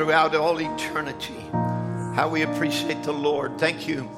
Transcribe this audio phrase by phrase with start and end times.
[0.00, 1.44] Throughout all eternity.
[2.14, 3.58] How we appreciate the Lord.
[3.58, 4.08] Thank you,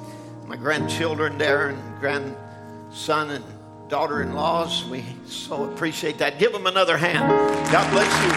[0.45, 3.43] my grandchildren there and grandson and
[3.89, 4.85] daughter in laws.
[4.85, 6.39] We so appreciate that.
[6.39, 7.27] Give them another hand.
[7.69, 8.31] God bless you.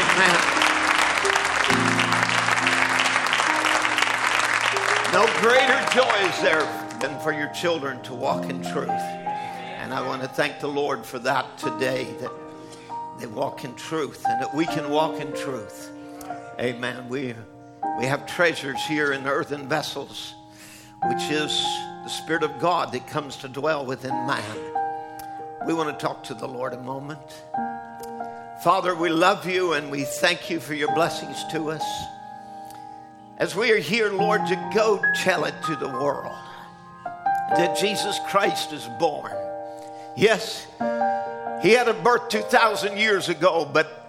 [0.00, 0.34] Amen.
[5.12, 6.66] No greater joy is there
[6.98, 8.90] than for your children to walk in truth.
[8.90, 12.32] And I want to thank the Lord for that today, that
[13.20, 15.92] they walk in truth and that we can walk in truth.
[16.60, 17.08] Amen.
[17.08, 17.34] We,
[17.98, 20.34] we have treasures here in earthen vessels,
[21.08, 21.50] which is
[22.04, 24.56] the Spirit of God that comes to dwell within man.
[25.66, 27.42] We want to talk to the Lord a moment.
[28.62, 31.84] Father, we love you and we thank you for your blessings to us.
[33.38, 36.36] As we are here, Lord, to go tell it to the world
[37.50, 39.32] that Jesus Christ is born.
[40.16, 40.68] Yes,
[41.62, 44.03] he had a birth 2,000 years ago, but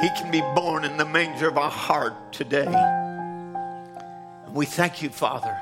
[0.00, 2.66] he can be born in the manger of our heart today.
[4.52, 5.58] We thank you, Father.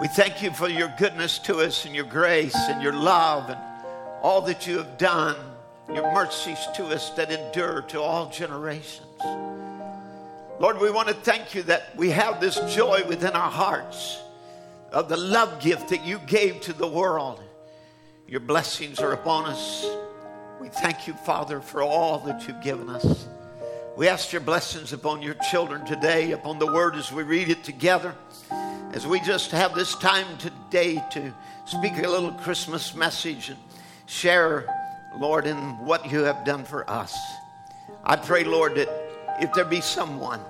[0.00, 3.58] We thank you for your goodness to us and your grace and your love and
[4.22, 5.36] all that you have done,
[5.92, 9.06] your mercies to us that endure to all generations.
[10.58, 14.20] Lord, we want to thank you that we have this joy within our hearts
[14.92, 17.42] of the love gift that you gave to the world.
[18.26, 19.86] Your blessings are upon us.
[20.60, 23.26] We thank you, Father, for all that you've given us.
[23.96, 27.64] We ask your blessings upon your children today, upon the word as we read it
[27.64, 28.14] together.
[28.92, 31.32] As we just have this time today to
[31.64, 33.58] speak a little Christmas message and
[34.04, 34.66] share,
[35.18, 35.56] Lord, in
[35.86, 37.18] what you have done for us.
[38.04, 38.90] I pray, Lord, that
[39.40, 40.40] if there be someone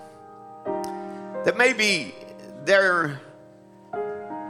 [1.45, 2.17] that maybe
[2.65, 3.21] their,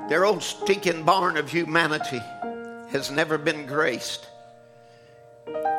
[0.09, 2.23] their old stinking barn of humanity
[2.93, 4.30] has never been graced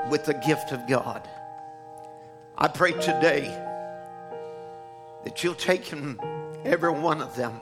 [0.09, 1.28] with the gift of God.
[2.58, 3.44] I pray today
[5.24, 6.20] that you'll take him,
[6.66, 7.59] every one of them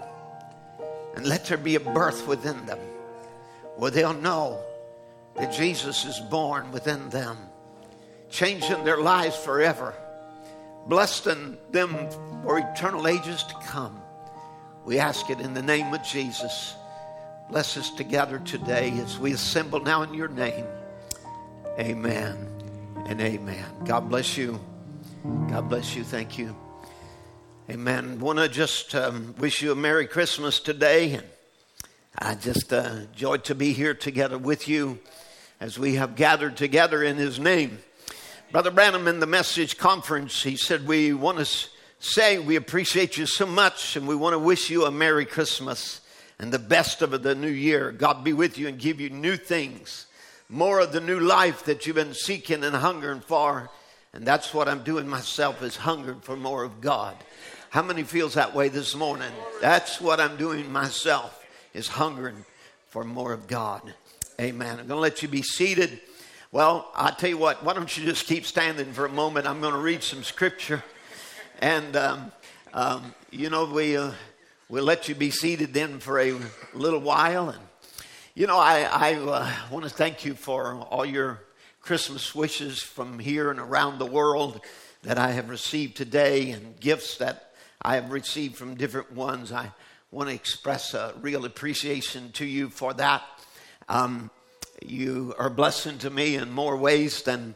[1.15, 2.79] and let there be a birth within them
[3.75, 4.59] where they'll know
[5.35, 7.37] that Jesus is born within them,
[8.29, 9.93] changing their lives forever,
[10.87, 12.09] blessing them
[12.43, 14.01] for eternal ages to come.
[14.85, 16.73] We ask it in the name of Jesus.
[17.49, 20.65] Bless us together today as we assemble now in your name.
[21.79, 22.35] Amen
[23.05, 23.63] and amen.
[23.85, 24.59] God bless you.
[25.49, 26.03] God bless you.
[26.03, 26.53] Thank you.
[27.69, 28.19] Amen.
[28.19, 31.13] Want to just um, wish you a Merry Christmas today.
[31.13, 31.25] And
[32.17, 34.99] I just uh, to be here together with you
[35.61, 37.79] as we have gathered together in his name.
[38.51, 41.67] Brother Branham in the message conference, he said, We want to
[41.99, 46.01] say we appreciate you so much and we want to wish you a Merry Christmas
[46.39, 47.93] and the best of the new year.
[47.93, 50.07] God be with you and give you new things,
[50.49, 53.69] more of the new life that you've been seeking and hungering for.
[54.13, 57.15] And that's what I'm doing myself is hungering for more of God.
[57.69, 59.31] How many feels that way this morning?
[59.61, 61.45] That's what I'm doing myself
[61.75, 62.43] is hungering
[62.89, 63.93] for more of God.
[64.41, 64.79] Amen.
[64.79, 66.01] I'm going to let you be seated.
[66.51, 69.45] Well, I'll tell you what, why don't you just keep standing for a moment?
[69.45, 70.83] I'm going to read some scripture.
[71.59, 72.31] And, um,
[72.73, 74.13] um, you know, we, uh,
[74.67, 76.39] we'll let you be seated then for a
[76.73, 77.49] little while.
[77.49, 77.59] And,
[78.35, 81.41] you know, I, I uh, want to thank you for all your
[81.81, 84.61] Christmas wishes from here and around the world
[85.03, 89.51] that I have received today and gifts that I have received from different ones.
[89.51, 89.71] I
[90.11, 93.23] want to express a real appreciation to you for that.
[93.87, 94.29] Um,
[94.85, 97.55] you are a blessing to me in more ways than,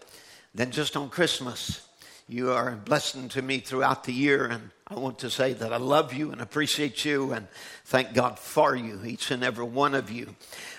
[0.56, 1.88] than just on Christmas.
[2.28, 5.72] You are a blessing to me throughout the year, and I want to say that
[5.72, 7.48] I love you and appreciate you and
[7.86, 10.36] thank God for you, each and every one of you.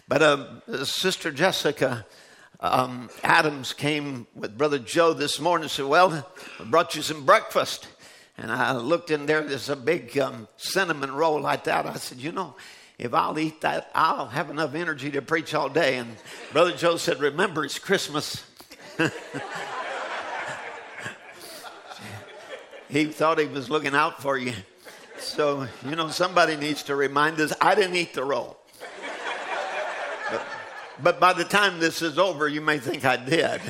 [0.09, 2.07] But uh, Sister Jessica
[2.61, 6.27] um, Adams came with Brother Joe this morning and said, Well,
[6.59, 7.89] I brought you some breakfast.
[8.37, 11.87] And I looked in there, there's a big um, cinnamon roll like that.
[11.87, 12.57] I said, You know,
[12.99, 15.99] if I'll eat that, I'll have enough energy to preach all day.
[15.99, 16.17] And
[16.53, 18.45] Brother Joe said, Remember, it's Christmas.
[22.89, 24.55] he thought he was looking out for you.
[25.19, 28.59] So, you know, somebody needs to remind us I didn't eat the roll.
[30.31, 30.47] But,
[31.03, 33.61] but by the time this is over, you may think I did.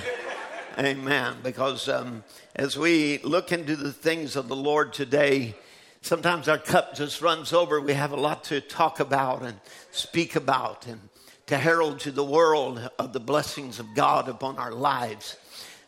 [0.79, 1.37] Amen.
[1.43, 2.25] Because um,
[2.57, 5.55] as we look into the things of the Lord today,
[6.01, 7.81] sometimes our cup just runs over.
[7.81, 9.61] We have a lot to talk about and
[9.91, 11.01] speak about and
[11.47, 15.37] to herald to the world of the blessings of God upon our lives.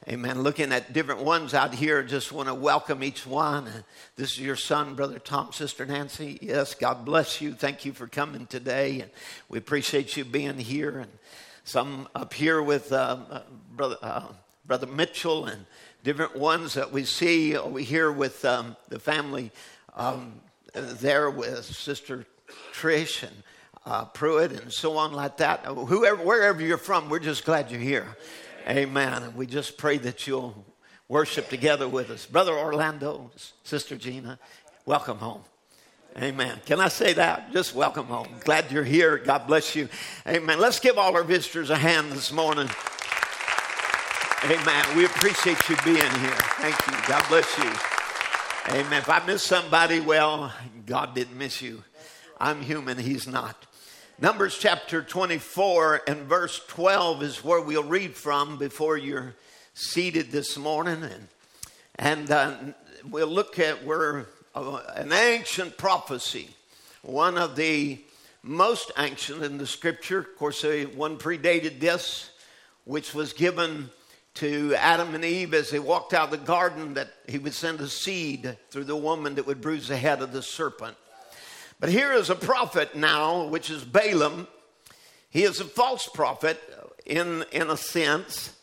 [0.08, 0.42] Amen.
[0.42, 3.68] Looking at different ones out here, just want to welcome each one.
[4.14, 6.38] This is your son, Brother Tom, Sister Nancy.
[6.40, 7.54] Yes, God bless you.
[7.54, 9.00] Thank you for coming today.
[9.00, 9.10] And
[9.48, 11.00] we appreciate you being here.
[11.00, 11.10] And
[11.64, 13.40] some up here with uh, uh,
[13.74, 14.26] Brother, uh,
[14.64, 15.66] Brother Mitchell and
[16.04, 19.50] different ones that we see over here with um, the family
[19.96, 20.34] um,
[20.72, 22.26] there with Sister
[22.72, 23.42] Trish and
[23.84, 25.64] uh, Pruitt and so on like that.
[25.64, 28.16] Whoever, wherever you're from, we're just glad you're here.
[28.68, 29.22] Amen.
[29.22, 30.64] And we just pray that you'll
[31.08, 32.26] worship together with us.
[32.26, 33.30] Brother Orlando,
[33.62, 34.38] Sister Gina,
[34.84, 35.42] welcome home.
[36.18, 36.58] Amen.
[36.64, 37.52] Can I say that?
[37.52, 38.28] Just welcome home.
[38.40, 39.18] Glad you're here.
[39.18, 39.88] God bless you.
[40.26, 40.58] Amen.
[40.58, 42.68] Let's give all our visitors a hand this morning.
[44.44, 44.96] Amen.
[44.96, 46.38] We appreciate you being here.
[46.58, 46.94] Thank you.
[47.06, 47.70] God bless you.
[48.74, 49.00] Amen.
[49.02, 50.52] If I miss somebody, well,
[50.86, 51.84] God didn't miss you.
[52.40, 53.66] I'm human, He's not.
[54.18, 59.34] Numbers chapter 24 and verse 12 is where we'll read from before you're
[59.74, 61.04] seated this morning.
[61.04, 61.28] And,
[61.96, 62.54] and uh,
[63.10, 64.24] we'll look at where
[64.54, 66.48] uh, an ancient prophecy,
[67.02, 68.00] one of the
[68.42, 70.20] most ancient in the scripture.
[70.20, 72.30] Of course, one predated this,
[72.84, 73.90] which was given
[74.36, 77.82] to Adam and Eve as they walked out of the garden that he would send
[77.82, 80.96] a seed through the woman that would bruise the head of the serpent.
[81.78, 84.48] But here is a prophet now, which is Balaam.
[85.28, 86.58] He is a false prophet
[87.04, 88.54] in, in a sense,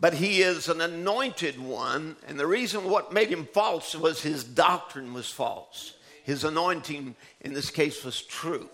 [0.00, 2.16] but he is an anointed one.
[2.26, 5.94] And the reason what made him false was his doctrine was false.
[6.24, 8.68] His anointing, in this case, was true.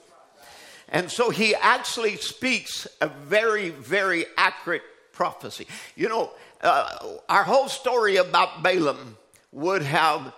[0.88, 4.82] And so he actually speaks a very, very accurate
[5.12, 5.66] prophecy.
[5.96, 6.30] You know,
[6.60, 9.16] uh, our whole story about Balaam
[9.50, 10.32] would have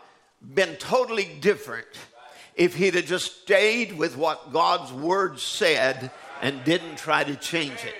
[0.54, 1.86] been totally different
[2.56, 6.10] if he'd have just stayed with what God's word said
[6.40, 7.94] and didn't try to change it.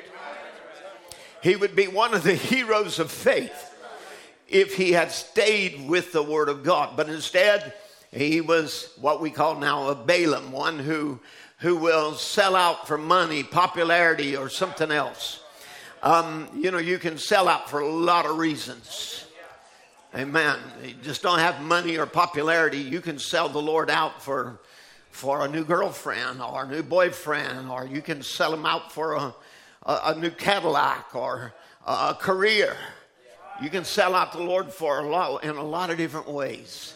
[1.43, 3.73] He would be one of the heroes of faith
[4.49, 6.97] if he had stayed with the word of God.
[6.97, 7.75] But instead,
[8.11, 11.21] he was what we call now a Balaam, one who,
[11.59, 15.41] who will sell out for money, popularity, or something else.
[16.03, 19.24] Um, you know, you can sell out for a lot of reasons.
[20.17, 20.61] Amen.
[20.85, 22.79] You just don't have money or popularity.
[22.79, 24.61] You can sell the Lord out for,
[25.11, 29.15] for a new girlfriend or a new boyfriend, or you can sell him out for
[29.15, 29.35] a,
[29.83, 31.53] a, a new Cadillac or
[31.85, 32.77] a, a, career.
[33.61, 36.95] You can sell out the Lord for a lot in a lot of different ways.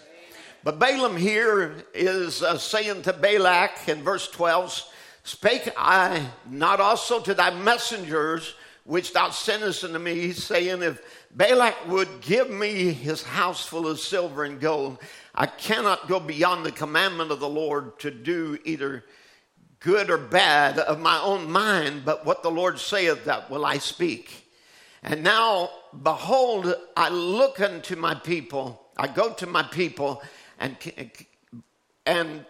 [0.62, 4.84] But Balaam here is uh, saying to Balak in verse 12,
[5.24, 8.54] Spake I not also to thy messengers
[8.88, 14.00] which thou sendest unto me, saying, If Balak would give me his house full of
[14.00, 14.98] silver and gold.
[15.34, 19.04] I cannot go beyond the commandment of the Lord to do either
[19.80, 23.78] good or bad of my own mind, but what the Lord saith, that will I
[23.78, 24.50] speak.
[25.02, 25.70] And now,
[26.02, 30.22] behold, I look unto my people, I go to my people,
[30.58, 30.76] and,
[32.04, 32.44] and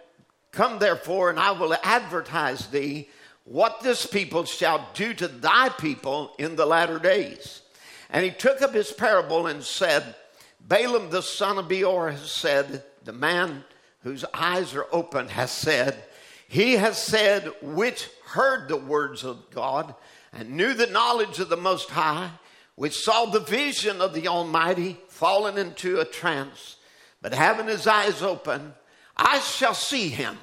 [0.51, 3.09] come therefore, and I will advertise thee
[3.43, 7.61] what this people shall do to thy people in the latter days.
[8.09, 10.15] And he took up his parable and said,
[10.59, 13.63] Balaam the son of Beor has said, the man
[14.01, 16.03] whose eyes are open has said,
[16.47, 19.95] He has said, which heard the words of God
[20.33, 22.31] and knew the knowledge of the Most High,
[22.75, 26.77] which saw the vision of the Almighty, fallen into a trance,
[27.21, 28.73] but having his eyes open,
[29.17, 30.37] I shall see him,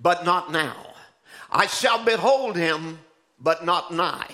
[0.00, 0.94] but not now.
[1.50, 2.98] I shall behold him,
[3.40, 4.30] but not nigh.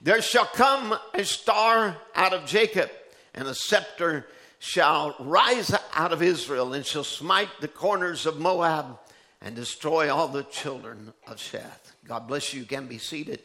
[0.00, 2.90] There shall come a star out of Jacob,
[3.34, 4.26] and a scepter
[4.60, 8.98] shall rise out of Israel, and shall smite the corners of Moab
[9.40, 11.92] and destroy all the children of Sheth.
[12.06, 12.60] God bless you.
[12.60, 13.40] You can be seated.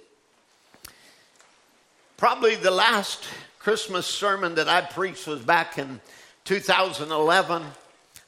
[2.17, 3.25] Probably the last
[3.59, 5.99] Christmas sermon that I preached was back in
[6.45, 7.63] 2011.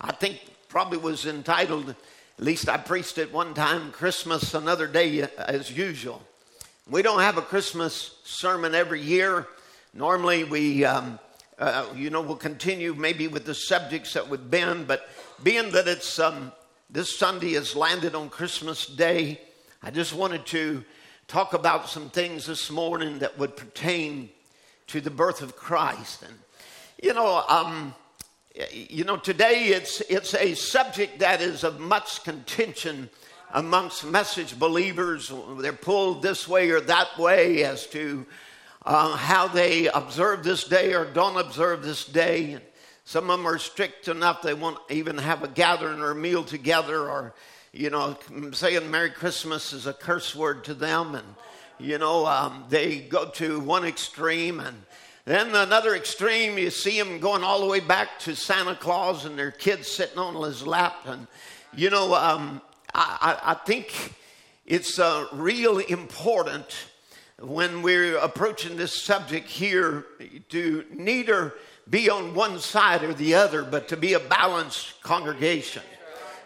[0.02, 5.22] I think probably was entitled, at least I preached it one time, Christmas Another Day
[5.22, 6.22] uh, as Usual.
[6.88, 9.48] We don't have a Christmas sermon every year.
[9.96, 11.18] Normally, we, um,
[11.58, 15.10] uh, you know, we'll continue maybe with the subjects that we've been, but
[15.42, 16.52] being that it's um,
[16.92, 19.42] this Sunday has landed on Christmas Day,
[19.82, 20.86] I just wanted to
[21.28, 24.30] talk about some things this morning that would pertain
[24.86, 26.22] to the birth of Christ.
[26.22, 26.36] And,
[27.02, 27.96] you know, um,
[28.72, 33.10] you know, today it's, it's a subject that is of much contention
[33.56, 35.32] amongst message believers.
[35.60, 38.26] They're pulled this way or that way as to
[38.86, 42.60] uh, how they observe this day or don't observe this day.
[43.06, 46.44] Some of them are strict enough they won't even have a gathering or a meal
[46.44, 47.34] together, or,
[47.72, 48.18] you know,
[48.52, 51.16] saying Merry Christmas is a curse word to them.
[51.16, 51.36] And,
[51.80, 54.76] you know, um, they go to one extreme and
[55.26, 59.40] Then another extreme, you see them going all the way back to Santa Claus and
[59.40, 60.98] their kids sitting on his lap.
[61.06, 61.26] And,
[61.74, 62.62] you know, um,
[62.96, 64.14] I, I, think
[64.66, 66.66] it's uh, real important
[67.40, 70.06] when we're approaching this subject here
[70.50, 71.56] to neither
[71.90, 75.84] be on one side or the other, but to be a balanced congregation.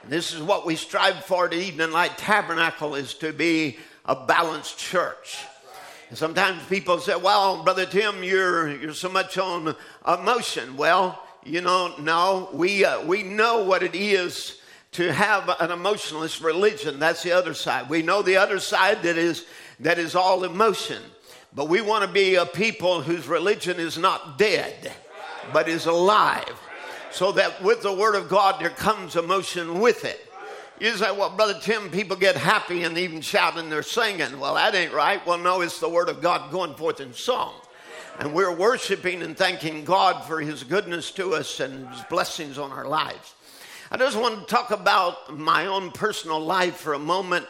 [0.02, 4.16] And this is what we strive for at Eden Light Tabernacle is to be a
[4.16, 5.46] balanced church.
[6.10, 9.76] And sometimes people say, well, Brother Tim, you're, you're so much on
[10.08, 10.78] emotion.
[10.78, 14.59] Well, you know, no, we, uh, we know what it is
[14.94, 17.00] to have an emotionless religion.
[17.00, 17.90] That's the other side.
[17.90, 19.46] We know the other side that is,
[19.80, 21.02] that is all emotion.
[21.54, 24.92] But we want to be a people whose religion is not dead,
[25.52, 26.60] but is alive.
[27.12, 30.26] So that with the Word of God, there comes emotion with it.
[30.80, 34.40] You say, well, Brother Tim, people get happy and even shouting they're singing.
[34.40, 35.26] Well, that ain't right.
[35.26, 37.54] Well, no, it's the Word of God going forth in song.
[38.20, 42.72] And we're worshiping and thanking God for His goodness to us and His blessings on
[42.72, 43.34] our lives.
[43.92, 47.48] I just want to talk about my own personal life for a moment.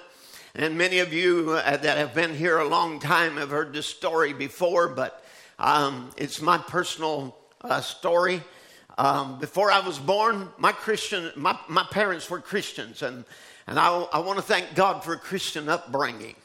[0.56, 3.88] And many of you uh, that have been here a long time have heard this
[3.88, 5.22] story before, but
[5.60, 8.42] um, it's my personal uh, story.
[8.98, 13.26] Um, before I was born, my Christian, my, my parents were Christians, and,
[13.68, 16.36] and I, I want to thank God for a Christian upbringing.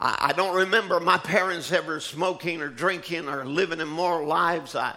[0.00, 4.76] I, I, don't remember my parents ever smoking or drinking or living immoral lives.
[4.76, 4.96] I,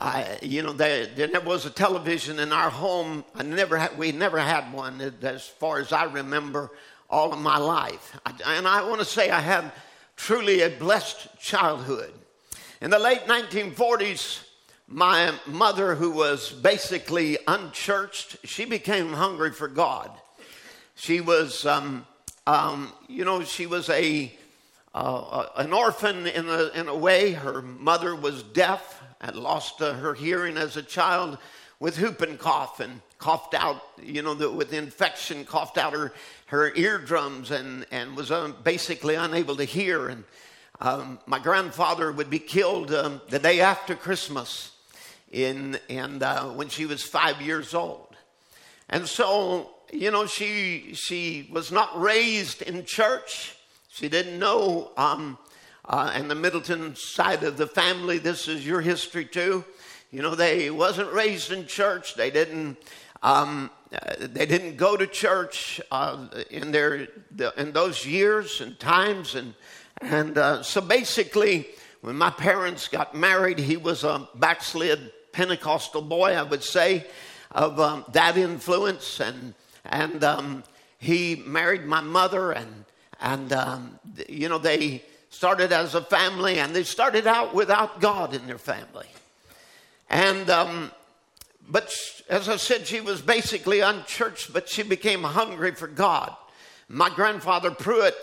[0.00, 3.22] I, you know, there, there never was a television in our home.
[3.34, 6.70] I never had, we never had one as far as I remember
[7.10, 8.18] all of my life.
[8.24, 9.72] I, and I want to say I had
[10.16, 12.12] truly a blessed childhood.
[12.80, 14.42] In the late 1940s,
[14.88, 20.10] my mother, who was basically unchurched, she became hungry for God.
[20.94, 22.06] She was, um,
[22.46, 24.32] um, you know, she was a
[24.92, 27.30] uh, an orphan in a, in a way.
[27.32, 31.38] Her mother was deaf and lost uh, her hearing as a child
[31.78, 36.12] with whooping cough and coughed out, you know, the, with infection, coughed out her,
[36.46, 40.08] her eardrums and, and was uh, basically unable to hear.
[40.08, 40.24] And
[40.80, 44.72] um, my grandfather would be killed um, the day after Christmas
[45.30, 48.14] in, and uh, when she was five years old.
[48.88, 53.56] And so, you know, she, she was not raised in church.
[53.88, 55.38] She didn't know, um,
[55.90, 59.64] uh, and the Middleton side of the family, this is your history too.
[60.10, 62.14] You know, they wasn't raised in church.
[62.14, 62.78] They didn't,
[63.22, 67.08] um, uh, they didn't go to church uh, in their
[67.56, 69.54] in those years and times, and
[70.00, 71.66] and uh, so basically,
[72.00, 77.06] when my parents got married, he was a backslid Pentecostal boy, I would say,
[77.50, 79.20] of um, that influence.
[79.20, 79.54] And,
[79.84, 80.64] and um,
[80.98, 82.84] he married my mother, and,
[83.20, 88.34] and um, you know, they started as a family, and they started out without God
[88.34, 89.06] in their family.
[90.10, 90.90] And, um,
[91.68, 91.94] but
[92.28, 96.34] as I said, she was basically unchurched, but she became hungry for God.
[96.88, 98.16] My grandfather Pruitt,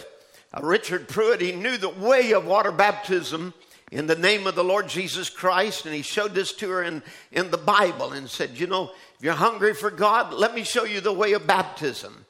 [0.54, 3.54] uh, Richard Pruitt, he knew the way of water baptism
[3.90, 5.86] in the name of the Lord Jesus Christ.
[5.86, 9.24] And he showed this to her in, in the Bible and said, You know, if
[9.24, 12.26] you're hungry for God, let me show you the way of baptism.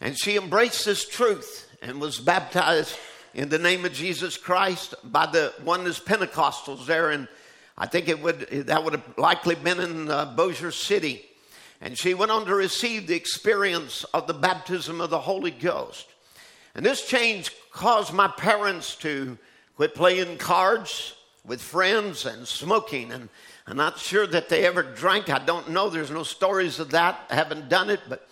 [0.00, 2.96] And she embraced this truth and was baptized
[3.34, 7.10] in the name of Jesus Christ by the oneness Pentecostals there.
[7.10, 7.28] And
[7.78, 11.24] I think it would, that would have likely been in uh, City.
[11.80, 16.06] And she went on to receive the experience of the baptism of the Holy Ghost.
[16.74, 19.38] And this change caused my parents to
[19.76, 23.12] quit playing cards with friends and smoking.
[23.12, 23.28] And
[23.66, 25.30] I'm not sure that they ever drank.
[25.30, 25.88] I don't know.
[25.88, 27.20] There's no stories of that.
[27.30, 28.00] I haven't done it.
[28.08, 28.28] But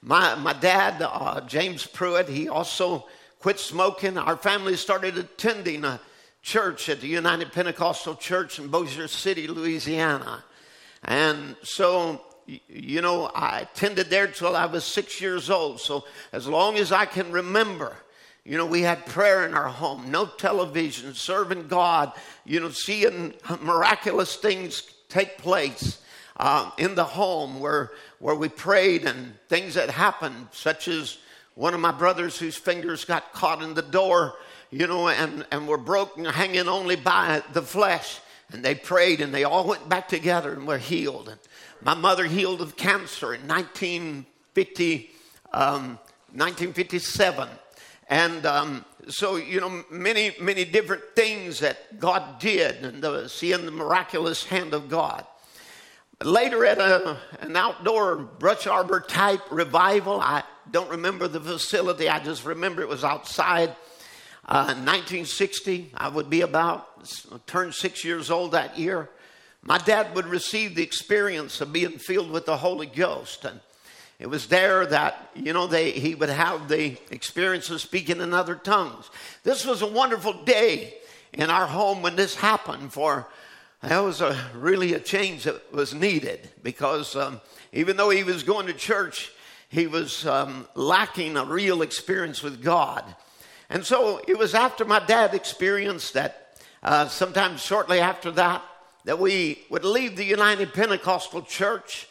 [0.00, 3.08] my, my dad, uh, James Pruitt, he also
[3.42, 4.16] quit smoking.
[4.16, 6.00] Our family started attending a
[6.42, 10.44] church at the United Pentecostal Church in Bossier City, Louisiana.
[11.02, 15.80] And so, you know, I attended there till I was six years old.
[15.80, 17.96] So as long as I can remember,
[18.44, 22.12] you know, we had prayer in our home, no television, serving God,
[22.44, 26.00] you know, seeing miraculous things take place
[26.36, 31.18] uh, in the home where, where we prayed and things that happened, such as
[31.54, 34.34] one of my brothers whose fingers got caught in the door,
[34.70, 38.20] you know, and, and were broken, hanging only by the flesh.
[38.52, 41.28] And they prayed and they all went back together and were healed.
[41.28, 41.38] And
[41.82, 45.10] my mother healed of cancer in 1950,
[45.52, 45.98] um,
[46.32, 47.48] 1957.
[48.08, 53.64] And um, so, you know, many, many different things that God did and the, seeing
[53.64, 55.26] the miraculous hand of God.
[56.22, 62.18] Later at a, an outdoor brush arbor type revival, I don't remember the facility, I
[62.18, 63.70] just remember it was outside.
[64.46, 66.88] uh, 1960, I would be about,
[67.46, 69.08] turned six years old that year.
[69.62, 73.44] My dad would receive the experience of being filled with the Holy Ghost.
[73.44, 73.60] And
[74.18, 78.34] it was there that, you know, they, he would have the experience of speaking in
[78.34, 79.10] other tongues.
[79.44, 80.94] This was a wonderful day
[81.32, 83.28] in our home when this happened, for
[83.82, 87.40] that was a, really a change that was needed because um,
[87.72, 89.32] even though he was going to church,
[89.72, 93.02] he was um, lacking a real experience with God.
[93.70, 98.62] And so it was after my dad experienced that, uh, sometime shortly after that,
[99.06, 102.06] that we would leave the United Pentecostal Church,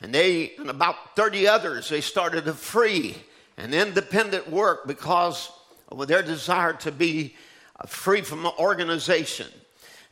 [0.00, 3.14] and they and about 30 others, they started a free
[3.56, 5.52] and independent work because
[5.92, 7.36] of their desire to be
[7.78, 9.46] uh, free from organization.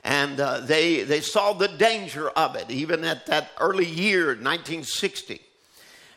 [0.04, 5.40] And uh, they, they saw the danger of it, even at that early year, 1960.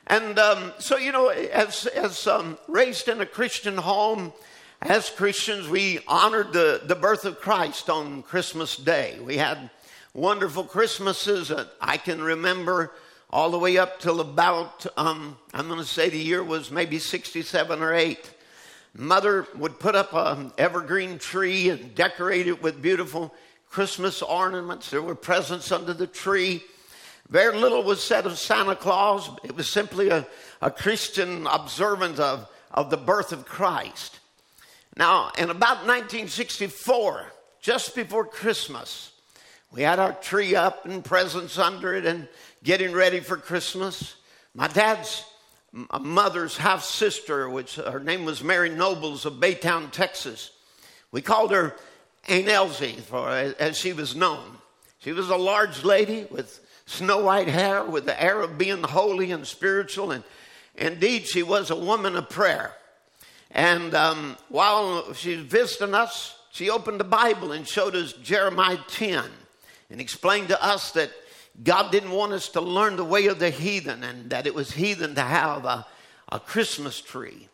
[0.07, 4.33] And um, so, you know, as, as um, raised in a Christian home,
[4.81, 9.17] as Christians, we honored the, the birth of Christ on Christmas Day.
[9.19, 9.71] We had
[10.13, 12.91] wonderful Christmases that I can remember
[13.31, 16.99] all the way up till about, um, I'm going to say the year was maybe
[16.99, 18.31] 67 or 8.
[18.97, 23.33] Mother would put up an evergreen tree and decorate it with beautiful
[23.69, 24.89] Christmas ornaments.
[24.89, 26.63] There were presents under the tree.
[27.29, 29.29] Very little was said of Santa Claus.
[29.43, 30.27] It was simply a,
[30.61, 34.19] a Christian observance of, of the birth of Christ.
[34.95, 37.25] Now, in about 1964,
[37.61, 39.11] just before Christmas,
[39.71, 42.27] we had our tree up and presents under it and
[42.63, 44.15] getting ready for Christmas.
[44.53, 45.25] My dad's
[45.99, 50.51] mother's half sister, which uh, her name was Mary Nobles of Baytown, Texas,
[51.11, 51.75] we called her
[52.27, 54.57] Aunt Elsie, for, as she was known.
[54.99, 59.31] She was a large lady with snow white hair with the air of being holy
[59.31, 60.11] and spiritual.
[60.11, 60.23] And
[60.75, 62.73] indeed, she was a woman of prayer.
[63.51, 68.79] And um, while she was visiting us, she opened the Bible and showed us Jeremiah
[68.87, 69.23] 10
[69.89, 71.11] and explained to us that
[71.63, 74.71] God didn't want us to learn the way of the heathen and that it was
[74.71, 75.85] heathen to have a,
[76.31, 77.47] a Christmas tree.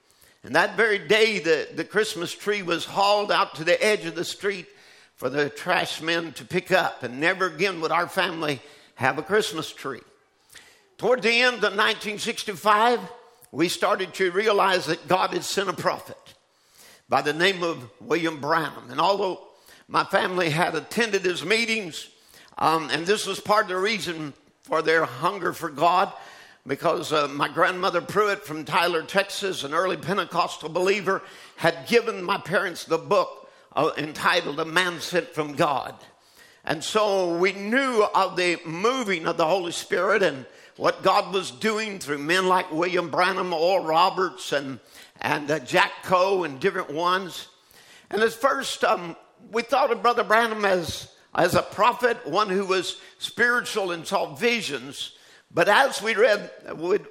[0.43, 4.15] And that very day, the, the Christmas tree was hauled out to the edge of
[4.15, 4.65] the street
[5.15, 7.03] for the trash men to pick up.
[7.03, 8.59] And never again would our family
[9.01, 10.01] have a Christmas tree.
[10.97, 12.99] Toward the end of 1965,
[13.51, 16.35] we started to realize that God had sent a prophet
[17.09, 18.91] by the name of William Branham.
[18.91, 19.41] And although
[19.87, 22.09] my family had attended his meetings,
[22.59, 26.13] um, and this was part of the reason for their hunger for God,
[26.67, 31.23] because uh, my grandmother Pruitt from Tyler, Texas, an early Pentecostal believer,
[31.55, 35.95] had given my parents the book uh, entitled A Man Sent from God.
[36.63, 40.45] And so we knew of the moving of the Holy Spirit and
[40.77, 44.79] what God was doing through men like William Branham, Oral Roberts, and,
[45.19, 47.47] and uh, Jack Coe, and different ones.
[48.09, 49.15] And at first, um,
[49.51, 54.33] we thought of Brother Branham as, as a prophet, one who was spiritual and saw
[54.35, 55.13] visions.
[55.53, 56.49] But as we read,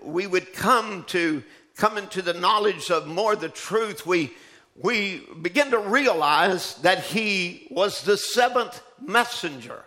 [0.03, 1.43] we would come to
[1.77, 4.07] come into the knowledge of more the truth.
[4.07, 4.33] We
[4.77, 9.85] we begin to realize that he was the seventh messenger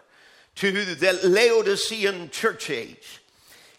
[0.55, 3.21] to the Laodicean church age.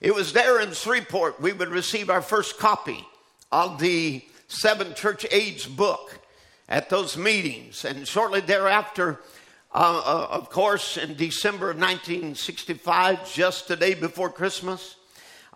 [0.00, 3.06] It was there in Shreveport we would receive our first copy
[3.50, 6.18] of the seven church age book
[6.68, 7.84] at those meetings.
[7.84, 9.20] And shortly thereafter,
[9.72, 14.96] uh, uh, of course, in December of 1965, just the day before Christmas,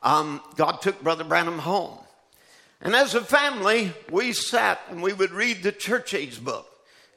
[0.03, 1.99] um, God took Brother Branham home.
[2.81, 6.67] And as a family, we sat and we would read the church age book.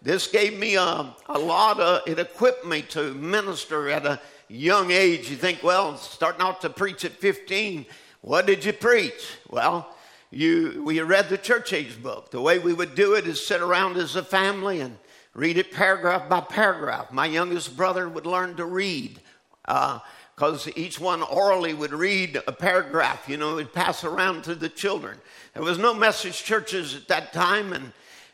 [0.01, 4.89] This gave me a, a lot of, it equipped me to minister at a young
[4.89, 5.29] age.
[5.29, 7.85] You think, well, starting out to preach at 15,
[8.21, 9.37] what did you preach?
[9.49, 9.95] Well,
[10.31, 12.31] you, we read the church age book.
[12.31, 14.97] The way we would do it is sit around as a family and
[15.35, 17.11] read it paragraph by paragraph.
[17.11, 19.19] My youngest brother would learn to read.
[19.65, 19.99] Uh,
[20.35, 24.69] because each one orally would read a paragraph, you know, would pass around to the
[24.69, 25.19] children.
[25.53, 27.91] There was no message churches at that time, and,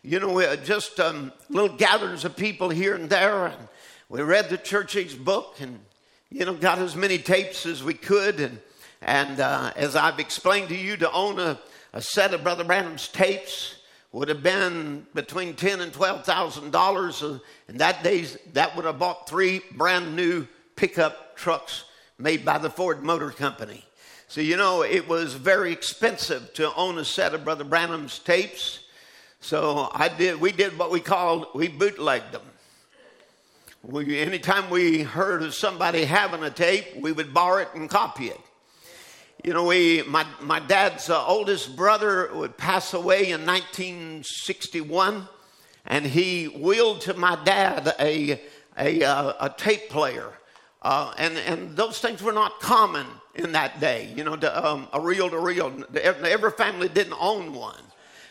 [0.07, 3.47] you know, uh just um, little gatherings of people here and there.
[3.47, 3.67] And
[4.07, 5.79] we read the church book and,
[6.29, 8.39] you know, got as many tapes as we could.
[8.39, 8.61] And,
[9.01, 11.59] and uh, as I've explained to you, to own a,
[11.91, 13.75] a set of Brother Branham's tapes
[14.13, 17.41] would have been between ten and twelve thousand dollars, and
[17.75, 21.83] that days that would have bought three brand new pickup trucks
[22.17, 23.83] made by the Ford Motor Company.
[24.29, 28.79] So, you know, it was very expensive to own a set of Brother Branham's tapes.
[29.39, 32.41] So I did, we did what we called, we bootlegged them.
[33.83, 38.27] We, anytime we heard of somebody having a tape, we would borrow it and copy
[38.27, 38.41] it.
[39.43, 45.27] You know, we, my, my dad's uh, oldest brother would pass away in 1961.
[45.85, 48.41] and he wheeled to my dad a,
[48.77, 50.33] a, uh, a tape player.
[50.81, 54.87] Uh, and, and those things were not common in that day, you know, to, um,
[54.93, 55.71] a reel to reel.
[55.95, 57.81] Every family didn't own one.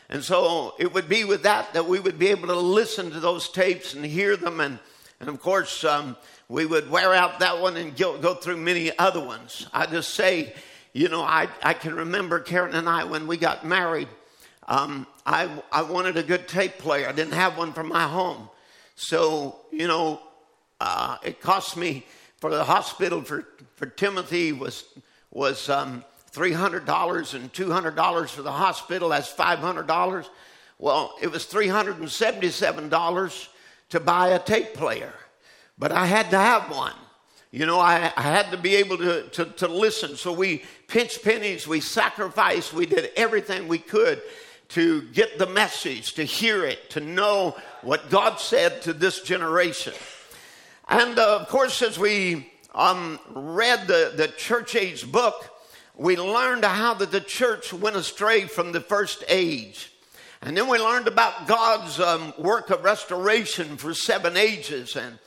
[0.08, 3.20] And so it would be with that that we would be able to listen to
[3.20, 4.60] those tapes and hear them.
[4.60, 4.78] And,
[5.20, 6.16] and of course, um,
[6.48, 9.66] we would wear out that one and go, go through many other ones.
[9.72, 10.54] I just say,
[10.92, 14.08] you know, I, I can remember Karen and I when we got married.
[14.68, 17.08] Um, I, I wanted a good tape player.
[17.08, 18.48] I didn't have one for my home.
[18.94, 20.20] So, you know,
[20.80, 22.06] uh, it cost me
[22.38, 24.84] for the hospital for, for Timothy was,
[25.30, 26.04] was um,
[26.36, 29.08] $300 and $200 for the hospital.
[29.08, 30.28] That's $500.
[30.78, 33.48] Well, it was $377
[33.88, 35.14] to buy a tape player,
[35.78, 36.92] but I had to have one.
[37.50, 40.16] You know, I, I had to be able to, to, to listen.
[40.16, 44.20] So we pinched pennies, we sacrificed, we did everything we could
[44.68, 49.94] to get the message, to hear it, to know what God said to this generation.
[50.88, 55.55] And uh, of course, as we um, read the, the church age book,
[55.96, 59.92] we learned how that the church went astray from the first age.
[60.42, 64.94] And then we learned about God's um, work of restoration for seven ages.
[64.94, 65.18] And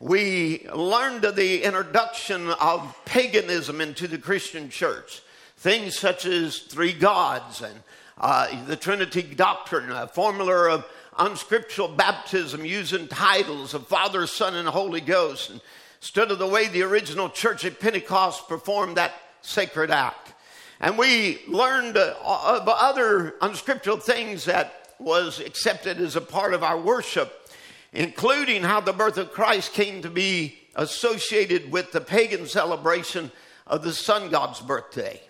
[0.00, 5.22] we learned of the introduction of paganism into the Christian church.
[5.56, 7.80] Things such as three gods and
[8.18, 10.86] uh, the Trinity doctrine, a formula of
[11.18, 15.52] unscriptural baptism using titles of Father, Son, and Holy Ghost,
[16.00, 19.14] instead of the way the original church at Pentecost performed that
[19.46, 20.34] sacred act.
[20.80, 26.62] And we learned uh, of other unscriptural things that was accepted as a part of
[26.62, 27.50] our worship,
[27.92, 33.30] including how the birth of Christ came to be associated with the pagan celebration
[33.66, 35.20] of the sun god's birthday.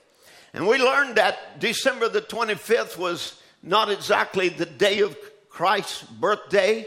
[0.53, 5.17] And we learned that December the 25th was not exactly the day of
[5.49, 6.87] Christ's birthday,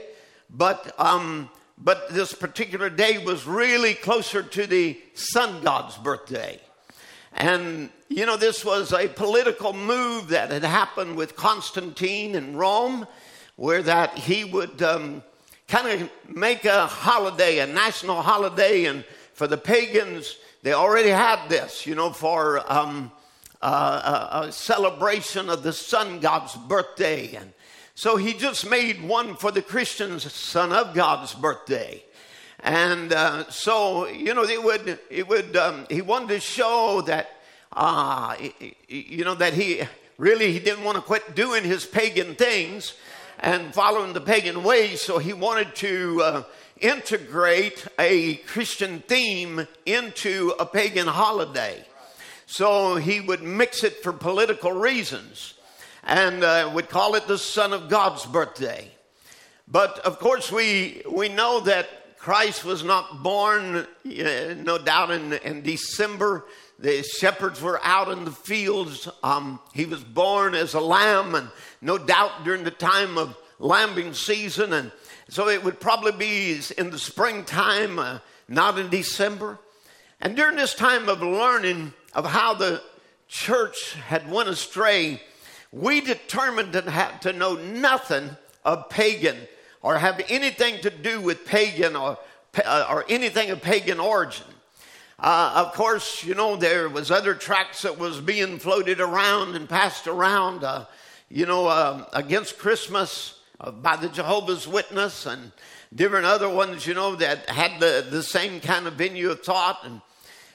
[0.49, 6.59] but, um, but this particular day was really closer to the sun god's birthday.
[7.33, 13.07] And, you know, this was a political move that had happened with Constantine in Rome,
[13.55, 15.23] where that he would um,
[15.67, 21.47] kind of make a holiday, a national holiday, and for the pagans, they already had
[21.47, 23.11] this, you know, for um,
[23.61, 27.35] uh, a, a celebration of the sun god's birthday.
[27.35, 27.53] And
[27.95, 32.03] so he just made one for the Christians, son of God's birthday.
[32.61, 37.29] And uh, so, you know, it would, it would, um, he wanted to show that,
[37.71, 38.35] uh,
[38.87, 39.83] you know, that he
[40.17, 42.95] really, he didn't want to quit doing his pagan things
[43.39, 45.01] and following the pagan ways.
[45.01, 46.43] So he wanted to uh,
[46.81, 51.85] integrate a Christian theme into a pagan holiday.
[52.45, 55.53] So he would mix it for political reasons
[56.03, 58.91] and uh, would call it the Son of God's birthday.
[59.67, 61.87] But of course, we, we know that
[62.19, 66.43] Christ was not born, uh, no doubt, in, in December.
[66.77, 69.07] The shepherds were out in the fields.
[69.23, 71.49] Um, he was born as a lamb, and
[71.81, 74.73] no doubt during the time of lambing season.
[74.73, 74.91] And
[75.29, 79.57] so it would probably be in the springtime, uh, not in December.
[80.19, 82.81] And during this time of learning, of how the
[83.29, 85.21] church had went astray,
[85.71, 89.37] we determined to, have, to know nothing of pagan
[89.81, 92.17] or have anything to do with pagan or,
[92.63, 94.45] uh, or anything of pagan origin.
[95.17, 99.67] Uh, of course, you know, there was other tracts that was being floated around and
[99.67, 100.85] passed around, uh,
[101.29, 105.51] you know, uh, against Christmas uh, by the Jehovah's Witness and
[105.93, 109.79] different other ones, you know, that had the, the same kind of venue of thought.
[109.83, 110.01] And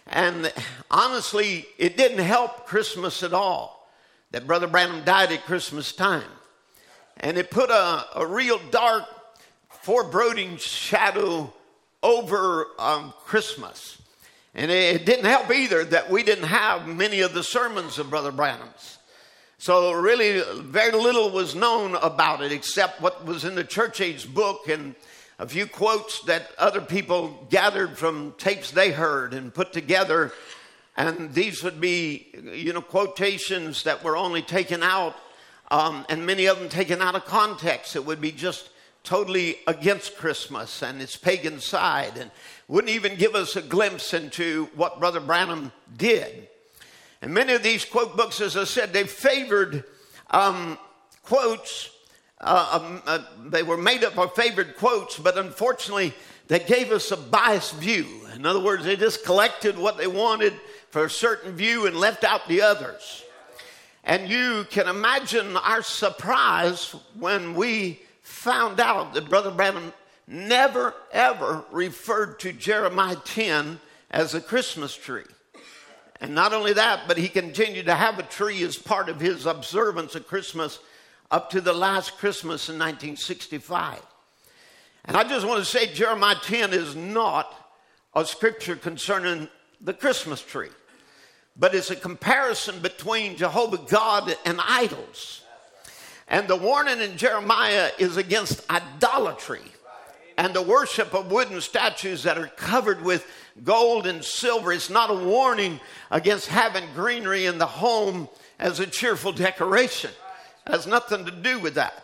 [0.07, 0.53] and
[0.91, 3.91] honestly, it didn't help Christmas at all
[4.33, 6.29] that Brother Branham died at Christmas time.
[7.19, 9.05] And it put a, a real dark,
[9.85, 11.53] foreboding shadow
[12.03, 14.01] over um, Christmas.
[14.55, 18.33] And it didn't help either that we didn't have many of the sermons of Brother
[18.33, 18.97] Branham's.
[19.59, 24.33] So, really, very little was known about it except what was in the church age
[24.33, 24.94] book and
[25.38, 30.33] a few quotes that other people gathered from tapes they heard and put together.
[30.97, 35.14] And these would be, you know, quotations that were only taken out,
[35.70, 37.97] um, and many of them taken out of context.
[37.97, 38.70] It would be just
[39.05, 42.31] totally against Christmas and its pagan side, and
[42.67, 46.49] wouldn't even give us a glimpse into what Brother Branham did.
[47.23, 49.85] And many of these quote books, as I said, they favored
[50.31, 50.79] um,
[51.23, 51.90] quotes
[52.45, 56.12] uh, um, uh, they were made up of favored quotes, but unfortunately,
[56.49, 58.07] they gave us a biased view.
[58.35, 60.53] In other words, they just collected what they wanted
[60.90, 63.25] for a certain view and left out the others.
[64.05, 69.93] And you can imagine our surprise when we found out that Brother Branham
[70.27, 73.79] never ever referred to Jeremiah 10
[74.11, 75.25] as a Christmas tree.
[76.21, 79.45] And not only that, but he continued to have a tree as part of his
[79.45, 80.79] observance of Christmas
[81.31, 84.01] up to the last Christmas in 1965.
[85.05, 87.55] And I just want to say Jeremiah 10 is not
[88.15, 89.49] a scripture concerning
[89.83, 90.71] the Christmas tree,
[91.57, 95.43] but it's a comparison between Jehovah God and idols.
[96.35, 99.62] And the warning in Jeremiah is against idolatry
[100.37, 103.25] and the worship of wooden statues that are covered with
[103.62, 104.73] gold and silver.
[104.73, 105.79] It's not a warning
[106.11, 110.11] against having greenery in the home as a cheerful decoration.
[110.66, 112.03] It has nothing to do with that.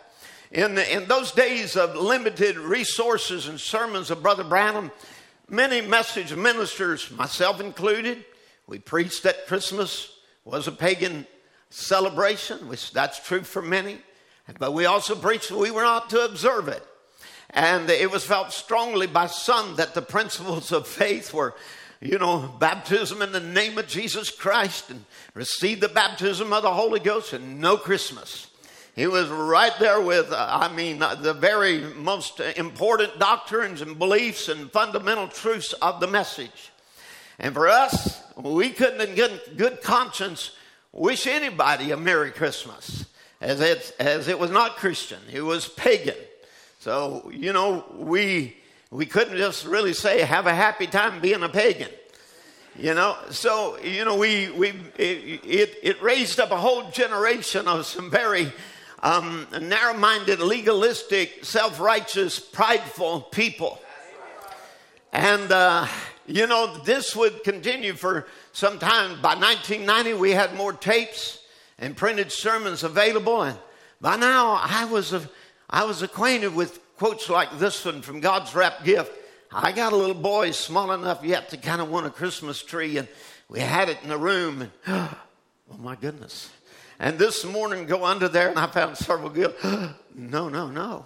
[0.49, 4.91] In, the, in those days of limited resources and sermons of Brother Branham,
[5.49, 8.23] many message ministers, myself included,
[8.65, 10.09] we preached that Christmas
[10.45, 11.27] was a pagan
[11.69, 13.99] celebration, which that's true for many.
[14.57, 16.85] But we also preached we were not to observe it.
[17.49, 21.53] And it was felt strongly by some that the principles of faith were,
[21.99, 26.73] you know, baptism in the name of Jesus Christ and receive the baptism of the
[26.73, 28.47] Holy Ghost and no Christmas.
[28.95, 33.97] He was right there with, uh, I mean, uh, the very most important doctrines and
[33.97, 36.71] beliefs and fundamental truths of the message.
[37.39, 40.51] And for us, we couldn't in good, good conscience
[40.91, 43.05] wish anybody a Merry Christmas
[43.41, 46.15] as it, as it was not Christian, it was pagan.
[46.79, 48.55] So, you know, we,
[48.91, 51.89] we couldn't just really say, have a happy time being a pagan.
[52.77, 57.67] You know, so, you know, we, we, it, it, it raised up a whole generation
[57.67, 58.53] of some very
[59.03, 63.81] um, narrow minded, legalistic, self righteous, prideful people.
[65.11, 65.87] And, uh,
[66.27, 69.21] you know, this would continue for some time.
[69.21, 71.40] By 1990, we had more tapes
[71.81, 73.43] and printed sermons available.
[73.43, 73.57] And
[73.99, 75.29] by now, I was a,
[75.69, 79.11] I was acquainted with quotes like this one from God's Wrap Gift.
[79.51, 82.97] I got a little boy small enough yet to kind of want a Christmas tree,
[82.97, 83.09] and
[83.49, 84.61] we had it in the room.
[84.61, 86.49] And oh my goodness.
[86.99, 89.53] And this morning, go under there, and I found several good.
[90.15, 91.05] no, no, no.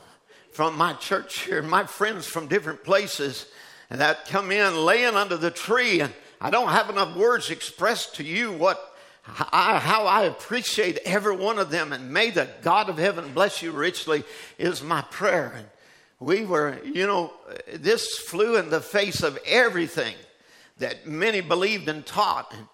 [0.51, 3.47] From my church here, my friends from different places
[3.89, 6.01] and that come in laying under the tree.
[6.01, 8.94] And I don't have enough words expressed to you what
[9.27, 13.61] I, how I appreciate every one of them, and may the God of heaven bless
[13.61, 14.23] you richly,
[14.57, 15.53] is my prayer.
[15.57, 15.67] And
[16.19, 17.33] we were, you know,
[17.73, 20.15] this flew in the face of everything
[20.77, 22.53] that many believed and taught.
[22.53, 22.67] And,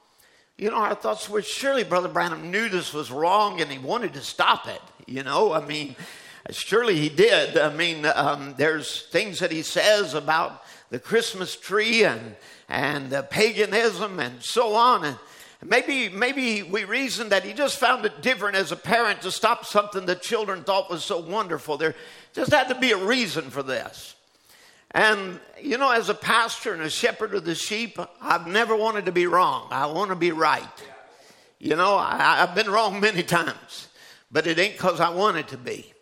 [0.58, 4.14] you know, our thoughts were surely Brother Branham knew this was wrong and he wanted
[4.14, 4.82] to stop it.
[5.08, 5.96] You know, I mean,
[6.50, 7.58] surely he did.
[7.58, 12.36] I mean, um, there's things that he says about the Christmas tree and,
[12.68, 15.06] and the paganism and so on.
[15.06, 15.18] And,
[15.64, 19.66] Maybe, maybe we reason that he just found it different as a parent to stop
[19.66, 21.78] something that children thought was so wonderful.
[21.78, 21.94] There
[22.34, 24.16] just had to be a reason for this.
[24.92, 29.06] And, you know, as a pastor and a shepherd of the sheep, I've never wanted
[29.06, 29.68] to be wrong.
[29.70, 30.68] I want to be right.
[31.60, 33.88] You know, I, have been wrong many times,
[34.32, 35.94] but it ain't because I wanted to be.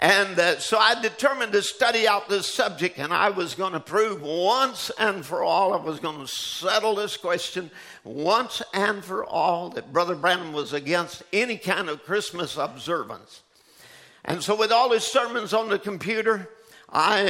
[0.00, 3.80] And uh, so I determined to study out this subject, and I was going to
[3.80, 7.70] prove once and for all, I was going to settle this question
[8.02, 13.42] once and for all that Brother Branham was against any kind of Christmas observance.
[14.24, 16.48] And so, with all his sermons on the computer,
[16.88, 17.20] I,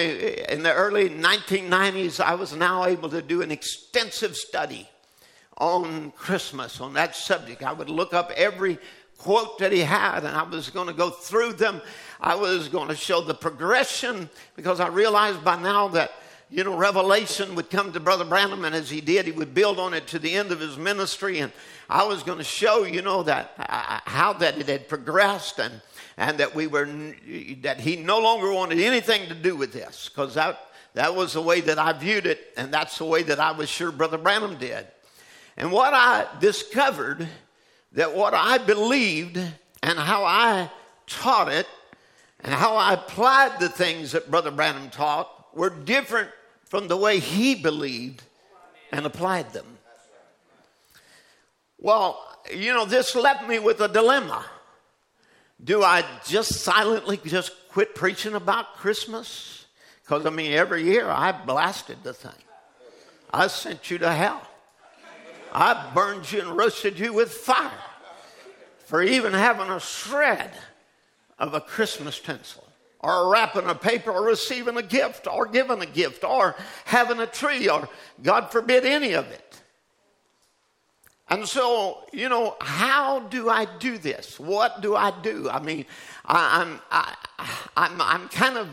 [0.48, 4.88] in the early 1990s, I was now able to do an extensive study
[5.58, 7.64] on Christmas, on that subject.
[7.64, 8.78] I would look up every
[9.20, 11.82] quote that he had, and I was going to go through them.
[12.20, 16.12] I was going to show the progression because I realized by now that
[16.50, 19.78] you know, revelation would come to Brother Branham, and as he did, he would build
[19.78, 21.38] on it to the end of his ministry.
[21.38, 21.52] And
[21.88, 25.80] I was going to show, you know, that uh, how that it had progressed, and
[26.16, 26.86] and that we were
[27.62, 30.58] that he no longer wanted anything to do with this, because that
[30.94, 33.68] that was the way that I viewed it, and that's the way that I was
[33.68, 34.88] sure Brother Branham did.
[35.56, 37.28] And what I discovered
[37.92, 39.36] that what I believed
[39.82, 40.68] and how I
[41.06, 41.66] taught it
[42.42, 46.30] and how I applied the things that Brother Branham taught were different
[46.64, 48.22] from the way he believed
[48.92, 49.66] and applied them.
[51.78, 52.22] Well,
[52.54, 54.44] you know, this left me with a dilemma.
[55.62, 59.66] Do I just silently just quit preaching about Christmas?
[60.02, 62.32] Because, I mean, every year I blasted the thing.
[63.32, 64.42] I sent you to hell.
[65.52, 67.70] I burned you and roasted you with fire
[68.84, 70.50] for even having a shred
[71.40, 72.64] of a Christmas tinsel,
[73.00, 77.26] or wrapping a paper, or receiving a gift, or giving a gift, or having a
[77.26, 77.88] tree, or
[78.22, 79.50] God forbid any of it.
[81.30, 84.38] And so, you know, how do I do this?
[84.38, 85.48] What do I do?
[85.48, 85.86] I mean,
[86.26, 87.14] I, I'm, I,
[87.76, 88.68] I'm, I'm kind of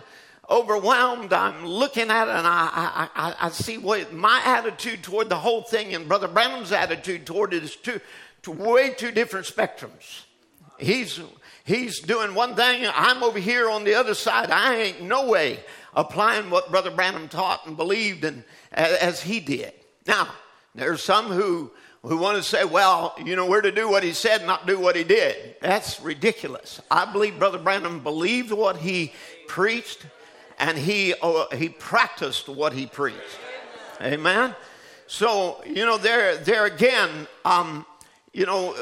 [0.49, 1.33] overwhelmed.
[1.33, 5.61] I'm looking at it and I, I, I see what my attitude toward the whole
[5.61, 7.99] thing and Brother Branham's attitude toward it is two,
[8.41, 10.23] two way two different spectrums.
[10.79, 11.19] He's,
[11.67, 14.49] he's doing one thing, I'm over here on the other side.
[14.49, 15.59] I ain't no way
[15.93, 19.73] applying what Brother Branham taught and believed and, as he did.
[20.07, 20.29] Now,
[20.73, 21.71] there's some who
[22.03, 24.79] who want to say, well, you know, we're to do what he said, not do
[24.79, 25.55] what he did.
[25.61, 26.79] That's ridiculous.
[26.89, 29.11] I believe Brother Branham believed what he
[29.47, 30.05] preached
[30.59, 33.39] and he, uh, he practiced what he preached.
[34.01, 34.55] Amen.
[35.07, 37.85] So, you know, there, there again, um,
[38.31, 38.75] you know,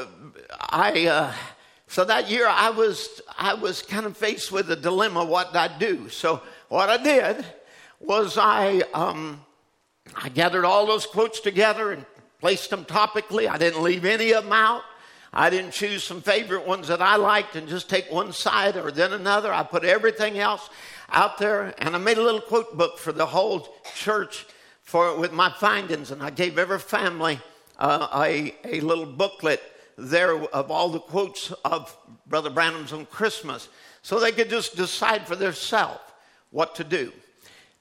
[0.60, 1.32] I, uh,
[1.88, 5.68] so that year I was, I was kind of faced with a dilemma what I
[5.78, 6.08] do.
[6.08, 7.44] So what I did
[8.00, 9.40] was I, um,
[10.14, 12.04] I gathered all those quotes together and
[12.40, 13.48] placed them topically.
[13.48, 14.82] I didn't leave any of them out.
[15.32, 18.90] I didn't choose some favorite ones that I liked and just take one side or
[18.90, 19.52] then another.
[19.52, 20.68] I put everything else
[21.10, 24.46] out there and I made a little quote book for the whole church
[24.82, 27.40] for with my findings and I gave every family
[27.78, 29.60] uh, a, a little booklet
[29.96, 33.68] there of all the quotes of Brother Branham's on Christmas
[34.02, 36.00] so they could just decide for themselves
[36.50, 37.12] what to do.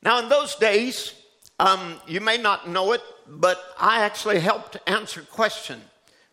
[0.02, 1.14] Now, in those days,
[1.60, 5.84] um, you may not know it, but I actually helped answer questions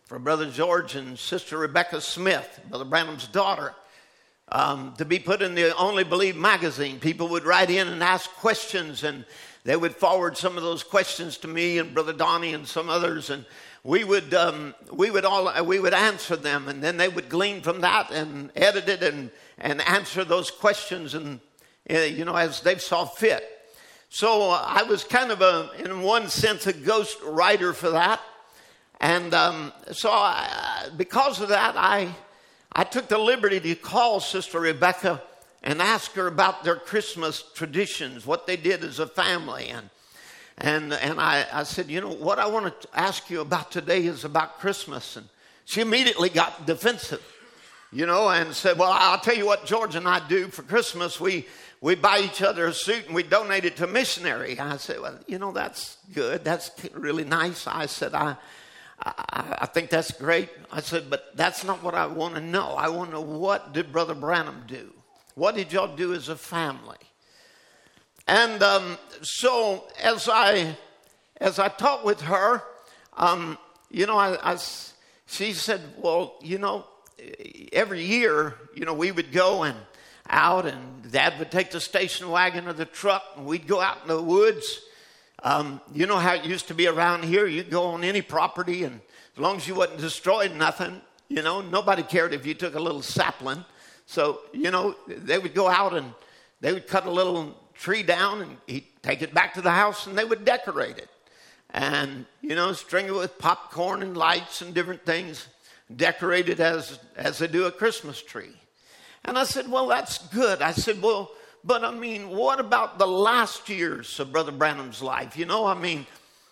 [0.03, 3.73] for Brother George and Sister Rebecca Smith, Brother Branham's daughter,
[4.51, 6.99] um, to be put in the Only Believe magazine.
[6.99, 9.25] People would write in and ask questions, and
[9.63, 13.29] they would forward some of those questions to me and Brother Donnie and some others,
[13.29, 13.45] and
[13.83, 17.61] we would um, we would all we would answer them, and then they would glean
[17.61, 21.39] from that and edit it and and answer those questions, and
[21.89, 23.43] uh, you know as they saw fit.
[24.09, 28.21] So uh, I was kind of a, in one sense, a ghost writer for that.
[28.99, 32.13] And um, so I, because of that, I,
[32.71, 35.19] I took the liberty to call Sister Rebecca
[35.63, 39.69] and ask her about their Christmas traditions, what they did as a family.
[39.69, 39.89] And,
[40.57, 44.05] and, and I, I said, you know, what I want to ask you about today
[44.05, 45.15] is about Christmas.
[45.17, 45.27] And
[45.65, 47.23] she immediately got defensive,
[47.91, 51.19] you know, and said, well, I'll tell you what George and I do for Christmas.
[51.19, 51.47] We,
[51.81, 54.59] we buy each other a suit and we donate it to a missionary.
[54.59, 56.43] I said, well, you know, that's good.
[56.43, 57.65] That's really nice.
[57.67, 58.37] I said, I,
[59.03, 60.49] I, I think that's great.
[60.71, 62.75] I said, but that's not what I want to know.
[62.75, 64.93] I want to know what did Brother Branham do?
[65.35, 66.97] What did y'all do as a family?
[68.27, 70.77] And um, so as I
[71.37, 72.63] as I talked with her,
[73.17, 73.57] um,
[73.89, 74.57] you know, I, I,
[75.25, 76.85] she said, well, you know,
[77.73, 79.77] every year, you know, we would go and
[80.29, 83.97] out, and Dad would take the station wagon or the truck, and we'd go out
[84.03, 84.81] in the woods.
[85.43, 87.45] Um, you know how it used to be around here.
[87.45, 89.01] You'd go on any property, and
[89.35, 92.79] as long as you wasn't destroying nothing, you know, nobody cared if you took a
[92.79, 93.65] little sapling.
[94.05, 96.13] So, you know, they would go out and
[96.61, 100.07] they would cut a little tree down and he'd take it back to the house
[100.07, 101.09] and they would decorate it.
[101.71, 105.47] And, you know, string it with popcorn and lights and different things,
[105.93, 108.55] decorate it as, as they do a Christmas tree.
[109.25, 110.61] And I said, Well, that's good.
[110.61, 111.31] I said, Well,
[111.63, 115.37] but I mean, what about the last years of Brother Branham's life?
[115.37, 116.05] You know, I mean,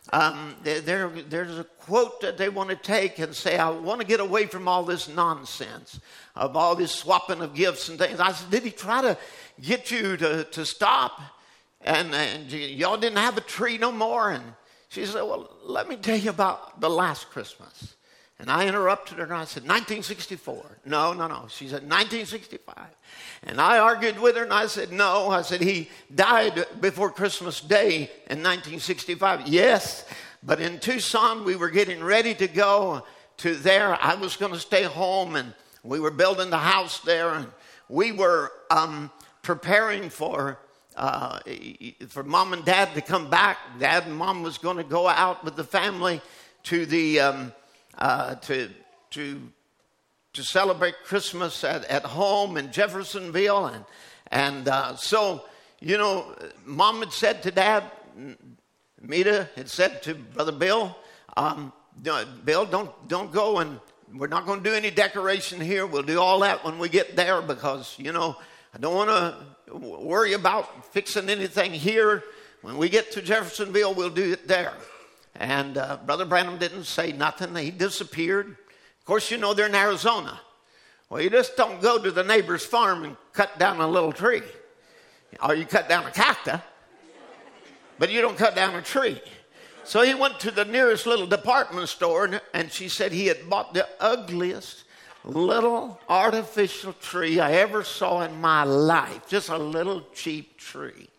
[0.09, 4.07] um, there, there's a quote that they want to take and say, I want to
[4.07, 5.99] get away from all this nonsense
[6.35, 8.19] of all this swapping of gifts and things.
[8.19, 9.17] I said, Did he try to
[9.61, 11.21] get you to, to stop?
[11.81, 14.31] And, and y'all didn't have a tree no more?
[14.31, 14.43] And
[14.89, 17.95] she said, Well, let me tell you about the last Christmas.
[18.41, 20.79] And I interrupted her and I said, 1964.
[20.85, 21.45] No, no, no.
[21.47, 22.75] She said, 1965.
[23.43, 25.29] And I argued with her and I said, no.
[25.29, 29.47] I said, he died before Christmas Day in 1965.
[29.47, 30.05] Yes,
[30.41, 33.05] but in Tucson, we were getting ready to go
[33.37, 33.95] to there.
[34.01, 37.45] I was going to stay home and we were building the house there and
[37.89, 39.11] we were um,
[39.43, 40.57] preparing for.
[40.97, 41.39] Uh,
[42.09, 45.43] for mom and dad to come back, dad and mom was going to go out
[45.43, 46.19] with the family
[46.63, 47.53] to the um,
[47.97, 48.69] uh, to,
[49.11, 49.41] to,
[50.33, 53.67] to celebrate Christmas at, at home in Jeffersonville.
[53.67, 53.85] And,
[54.27, 55.45] and uh, so,
[55.79, 56.35] you know,
[56.65, 57.83] mom had said to dad,
[59.01, 60.95] Meda had said to Brother Bill,
[61.37, 63.79] um, Bill, don't, don't go and
[64.13, 65.85] we're not going to do any decoration here.
[65.85, 68.35] We'll do all that when we get there because, you know,
[68.73, 72.23] I don't want to worry about fixing anything here.
[72.61, 74.73] When we get to Jeffersonville, we'll do it there.
[75.41, 77.55] And uh, Brother Branham didn't say nothing.
[77.55, 78.49] He disappeared.
[78.49, 80.39] Of course, you know they're in Arizona.
[81.09, 84.43] Well, you just don't go to the neighbor's farm and cut down a little tree.
[85.43, 86.61] Or you cut down a cactus,
[87.97, 89.19] but you don't cut down a tree.
[89.83, 93.73] So he went to the nearest little department store, and she said he had bought
[93.73, 94.83] the ugliest
[95.23, 101.09] little artificial tree I ever saw in my life, just a little cheap tree.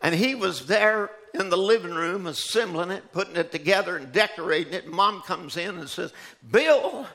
[0.00, 4.72] And he was there in the living room assembling it, putting it together, and decorating
[4.72, 4.86] it.
[4.86, 6.12] Mom comes in and says,
[6.50, 7.06] Bill,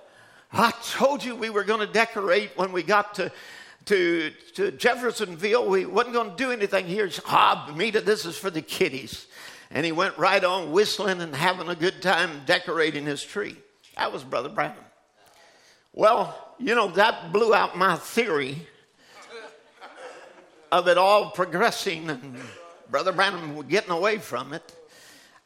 [0.51, 3.32] I told you we were going to decorate when we got to.
[3.88, 7.09] To, to Jeffersonville, we wasn't going to do anything here.
[7.28, 9.28] Ah, Meda, this is for the kiddies.
[9.72, 13.57] And he went right on whistling and having a good time decorating his tree.
[13.97, 14.78] That was Brother Brown.
[15.91, 18.66] Well, you know, that blew out my theory
[20.72, 22.38] of it all progressing and
[22.93, 24.71] Brother Branham getting away from it.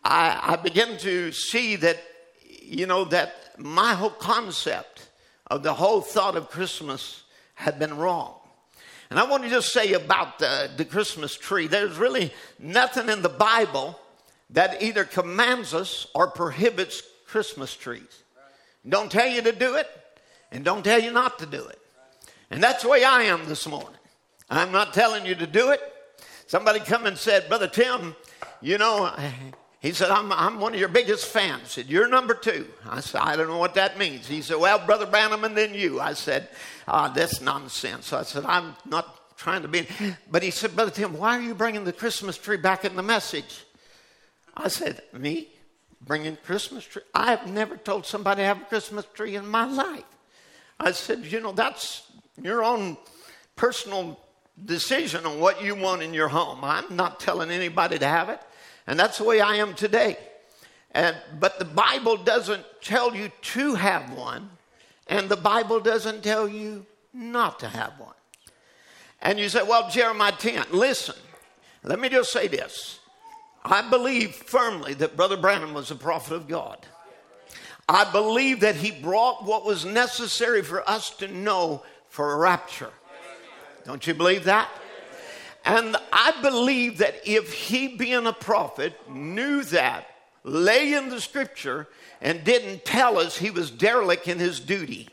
[0.03, 1.97] I, I began to see that,
[2.61, 5.07] you know, that my whole concept
[5.49, 7.23] of the whole thought of Christmas
[7.53, 8.33] had been wrong.
[9.09, 13.21] And I want to just say about the, the Christmas tree there's really nothing in
[13.21, 13.97] the Bible
[14.49, 18.23] that either commands us or prohibits Christmas trees.
[18.85, 19.87] Don't tell you to do it,
[20.51, 21.79] and don't tell you not to do it.
[22.51, 24.01] And that's the way I am this morning.
[24.49, 25.93] I'm not telling you to do it.
[26.47, 28.15] Somebody come and said, Brother Tim,
[28.61, 29.13] you know,
[29.79, 31.61] he said, I'm, I'm one of your biggest fans.
[31.63, 32.67] I said, You're number two.
[32.89, 34.27] I said, I don't know what that means.
[34.27, 35.99] He said, Well, Brother Branham and then you.
[35.99, 36.49] I said,
[36.87, 38.13] ah, That's nonsense.
[38.13, 39.87] I said, I'm not trying to be.
[40.31, 43.03] But he said, Brother Tim, why are you bringing the Christmas tree back in the
[43.03, 43.65] message?
[44.55, 45.49] I said, Me?
[46.01, 47.03] Bringing Christmas tree?
[47.13, 50.05] I have never told somebody to have a Christmas tree in my life.
[50.79, 52.03] I said, you know, that's
[52.41, 52.97] your own
[53.55, 54.19] personal
[54.65, 56.59] decision on what you want in your home.
[56.63, 58.39] I'm not telling anybody to have it,
[58.85, 60.17] and that's the way I am today.
[60.91, 64.49] And, but the Bible doesn't tell you to have one,
[65.07, 68.13] and the Bible doesn't tell you not to have one.
[69.21, 71.15] And you say, well, Jeremiah 10, listen,
[71.83, 72.99] let me just say this.
[73.63, 76.85] I believe firmly that Brother Branham was a prophet of God.
[77.89, 82.91] I believe that he brought what was necessary for us to know for a rapture.
[83.87, 84.69] Don't you believe that?
[85.65, 90.05] And I believe that if he, being a prophet, knew that,
[90.43, 91.87] lay in the scripture,
[92.21, 95.09] and didn't tell us he was derelict in his duty.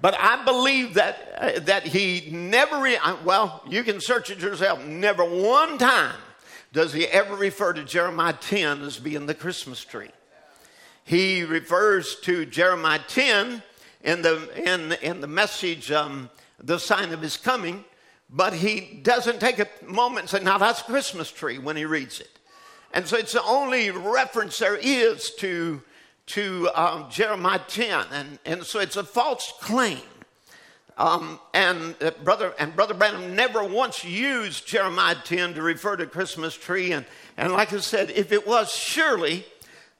[0.00, 4.82] But I believe that, uh, that he never, re- well, you can search it yourself,
[4.86, 6.16] never one time
[6.72, 10.10] does he ever refer to Jeremiah 10 as being the Christmas tree
[11.10, 13.64] he refers to Jeremiah 10
[14.02, 16.30] in the, in, in the message, um,
[16.62, 17.84] The Sign of His Coming,
[18.28, 22.20] but he doesn't take a moment and say, Now that's Christmas tree when he reads
[22.20, 22.38] it.
[22.92, 25.82] And so it's the only reference there is to,
[26.26, 28.06] to um, Jeremiah 10.
[28.12, 29.98] And, and so it's a false claim.
[30.96, 36.06] Um, and uh, brother and brother Branham never once used Jeremiah 10 to refer to
[36.06, 36.92] Christmas tree.
[36.92, 37.06] And,
[37.36, 39.46] and like I said, if it was, surely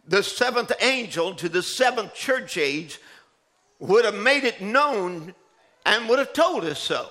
[0.07, 3.01] the seventh angel to the seventh church age
[3.79, 5.35] would have made it known
[5.87, 7.09] and would have told us so.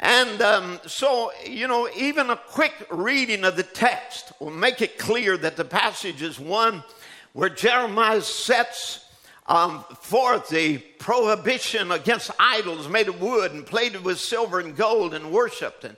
[0.00, 4.98] And um, so, you know, even a quick reading of the text will make it
[4.98, 6.82] clear that the passage is one
[7.34, 9.04] where Jeremiah sets
[9.46, 15.12] um, forth the prohibition against idols made of wood and plated with silver and gold
[15.12, 15.84] and worshiped.
[15.84, 15.96] And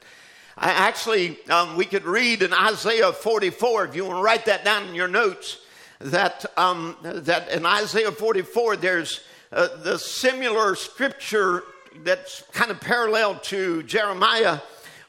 [0.57, 4.65] I actually, um, we could read in Isaiah 44, if you want to write that
[4.65, 5.59] down in your notes,
[6.01, 9.21] that, um, that in Isaiah 44, there's
[9.53, 11.65] uh, the similar scripture
[12.05, 14.61] that's kind of parallel to Jeremiah,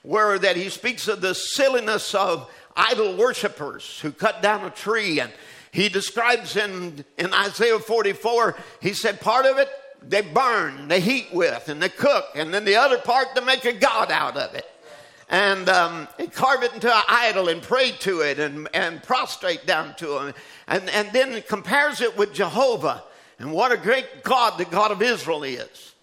[0.02, 5.20] where that he speaks of the silliness of idol worshippers who cut down a tree.
[5.20, 5.32] And
[5.72, 9.70] he describes in, in Isaiah 44, he said, part of it
[10.06, 13.64] they burn, they heat with, and they cook, and then the other part they make
[13.64, 14.66] a god out of it
[15.30, 19.96] and, um, carve it into an idol and pray to it and, and prostrate down
[19.96, 20.34] to him.
[20.68, 23.04] And, and then compares it with Jehovah
[23.44, 25.96] and what a great God the God of Israel is.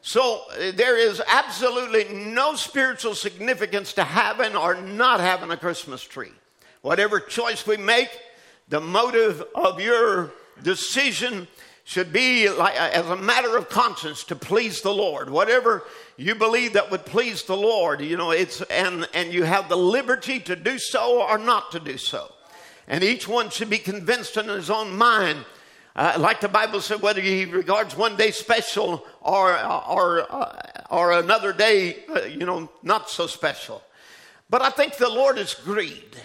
[0.00, 6.04] So uh, there is absolutely no spiritual significance to having or not having a Christmas
[6.04, 6.30] tree.
[6.82, 8.10] Whatever choice we make,
[8.68, 10.30] the motive of your
[10.62, 11.48] decision
[11.82, 15.28] should be like, as a matter of conscience to please the Lord.
[15.28, 15.82] Whatever
[16.16, 19.76] you believe that would please the Lord, you know, it's and and you have the
[19.76, 22.30] liberty to do so or not to do so.
[22.86, 25.44] And each one should be convinced in his own mind.
[25.96, 29.52] Uh, like the Bible said, whether he regards one day special or
[29.86, 33.82] or uh, or another day, uh, you know, not so special.
[34.50, 36.16] But I think the Lord is grieved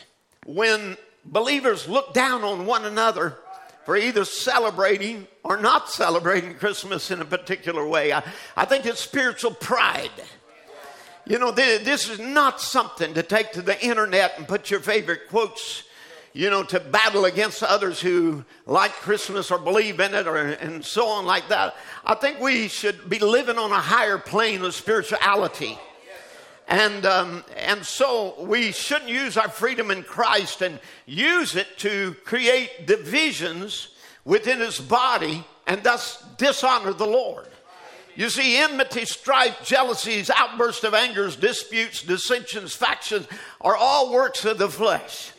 [0.45, 3.37] when believers look down on one another
[3.85, 8.11] for either celebrating or not celebrating Christmas in a particular way.
[8.11, 8.23] I,
[8.55, 10.11] I think it's spiritual pride.
[11.25, 15.27] You know, this is not something to take to the internet and put your favorite
[15.29, 15.83] quotes,
[16.33, 20.83] you know, to battle against others who like Christmas or believe in it or and
[20.83, 21.75] so on like that.
[22.05, 25.77] I think we should be living on a higher plane of spirituality.
[26.67, 32.15] And, um, and so we shouldn't use our freedom in Christ and use it to
[32.25, 33.89] create divisions
[34.23, 37.47] within his body and thus dishonor the Lord.
[38.15, 43.27] You see, enmity, strife, jealousies, outbursts of angers, disputes, dissensions, factions
[43.61, 45.31] are all works of the flesh.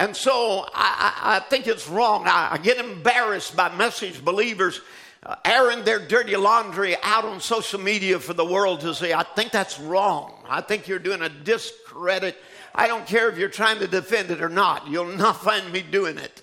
[0.00, 2.26] And so I, I think it's wrong.
[2.26, 4.80] I, I, get embarrassed by message believers
[5.22, 9.12] uh, airing their dirty laundry out on social media for the world to see.
[9.12, 10.32] I think that's wrong.
[10.48, 12.38] I think you're doing a discredit.
[12.74, 14.88] I don't care if you're trying to defend it or not.
[14.88, 16.42] You'll not find me doing it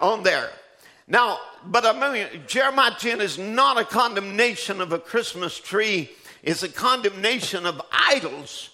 [0.00, 0.50] on there.
[1.08, 6.12] Now, but I mean, Jeremiah 10 is not a condemnation of a Christmas tree,
[6.44, 8.70] it's a condemnation of idols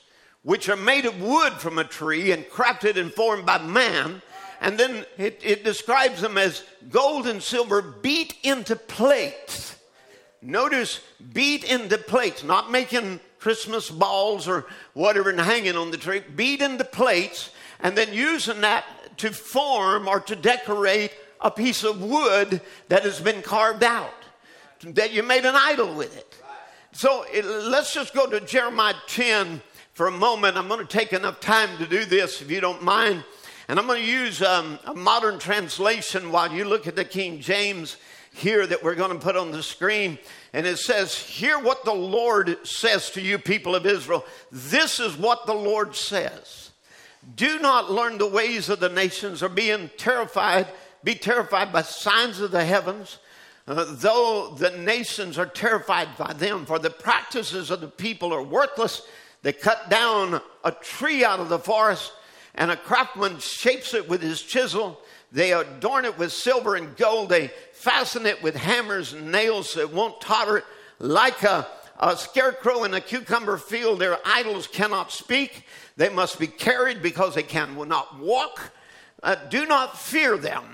[0.49, 4.23] which are made of wood from a tree and crafted and formed by man.
[4.63, 9.77] And then it, it describes them as gold and silver beat into plates.
[10.41, 11.03] Notice
[11.35, 16.63] beat into plates, not making Christmas balls or whatever and hanging on the tree, beat
[16.63, 18.87] into plates and then using that
[19.19, 24.15] to form or to decorate a piece of wood that has been carved out,
[24.83, 26.37] that you made an idol with it.
[26.93, 29.61] So it, let's just go to Jeremiah 10
[29.99, 30.57] for a moment.
[30.57, 33.25] I'm going to take enough time to do this, if you don't mind.
[33.67, 37.41] And I'm going to use um, a modern translation while you look at the King
[37.41, 37.97] James
[38.33, 40.17] here that we're going to put on the screen.
[40.53, 44.25] And it says, Hear what the Lord says to you, people of Israel.
[44.53, 46.71] This is what the Lord says.
[47.35, 50.69] Do not learn the ways of the nations or being terrified,
[51.03, 53.19] be terrified by signs of the heavens.
[53.67, 58.45] Uh, though the nations are terrified by them, for the practices of the people are
[58.45, 59.03] worthless
[59.43, 62.13] they cut down a tree out of the forest,
[62.55, 65.01] and a craftsman shapes it with his chisel.
[65.31, 67.29] They adorn it with silver and gold.
[67.29, 70.65] They fasten it with hammers and nails so it won't totter.
[70.99, 71.67] Like a,
[71.99, 75.65] a scarecrow in a cucumber field, their idols cannot speak.
[75.97, 78.73] They must be carried because they can will not walk.
[79.23, 80.65] Uh, do not fear them.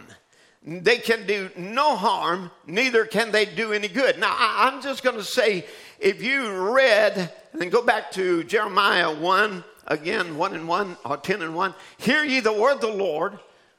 [0.66, 4.18] They can do no harm, neither can they do any good.
[4.18, 5.66] Now, I, I'm just going to say
[6.04, 11.40] if you read, then go back to Jeremiah 1, again, 1 and 1, or 10
[11.40, 13.38] and 1, hear ye the word of the Lord,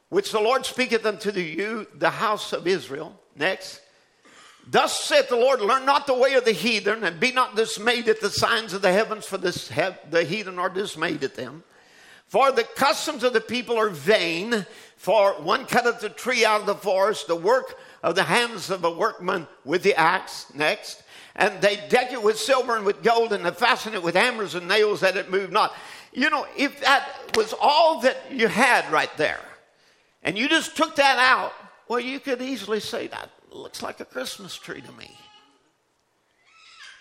[0.10, 3.20] which the Lord speaketh unto you, the house of Israel.
[3.36, 3.80] Next.
[4.68, 8.10] Thus saith the Lord, learn not the way of the heathen, and be not dismayed
[8.10, 9.68] at the signs of the heavens, for this
[10.10, 11.64] the heathen are dismayed at them.
[12.26, 14.66] For the customs of the people are vain,
[14.98, 18.84] for one cutteth a tree out of the forest, the work of the hands of
[18.84, 20.48] a workman with the axe.
[20.56, 21.04] Next
[21.36, 24.56] and they deck it with silver and with gold, and they fasten it with hammers
[24.56, 25.74] and nails that it move not.
[26.14, 29.42] You know, if that was all that you had right there,
[30.24, 31.54] and you just took that out,
[31.88, 35.12] well, you could easily say that looks like a Christmas tree to me.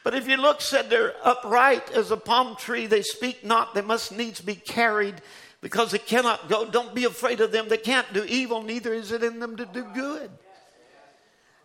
[0.02, 3.80] But if you look, said they're upright as a palm tree, they speak not, they
[3.80, 5.14] must needs be carried
[5.62, 6.66] because they cannot go.
[6.66, 7.68] Don't be afraid of them.
[7.70, 10.30] They can't do evil, neither is it in them to do good.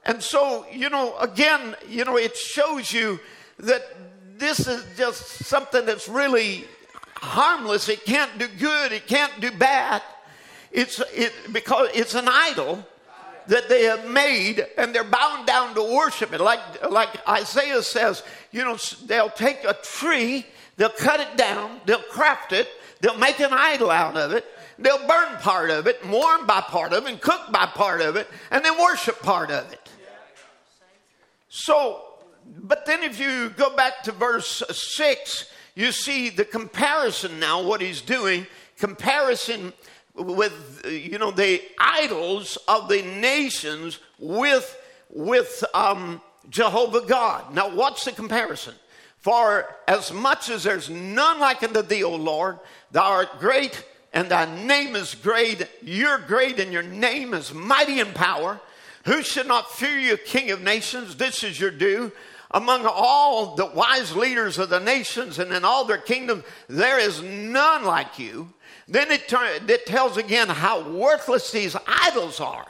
[0.05, 3.19] And so, you know, again, you know, it shows you
[3.59, 3.83] that
[4.37, 6.65] this is just something that's really
[7.15, 7.89] harmless.
[7.89, 10.01] It can't do good, it can't do bad.
[10.71, 12.85] It's it because it's an idol
[13.47, 16.39] that they have made and they're bound down to worship it.
[16.39, 20.45] Like like Isaiah says, you know, they'll take a tree,
[20.77, 22.67] they'll cut it down, they'll craft it,
[23.01, 24.45] they'll make an idol out of it,
[24.77, 28.01] they'll burn part of it, and warm by part of it, and cook by part
[28.01, 29.88] of it, and then worship part of it.
[31.49, 32.03] So,
[32.45, 37.81] but then if you go back to verse 6, you see the comparison now, what
[37.81, 38.47] he's doing,
[38.77, 39.73] comparison
[40.15, 44.79] with, you know, the idols of the nations with,
[45.09, 47.53] with um, Jehovah God.
[47.53, 48.75] Now, what's the comparison?
[49.17, 52.59] For as much as there's none like unto thee, O Lord,
[52.91, 53.83] thou art great
[54.13, 55.67] and thy name is great.
[55.81, 58.59] You're great and your name is mighty in power.
[59.09, 61.15] Who should not fear you, King of nations?
[61.15, 62.11] This is your due.
[62.51, 67.19] Among all the wise leaders of the nations and in all their kingdoms, there is
[67.23, 68.53] none like you.
[68.87, 69.23] Then it,
[69.67, 72.67] it tells again how worthless these idols are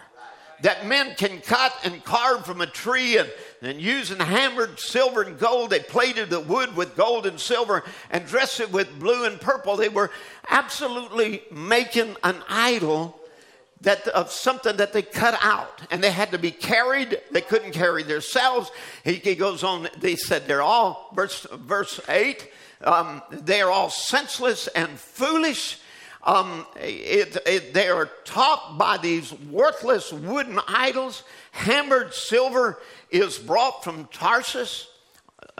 [0.61, 3.29] that men can cut and carve from a tree and,
[3.61, 5.71] and using hammered silver and gold.
[5.71, 9.75] They plated the wood with gold and silver and dressed it with blue and purple.
[9.75, 10.09] They were
[10.49, 13.18] absolutely making an idol
[13.81, 17.71] that of something that they cut out and they had to be carried they couldn't
[17.71, 18.71] carry themselves
[19.03, 22.49] he, he goes on they said they're all verse verse 8
[22.83, 25.79] um, they are all senseless and foolish
[26.23, 31.23] Um, it, it, they are taught by these worthless wooden idols.
[31.51, 34.85] Hammered silver is brought from Tarshish.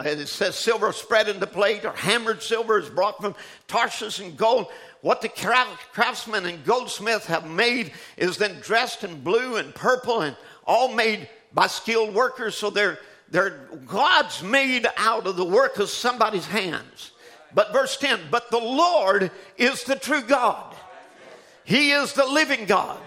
[0.04, 3.34] It says silver spread into plate, or hammered silver is brought from
[3.68, 4.66] Tarshish and gold.
[5.02, 10.36] What the craftsmen and goldsmith have made is then dressed in blue and purple and
[10.66, 12.56] all made by skilled workers.
[12.56, 12.98] So they're,
[13.30, 17.12] they're gods made out of the work of somebody's hands.
[17.54, 20.74] But verse 10, but the Lord is the true God.
[21.64, 23.00] He is the living God.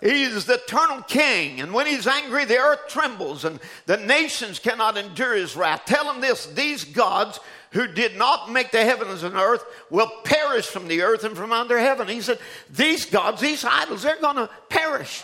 [0.00, 1.60] He is the eternal king.
[1.60, 5.82] And when he's angry, the earth trembles and the nations cannot endure his wrath.
[5.84, 7.38] Tell him this these gods
[7.72, 11.52] who did not make the heavens and earth will perish from the earth and from
[11.52, 12.08] under heaven.
[12.08, 12.38] He said,
[12.70, 15.22] These gods, these idols, they're going to perish.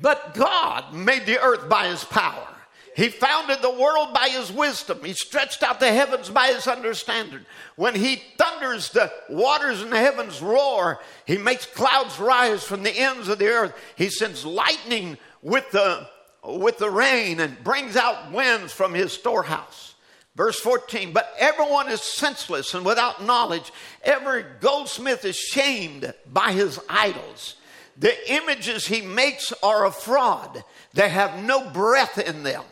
[0.00, 2.48] But God made the earth by his power.
[2.94, 5.00] He founded the world by his wisdom.
[5.02, 7.40] He stretched out the heavens by his understanding.
[7.76, 11.00] When he thunders, the waters in the heavens roar.
[11.26, 13.74] He makes clouds rise from the ends of the earth.
[13.96, 16.06] He sends lightning with the,
[16.44, 19.94] with the rain and brings out winds from his storehouse.
[20.34, 23.70] Verse 14, but everyone is senseless and without knowledge.
[24.02, 27.56] Every goldsmith is shamed by his idols.
[27.98, 30.64] The images he makes are a fraud.
[30.94, 32.64] They have no breath in them.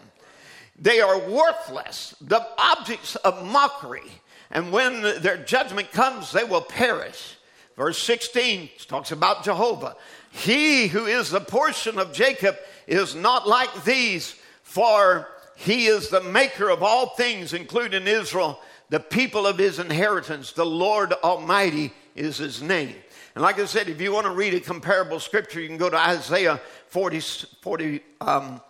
[0.81, 4.11] They are worthless, the objects of mockery.
[4.51, 7.37] And when their judgment comes, they will perish.
[7.77, 9.97] Verse 16 talks about Jehovah.
[10.31, 12.57] He who is the portion of Jacob
[12.87, 18.59] is not like these, for he is the maker of all things, including Israel,
[18.89, 20.53] the people of his inheritance.
[20.53, 22.95] The Lord Almighty is his name.
[23.35, 25.91] And like I said, if you want to read a comparable scripture, you can go
[25.91, 27.21] to Isaiah 40,
[27.61, 28.61] 40 um,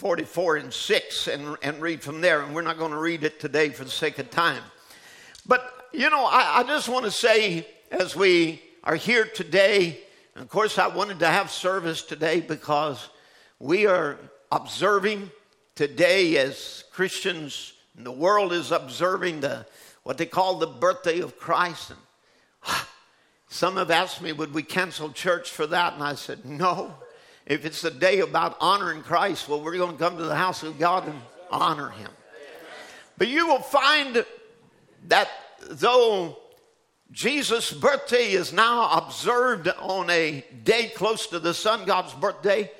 [0.00, 2.40] 44 and 6 and, and read from there.
[2.40, 4.62] And we're not going to read it today for the sake of time.
[5.44, 10.00] But, you know, I, I just want to say as we are here today,
[10.36, 13.10] of course, I wanted to have service today because
[13.58, 14.16] we are
[14.50, 15.30] observing
[15.74, 19.66] today as Christians, the world is observing the
[20.02, 21.90] what they call the birthday of Christ.
[21.90, 21.98] And
[23.50, 25.92] some have asked me, would we cancel church for that?
[25.92, 26.94] And I said, no.
[27.50, 30.62] If it's a day about honoring Christ, well, we're going to come to the house
[30.62, 31.20] of God and
[31.50, 32.08] honor him.
[33.18, 34.24] But you will find
[35.08, 35.28] that
[35.68, 36.38] though
[37.10, 42.70] Jesus' birthday is now observed on a day close to the sun God's birthday,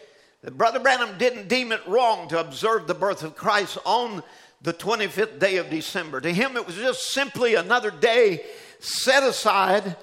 [0.52, 4.22] Brother Branham didn't deem it wrong to observe the birth of Christ on
[4.62, 6.20] the 25th day of December.
[6.20, 8.44] To him, it was just simply another day
[8.78, 9.96] set aside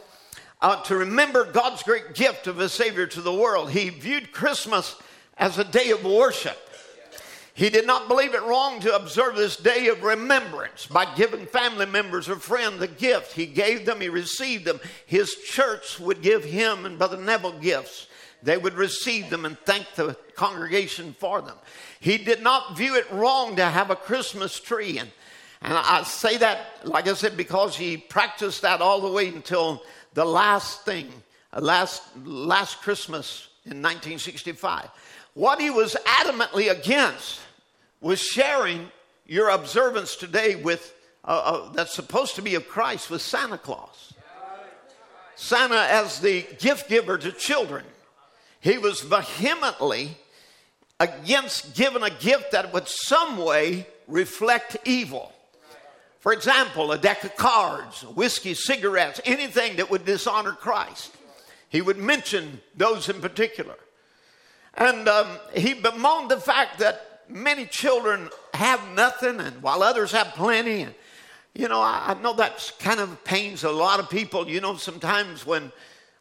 [0.62, 3.72] uh, to remember God's great gift of a Savior to the world.
[3.72, 4.96] He viewed Christmas
[5.38, 6.58] as a day of worship.
[7.54, 11.88] He did not believe it wrong to observe this day of remembrance by giving family
[11.88, 13.34] members or friends a gift.
[13.34, 14.80] He gave them, he received them.
[15.08, 18.08] His church would give him and Brother Neville gifts
[18.44, 21.58] they would receive them and thank the congregation for them.
[22.00, 25.00] He did not view it wrong to have a Christmas tree.
[25.00, 25.12] And,
[25.62, 29.82] and I say that, like I said, because he practiced that all the way until
[30.18, 31.08] the last thing,
[31.56, 34.90] last, last Christmas in 1965.
[35.36, 37.40] What he was adamantly against
[38.02, 38.90] was sharing
[39.28, 40.92] your observance today with
[41.24, 44.16] uh, uh, that's supposed to be of Christ with Santa Claus.
[45.36, 47.86] Santa as the gift giver to children.
[48.60, 50.18] He was vehemently
[51.00, 55.32] against giving a gift that would some way reflect evil.
[56.28, 61.16] For example, a deck of cards, whiskey, cigarettes, anything that would dishonor Christ.
[61.70, 63.76] He would mention those in particular.
[64.74, 70.28] And um, he bemoaned the fact that many children have nothing, and while others have
[70.34, 70.82] plenty.
[70.82, 70.94] And,
[71.56, 74.50] you know, I, I know that kind of pains a lot of people.
[74.50, 75.72] You know, sometimes when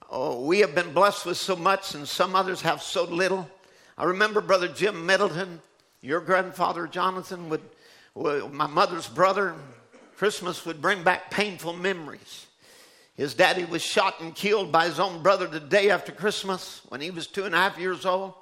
[0.09, 3.51] Oh, we have been blessed with so much, and some others have so little.
[3.99, 5.61] I remember Brother Jim Middleton,
[6.01, 7.63] your grandfather Jonathan, would,
[8.15, 9.57] would my mother's brother,
[10.17, 12.47] Christmas would bring back painful memories.
[13.17, 17.01] His daddy was shot and killed by his own brother the day after Christmas when
[17.01, 18.35] he was two and a half years old.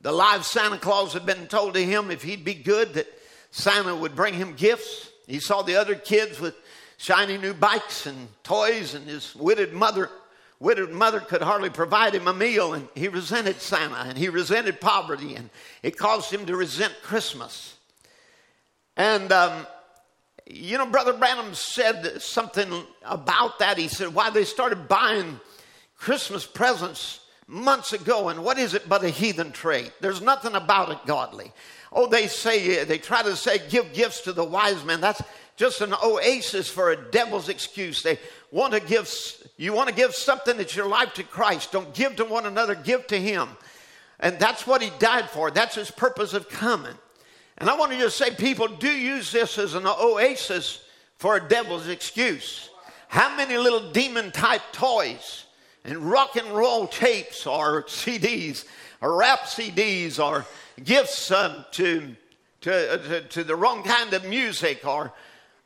[0.00, 3.06] The live Santa Claus had been told to him if he'd be good that
[3.50, 5.10] Santa would bring him gifts.
[5.26, 6.54] He saw the other kids with
[6.96, 10.10] shiny new bikes and toys, and his widowed mother
[10.60, 14.80] widowed mother could hardly provide him a meal, and he resented Santa and he resented
[14.80, 15.50] poverty, and
[15.82, 17.76] it caused him to resent Christmas.
[18.96, 19.66] And, um,
[20.48, 22.72] you know, Brother Branham said something
[23.04, 23.78] about that.
[23.78, 25.40] He said, why they started buying
[25.96, 29.92] Christmas presents months ago, and what is it but a heathen trait?
[30.00, 31.52] There's nothing about it godly.
[31.92, 35.00] Oh, they say, they try to say, give gifts to the wise men.
[35.00, 35.22] That's,
[35.58, 38.02] just an oasis for a devil's excuse.
[38.02, 38.18] They
[38.52, 39.12] want to give,
[39.56, 41.72] you want to give something that's your life to Christ.
[41.72, 43.48] Don't give to one another, give to Him.
[44.20, 45.50] And that's what He died for.
[45.50, 46.94] That's His purpose of coming.
[47.58, 50.84] And I want to just say, people do use this as an oasis
[51.16, 52.70] for a devil's excuse.
[53.08, 55.44] How many little demon type toys
[55.84, 58.64] and rock and roll tapes or CDs
[59.00, 60.46] or rap CDs or
[60.84, 62.14] gifts um, to,
[62.60, 65.12] to, uh, to, to, the wrong kind of music or,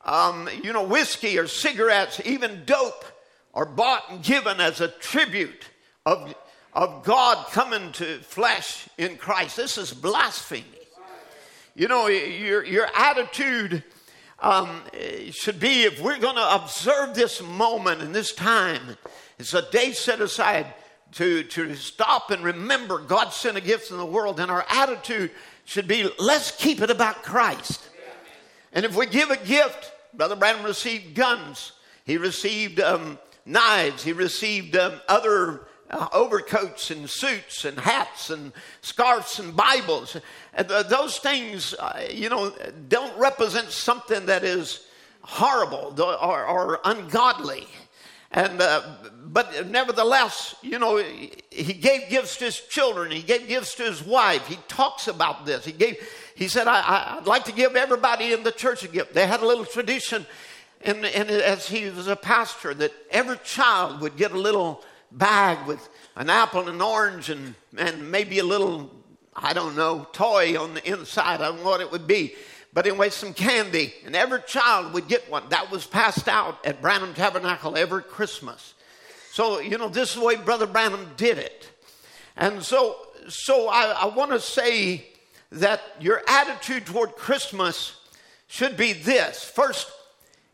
[0.03, 3.05] um, you know, whiskey or cigarettes, even dope
[3.53, 5.69] are bought and given as a tribute
[6.07, 6.33] of,
[6.73, 9.57] of God coming to flesh in Christ.
[9.57, 10.82] This is blasphemy.
[11.75, 13.83] You know, your, your attitude
[14.39, 14.83] um,
[15.31, 18.95] should be if we're going to observe this moment and this time,
[19.39, 20.67] it's a day set aside
[21.13, 25.31] to, to stop and remember God sent a gift in the world, and our attitude
[25.65, 27.89] should be let's keep it about Christ.
[28.71, 31.71] And if we give a gift, Brother Branham received guns,
[32.05, 33.17] he received um,
[33.47, 35.61] knives, he received um, other
[35.93, 40.17] uh, overcoats and suits and hats and scarves and Bibles.
[40.53, 42.51] And those things, uh, you know,
[42.87, 44.87] don't represent something that is
[45.21, 47.67] horrible or, or ungodly.
[48.31, 48.81] And uh,
[49.25, 50.97] but nevertheless, you know,
[51.51, 53.11] he gave gifts to his children.
[53.11, 54.47] He gave gifts to his wife.
[54.47, 55.63] He talks about this.
[55.63, 55.97] He gave.
[56.35, 59.41] He said, I, would like to give everybody in the church a gift." They had
[59.41, 60.25] a little tradition,
[60.81, 64.83] and, and as he was a pastor, that every child would get a little
[65.17, 68.91] bag with an apple and an orange and, and maybe a little,
[69.35, 71.41] I don't know, toy on the inside.
[71.41, 72.35] I don't know what it would be.
[72.73, 73.93] But anyway, some candy.
[74.05, 75.43] And every child would get one.
[75.49, 78.73] That was passed out at Branham Tabernacle every Christmas.
[79.31, 81.69] So, you know, this is the way Brother Branham did it.
[82.35, 82.97] And so,
[83.29, 85.05] so I, I want to say
[85.51, 87.99] that your attitude toward Christmas
[88.47, 89.43] should be this.
[89.43, 89.91] First,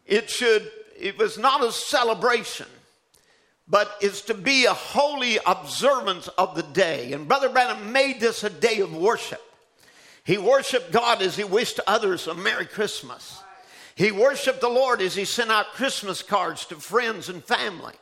[0.06, 2.68] it should, it was not a celebration
[3.70, 7.14] but is to be a holy observance of the day.
[7.14, 9.42] And Brother Branham made this a day of worship.
[10.24, 13.42] He worshiped God as he wished others a Merry Christmas.
[13.96, 17.94] He worshiped the Lord as he sent out Christmas cards to friends and family.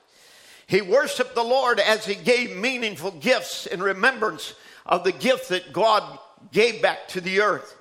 [0.68, 4.54] He worshiped the Lord as he gave meaningful gifts in remembrance
[4.86, 6.20] of the gift that God
[6.52, 7.76] gave back to the earth.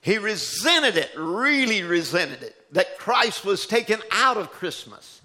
[0.00, 5.21] He resented it, really resented it, that Christ was taken out of Christmas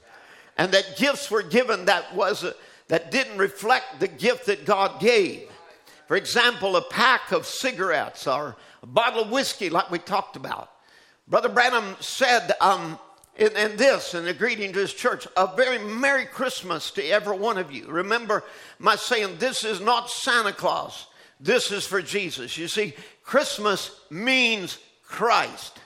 [0.57, 2.45] and that gifts were given that was
[2.87, 5.49] that didn't reflect the gift that God gave.
[6.07, 10.71] For example, a pack of cigarettes or a bottle of whiskey, like we talked about.
[11.27, 12.97] Brother Branham said um,
[13.35, 17.37] in, in, this, in a greeting to his church, a very Merry Christmas to every
[17.37, 17.87] one of you.
[17.87, 18.45] Remember
[18.79, 21.07] my saying, this is not Santa Claus,
[21.41, 22.57] this is for Jesus.
[22.57, 22.93] You see,
[23.23, 25.77] Christmas means Christ.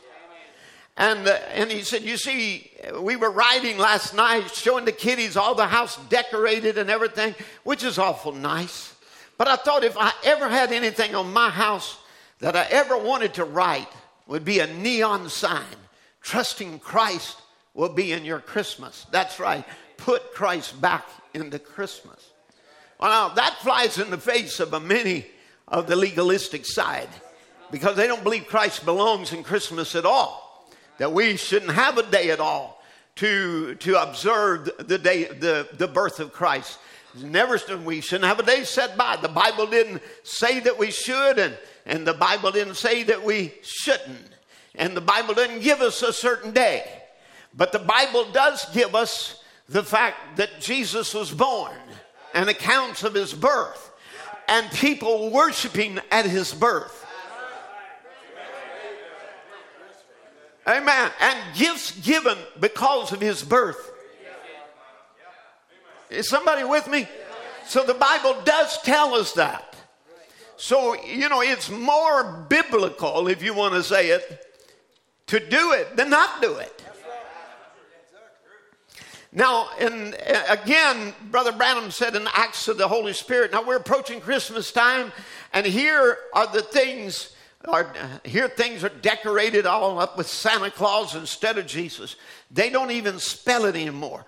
[0.98, 5.38] And, uh, and he said, You see, we were riding last night, showing the kiddies
[5.38, 8.94] all the house decorated and everything, which is awful nice.
[9.38, 11.98] But I thought if I ever had anything on my house
[12.40, 13.88] that I ever wanted to write,
[14.28, 15.66] would be a neon sign.
[16.22, 17.38] Trusting Christ
[17.74, 19.06] will be in your Christmas.
[19.12, 19.66] That's right.
[19.98, 22.30] Put Christ back into Christmas.
[23.00, 25.26] Well, now that flies in the face of a many
[25.68, 27.10] of the legalistic side
[27.72, 30.51] because they don't believe Christ belongs in Christmas at all
[31.02, 32.80] that we shouldn't have a day at all
[33.16, 36.78] to, to observe the day, the, the birth of Christ.
[37.20, 39.16] Never, we shouldn't have a day set by.
[39.16, 43.52] The Bible didn't say that we should, and, and the Bible didn't say that we
[43.64, 44.30] shouldn't.
[44.76, 46.88] And the Bible didn't give us a certain day.
[47.58, 51.82] But the Bible does give us the fact that Jesus was born
[52.36, 53.92] and accounts of his birth
[54.48, 57.01] and people worshiping at his birth.
[60.68, 61.12] Amen.
[61.20, 63.92] And gifts given because of his birth.
[66.10, 67.08] Is somebody with me?
[67.66, 69.76] So the Bible does tell us that.
[70.58, 74.46] So, you know, it's more biblical, if you want to say it,
[75.28, 76.84] to do it than not do it.
[79.32, 80.16] Now, and
[80.50, 85.14] again, Brother Branham said in Acts of the Holy Spirit, now we're approaching Christmas time,
[85.54, 87.34] and here are the things
[87.68, 87.94] are,
[88.24, 92.16] here things are decorated all up with Santa Claus instead of Jesus.
[92.50, 94.26] They don't even spell it anymore.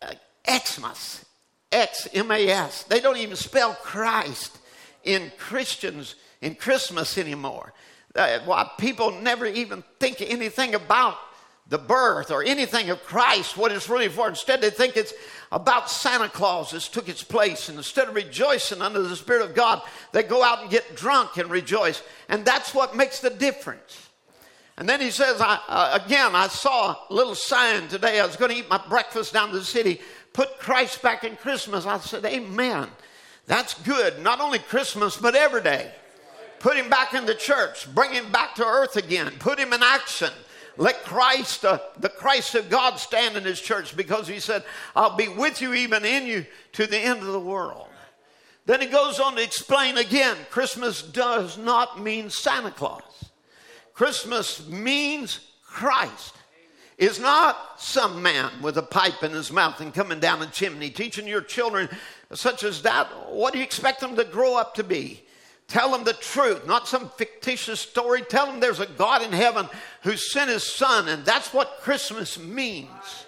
[0.00, 0.14] Uh,
[0.48, 1.24] Xmas,
[1.70, 2.84] X M A S.
[2.84, 4.58] They don't even spell Christ
[5.04, 7.72] in Christians in Christmas anymore.
[8.14, 11.16] Uh, well, people never even think anything about
[11.72, 14.28] the birth or anything of Christ, what it's really for.
[14.28, 15.14] Instead, they think it's
[15.50, 17.70] about Santa Claus that's took its place.
[17.70, 19.80] And instead of rejoicing under the Spirit of God,
[20.12, 22.02] they go out and get drunk and rejoice.
[22.28, 24.10] And that's what makes the difference.
[24.76, 28.20] And then he says, I, uh, again, I saw a little sign today.
[28.20, 29.98] I was going to eat my breakfast down the city.
[30.34, 31.86] Put Christ back in Christmas.
[31.86, 32.88] I said, Amen.
[33.46, 34.20] That's good.
[34.22, 35.90] Not only Christmas, but every day.
[36.58, 37.92] Put him back in the church.
[37.94, 39.32] Bring him back to earth again.
[39.38, 40.30] Put him in action.
[40.76, 44.64] Let Christ, uh, the Christ of God, stand in his church because he said,
[44.96, 47.88] I'll be with you, even in you, to the end of the world.
[48.64, 53.30] Then he goes on to explain again Christmas does not mean Santa Claus.
[53.92, 56.34] Christmas means Christ.
[56.98, 60.90] Is not some man with a pipe in his mouth and coming down a chimney
[60.90, 61.88] teaching your children
[62.32, 63.08] such as that.
[63.30, 65.21] What do you expect them to grow up to be?
[65.72, 68.20] Tell them the truth, not some fictitious story.
[68.20, 69.66] Tell them there's a God in heaven
[70.02, 73.24] who sent his son, and that's what Christmas means.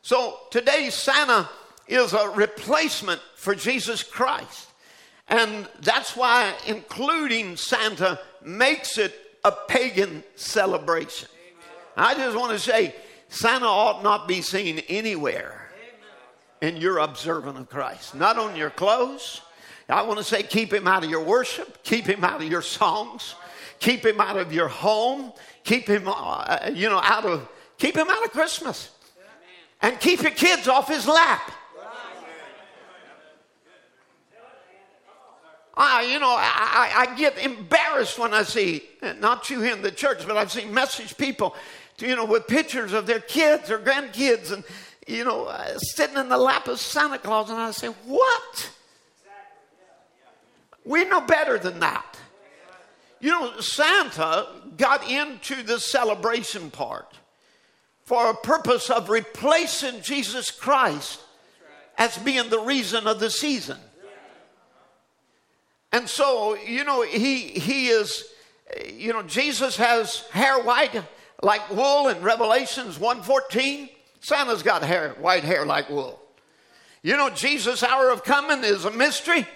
[0.00, 1.48] So today, Santa
[1.88, 4.68] is a replacement for Jesus Christ.
[5.26, 9.12] And that's why including Santa makes it
[9.42, 11.28] a pagan celebration.
[11.96, 12.94] I just want to say
[13.28, 15.72] Santa ought not be seen anywhere
[16.60, 19.40] in your observance of Christ, not on your clothes.
[19.88, 22.62] I want to say keep him out of your worship, keep him out of your
[22.62, 23.36] songs,
[23.78, 25.32] keep him out of your home,
[25.62, 28.90] keep him, uh, you know, out of, keep him out of Christmas.
[29.82, 31.52] And keep your kids off his lap.
[35.76, 38.82] I, you know, I, I get embarrassed when I see,
[39.20, 41.54] not you in the church, but I've seen message people,
[41.98, 44.64] you know, with pictures of their kids or grandkids and,
[45.06, 47.50] you know, uh, sitting in the lap of Santa Claus.
[47.50, 48.70] And I say, what?
[50.86, 52.16] We know better than that.
[53.18, 57.12] You know, Santa got into the celebration part
[58.04, 61.20] for a purpose of replacing Jesus Christ
[61.98, 63.78] as being the reason of the season.
[65.92, 68.24] And so, you know, he, he is,
[68.92, 71.02] you know, Jesus has hair white
[71.42, 73.90] like wool in Revelations 1.14.
[74.20, 76.20] Santa's got hair, white hair like wool.
[77.02, 79.46] You know, Jesus' hour of coming is a mystery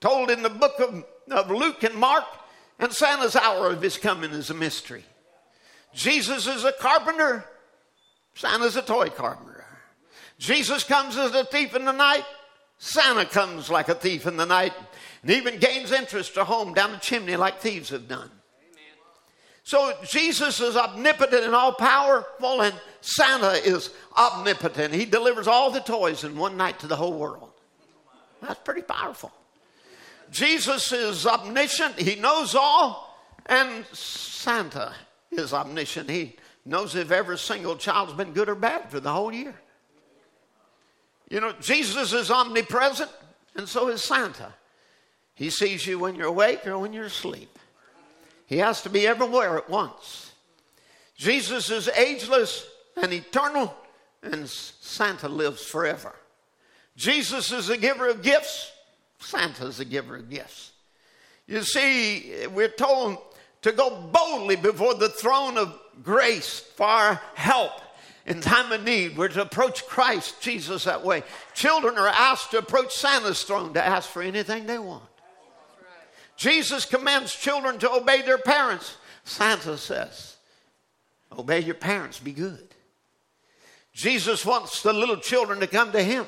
[0.00, 2.24] told in the book of, of Luke and Mark,
[2.78, 5.04] and Santa's hour of his coming is a mystery.
[5.94, 7.44] Jesus is a carpenter,
[8.34, 9.64] Santa's a toy carpenter.
[10.38, 12.24] Jesus comes as a thief in the night,
[12.78, 14.74] Santa comes like a thief in the night
[15.22, 18.30] and even gains interest to home down the chimney like thieves have done.
[19.64, 24.94] So Jesus is omnipotent and all powerful, and Santa is omnipotent.
[24.94, 27.50] He delivers all the toys in one night to the whole world.
[28.40, 29.32] That's pretty powerful.
[30.30, 33.16] Jesus is omniscient, he knows all,
[33.46, 34.92] and Santa
[35.30, 36.10] is omniscient.
[36.10, 39.54] He knows if every single child's been good or bad for the whole year.
[41.30, 43.10] You know, Jesus is omnipresent,
[43.54, 44.52] and so is Santa.
[45.34, 47.58] He sees you when you're awake or when you're asleep.
[48.46, 50.32] He has to be everywhere at once.
[51.16, 52.66] Jesus is ageless
[52.96, 53.74] and eternal,
[54.22, 56.14] and Santa lives forever.
[56.96, 58.72] Jesus is the giver of gifts,
[59.18, 60.72] Santa is a giver of gifts.
[61.46, 63.18] You see, we're told
[63.62, 67.72] to go boldly before the throne of grace for our help
[68.26, 69.16] in time of need.
[69.16, 71.22] We're to approach Christ Jesus that way.
[71.54, 75.04] Children are asked to approach Santa's throne to ask for anything they want.
[76.36, 78.96] Jesus commands children to obey their parents.
[79.24, 80.36] Santa says,
[81.36, 82.68] Obey your parents, be good.
[83.92, 86.26] Jesus wants the little children to come to him.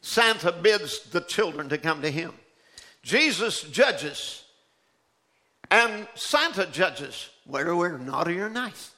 [0.00, 2.32] Santa bids the children to come to him.
[3.02, 4.44] Jesus judges,
[5.70, 8.90] and Santa judges whether we're naughty or nice.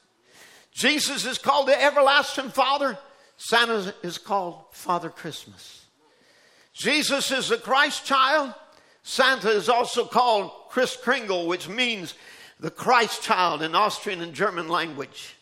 [0.71, 2.97] Jesus is called the everlasting Father.
[3.37, 5.85] Santa is called Father Christmas.
[6.73, 8.53] Jesus is the Christ child.
[9.03, 12.15] Santa is also called Kris Kringle, which means
[12.59, 15.35] the Christ child in Austrian and German language.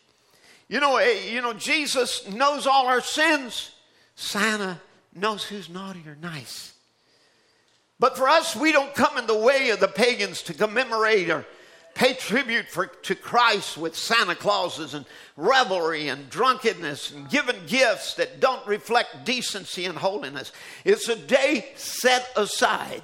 [0.68, 3.70] You know, eh, you know, Jesus knows all our sins.
[4.14, 4.80] Santa
[5.14, 6.72] knows who's naughty or nice.
[7.98, 11.46] But for us, we don't come in the way of the pagans to commemorate or
[11.94, 15.04] pay tribute for, to Christ with Santa Clauses and
[15.36, 20.52] revelry and drunkenness and giving gifts that don't reflect decency and holiness.
[20.84, 23.02] It's a day set aside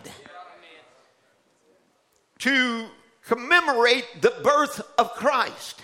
[2.40, 2.86] to
[3.24, 5.80] commemorate the birth of Christ.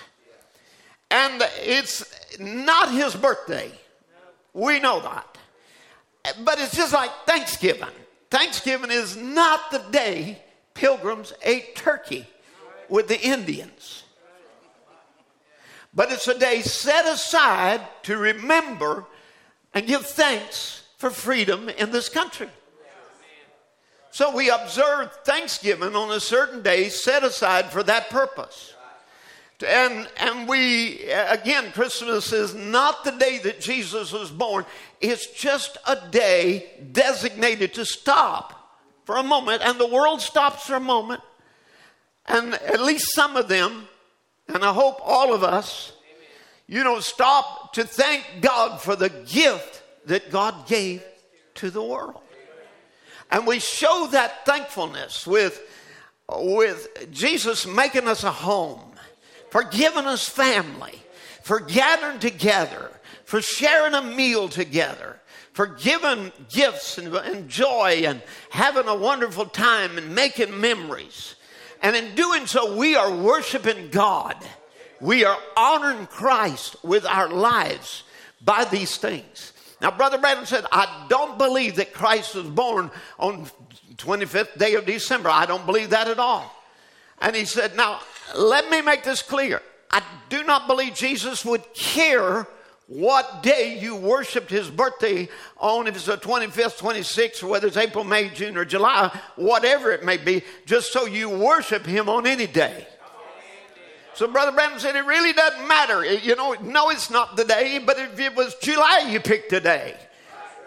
[1.11, 3.71] And it's not his birthday.
[4.53, 5.34] We know that.
[6.43, 7.89] But it's just like Thanksgiving.
[8.31, 12.27] Thanksgiving is not the day pilgrims ate turkey
[12.89, 14.03] with the Indians.
[15.95, 19.07] But it's a day set aside to remember
[19.73, 22.49] and give thanks for freedom in this country.
[24.11, 28.74] So we observe Thanksgiving on a certain day set aside for that purpose.
[29.67, 34.65] And, and we, again, Christmas is not the day that Jesus was born.
[35.01, 39.63] It's just a day designated to stop for a moment.
[39.65, 41.23] And the world stops for a moment.
[42.27, 43.87] And at least some of them,
[44.49, 45.93] and I hope all of us,
[46.67, 51.03] you know, stop to thank God for the gift that God gave
[51.57, 52.21] to the world.
[53.31, 55.63] And we show that thankfulness with,
[56.29, 58.81] with Jesus making us a home,
[59.55, 61.01] for giving us family,
[61.45, 62.91] for gathering together,
[63.25, 65.21] for sharing a meal together,
[65.53, 71.37] for giving gifts and, and joy and having a wonderful time and making memories.
[71.85, 74.35] And in doing so, we are worshiping God.
[75.01, 78.03] We are honoring Christ with our lives
[78.45, 79.53] by these things.
[79.81, 82.91] Now, Brother Branham said, I don't believe that Christ was born
[83.21, 83.49] on
[83.99, 85.29] 25th day of December.
[85.29, 86.53] I don't believe that at all.
[87.21, 88.01] And he said, Now,
[88.37, 89.63] let me make this clear.
[89.91, 92.47] I do not believe Jesus would care
[92.87, 97.77] what day you worshiped his birthday on, if it's the 25th, 26th, or whether it's
[97.77, 102.27] April, May, June, or July, whatever it may be, just so you worship him on
[102.27, 102.87] any day.
[104.15, 106.05] So Brother Branham said it really doesn't matter.
[106.05, 109.61] You know, no, it's not the day, but if it was July, you picked a
[109.61, 109.97] day.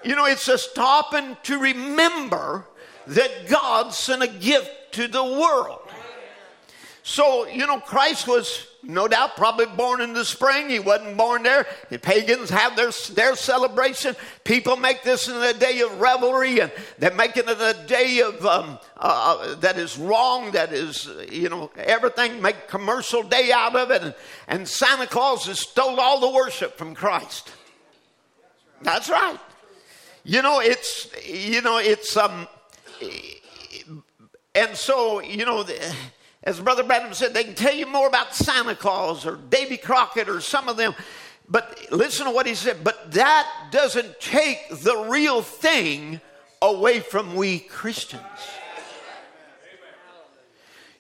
[0.04, 2.66] You know, it's a stopping to remember
[3.08, 5.87] that God sent a gift to the world.
[7.08, 10.68] So, you know, Christ was no doubt probably born in the spring.
[10.68, 11.66] He wasn't born there.
[11.90, 14.14] The pagans have their, their celebration.
[14.44, 18.46] People make this in a day of revelry and they're making it a day of
[18.46, 23.78] um, uh, uh, that is wrong, that is, you know, everything, make commercial day out
[23.78, 24.04] of it.
[24.04, 24.16] And,
[24.50, 27.54] and Santa Claus has stole all the worship from Christ.
[28.82, 29.40] That's right.
[30.26, 32.50] You know, it's, you know, it's, um,
[34.54, 35.96] and so, you know, the,
[36.48, 40.30] as Brother Branham said, they can tell you more about Santa Claus or Davy Crockett
[40.30, 40.96] or some of them.
[41.50, 42.86] But listen to what he said.
[42.86, 46.22] But that doesn't take the real thing
[46.62, 48.24] away from we Christians.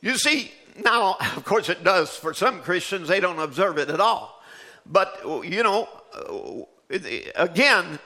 [0.01, 0.51] You see,
[0.83, 4.43] now, of course, it does for some Christians, they don't observe it at all.
[4.85, 6.99] But, you know, uh,
[7.35, 7.99] again,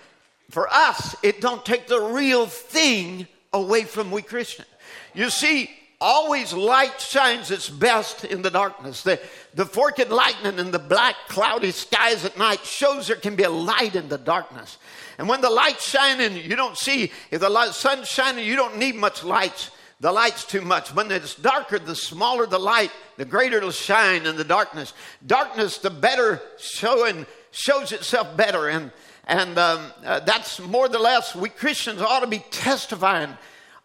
[0.52, 4.68] for us, it don't take the real thing away from we Christians.
[5.16, 5.72] You see,
[6.02, 9.04] always light shines its best in the darkness.
[9.04, 9.22] The,
[9.54, 13.50] the forked lightning and the black cloudy skies at night shows there can be a
[13.52, 14.80] light in the darkness.
[15.20, 18.78] And when the light's shining, you don't see, if the light, sun's shining, you don't
[18.78, 19.70] need much light.
[20.00, 20.96] The light's too much.
[20.96, 24.94] When it's darker, the smaller the light, the greater it'll shine in the darkness.
[25.28, 28.70] Darkness, the better showing, shows itself better.
[28.70, 28.92] And,
[29.28, 33.38] and um, uh, that's more or less, we Christians ought to be testifying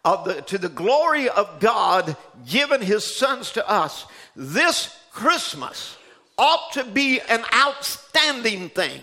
[0.07, 2.15] of the, to the glory of God
[2.47, 4.05] given his sons to us,
[4.37, 5.97] this Christmas
[6.37, 9.01] ought to be an outstanding thing.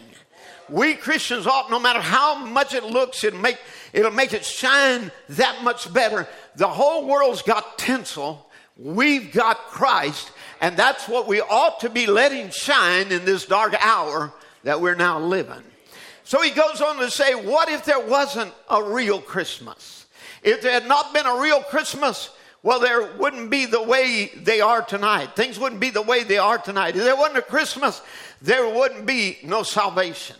[0.70, 3.58] We Christians ought, no matter how much it looks, it'll make,
[3.92, 6.26] it'll make it shine that much better.
[6.56, 8.48] The whole world's got tinsel.
[8.78, 10.32] We've got Christ,
[10.62, 14.32] and that's what we ought to be letting shine in this dark hour
[14.62, 15.62] that we're now living.
[16.24, 20.03] So he goes on to say, What if there wasn't a real Christmas?
[20.44, 22.30] If there had not been a real Christmas,
[22.62, 25.34] well, there wouldn't be the way they are tonight.
[25.34, 26.96] Things wouldn't be the way they are tonight.
[26.96, 28.02] If there wasn't a Christmas,
[28.40, 30.36] there wouldn't be no salvation.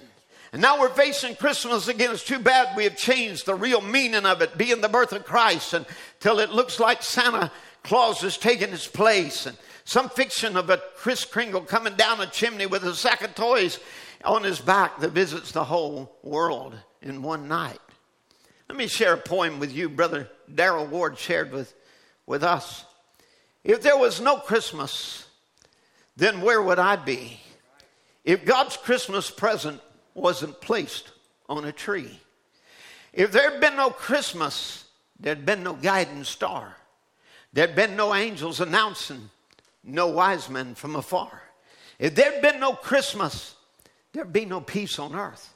[0.53, 2.13] And now we're facing Christmas again.
[2.13, 5.25] It's too bad we have changed the real meaning of it, being the birth of
[5.25, 7.51] Christ, until it looks like Santa
[7.83, 9.47] Claus has taken his place.
[9.47, 13.35] And some fiction of a Kris Kringle coming down a chimney with a sack of
[13.35, 13.81] toys
[14.25, 17.81] on his back that visits the whole world in one night.
[18.69, 21.75] Let me share a poem with you, Brother Darrell Ward shared with,
[22.27, 22.85] with us.
[23.63, 25.27] If there was no Christmas,
[26.17, 27.41] then where would I be?
[28.25, 29.81] If God's Christmas present
[30.15, 31.11] wasn't placed
[31.49, 32.21] on a tree.
[33.13, 34.85] If there'd been no Christmas,
[35.21, 36.77] there'd been no guiding star.
[37.53, 39.31] There'd been no angels announcing,
[39.85, 41.43] no wise men from afar.
[41.99, 43.55] If there'd been no Christmas,
[44.13, 45.53] there'd be no peace on earth.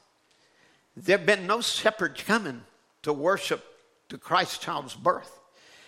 [0.95, 2.61] There'd been no shepherds coming
[3.03, 3.63] to worship
[4.09, 5.39] to Christ child's birth.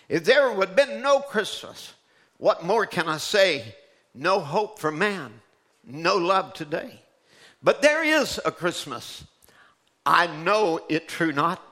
[0.08, 1.94] If there would have been no Christmas,
[2.38, 3.74] what more can I say?
[4.14, 5.32] No hope for man,
[5.84, 7.00] no love today.
[7.62, 9.24] But there is a Christmas.
[10.04, 11.62] I know it true not.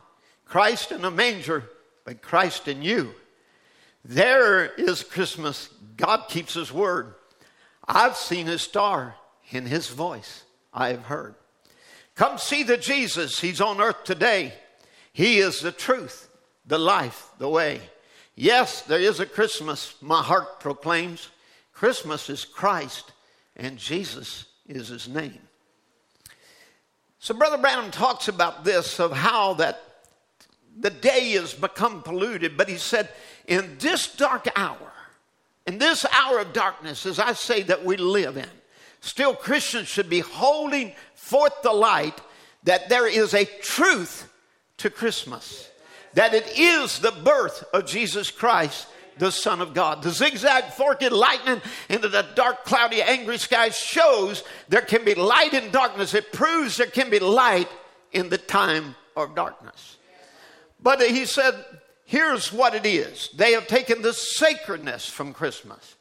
[0.44, 1.64] Christ in a manger,
[2.04, 3.14] but Christ in you.
[4.04, 5.68] There is Christmas.
[5.96, 7.14] God keeps his word.
[7.86, 9.16] I've seen his star
[9.50, 10.44] in his voice.
[10.72, 11.34] I have heard.
[12.14, 13.40] Come see the Jesus.
[13.40, 14.52] He's on earth today.
[15.12, 16.28] He is the truth,
[16.66, 17.80] the life, the way.
[18.34, 21.28] Yes, there is a Christmas, my heart proclaims.
[21.72, 23.12] Christmas is Christ
[23.56, 25.40] and Jesus is his name.
[27.18, 29.82] So, Brother Branham talks about this of how that
[30.78, 33.10] the day has become polluted, but he said,
[33.46, 34.92] in this dark hour,
[35.66, 38.48] in this hour of darkness, as I say that we live in,
[39.00, 42.18] still Christians should be holding forth the light
[42.62, 44.29] that there is a truth
[44.80, 45.68] to Christmas,
[46.14, 48.86] that it is the birth of Jesus Christ
[49.20, 50.02] the Son of God.
[50.02, 55.54] The zigzag forked lightning into the dark, cloudy, angry sky shows there can be light
[55.54, 56.14] in darkness.
[56.14, 57.68] It proves there can be light
[58.12, 59.98] in the time of darkness.
[60.82, 61.54] But he said,
[62.06, 65.96] here's what it is they have taken the sacredness from Christmas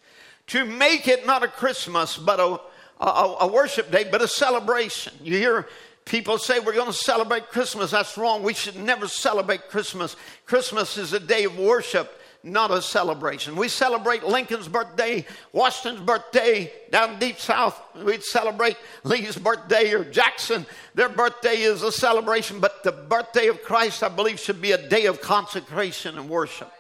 [0.47, 2.59] to make it not a Christmas, but a,
[3.03, 5.13] a, a worship day, but a celebration.
[5.21, 5.67] You hear
[6.09, 7.91] People say we're going to celebrate Christmas.
[7.91, 8.43] That's wrong.
[8.43, 10.15] We should never celebrate Christmas.
[10.45, 13.55] Christmas is a day of worship not a celebration.
[13.55, 20.65] We celebrate Lincoln's birthday, Washington's birthday, down deep south, we'd celebrate Lee's birthday or Jackson.
[20.95, 24.89] Their birthday is a celebration, but the birthday of Christ, I believe, should be a
[24.89, 26.71] day of consecration and worship.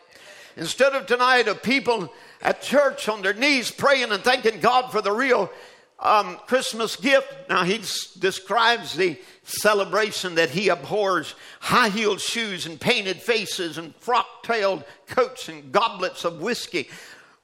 [0.55, 2.11] Instead of tonight of people
[2.41, 5.51] at church on their knees praying and thanking God for the real
[6.01, 7.27] um, Christmas gift.
[7.49, 7.77] Now, he
[8.19, 14.83] describes the celebration that he abhors high heeled shoes and painted faces and frock tailed
[15.07, 16.87] coats and goblets of whiskey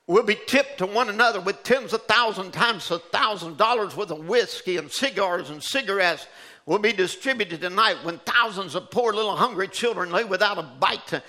[0.08, 4.12] will be tipped to one another with tens of thousands times a thousand dollars worth
[4.12, 6.28] of whiskey and cigars and cigarettes
[6.68, 11.06] will be distributed tonight when thousands of poor little hungry children lay without a bite
[11.08, 11.22] to,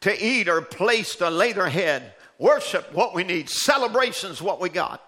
[0.00, 2.14] to eat or place to lay their head.
[2.38, 5.00] Worship what we need, celebrations what we got.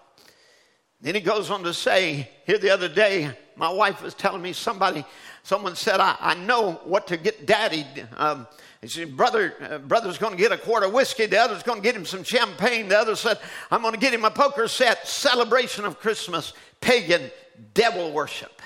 [1.01, 4.53] Then he goes on to say, here the other day, my wife was telling me
[4.53, 5.05] somebody,
[5.43, 7.87] someone said, I, I know what to get daddy.
[8.17, 8.47] Um,
[8.85, 11.27] said, brother, uh, brother's going to get a quart of whiskey.
[11.27, 12.89] The other's going to get him some champagne.
[12.89, 13.39] The other said,
[13.71, 15.07] I'm going to get him a poker set.
[15.07, 17.31] Celebration of Christmas, pagan
[17.75, 18.63] devil worship.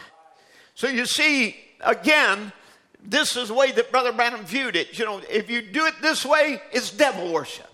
[0.74, 2.52] So you see, again,
[3.02, 4.98] this is the way that Brother Branham viewed it.
[4.98, 7.66] You know, if you do it this way, it's devil worship.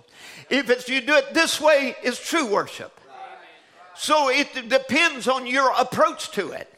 [0.49, 2.93] If it's, you do it this way, it's true worship.
[3.99, 6.73] So it depends on your approach to it.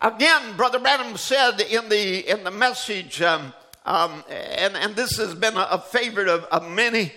[0.00, 3.52] Again, Brother Branham said in the in the message, um,
[3.84, 7.12] um, and and this has been a, a favorite of, of many.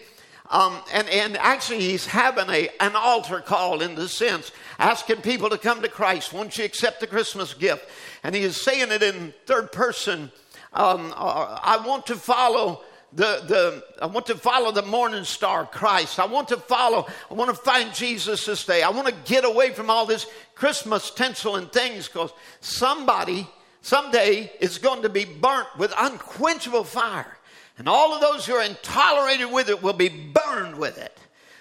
[0.52, 5.50] Um, and, and actually, he's having a, an altar call in the sense, asking people
[5.52, 6.34] to come to Christ.
[6.34, 7.88] Won't you accept the Christmas gift?
[8.24, 10.32] And he is saying it in third person.
[10.74, 12.82] Um, uh, I want to follow
[13.14, 16.20] the, the, I want to follow the morning star, Christ.
[16.20, 18.84] I want to follow, I want to find Jesus this day.
[18.84, 22.32] I want to get away from all this Christmas tinsel and things because
[22.62, 23.48] somebody
[23.82, 27.38] someday is going to be burnt with unquenchable fire.
[27.78, 31.18] And all of those who are intolerated with it will be burned with it.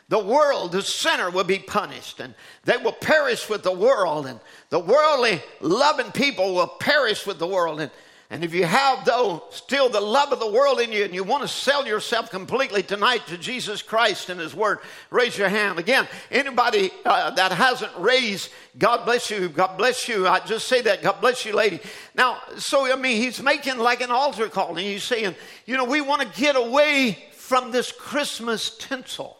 [0.08, 2.34] The world, the sinner, will be punished and
[2.64, 4.26] they will perish with the world.
[4.26, 4.40] And
[4.70, 7.80] the worldly loving people will perish with the world.
[7.80, 7.90] And
[8.30, 11.24] and if you have, though, still the love of the world in you and you
[11.24, 15.78] want to sell yourself completely tonight to Jesus Christ and His Word, raise your hand.
[15.78, 20.28] Again, anybody uh, that hasn't raised, God bless you, God bless you.
[20.28, 21.80] I just say that, God bless you, lady.
[22.14, 25.86] Now, so, I mean, He's making like an altar call and He's saying, you know,
[25.86, 29.38] we want to get away from this Christmas tinsel.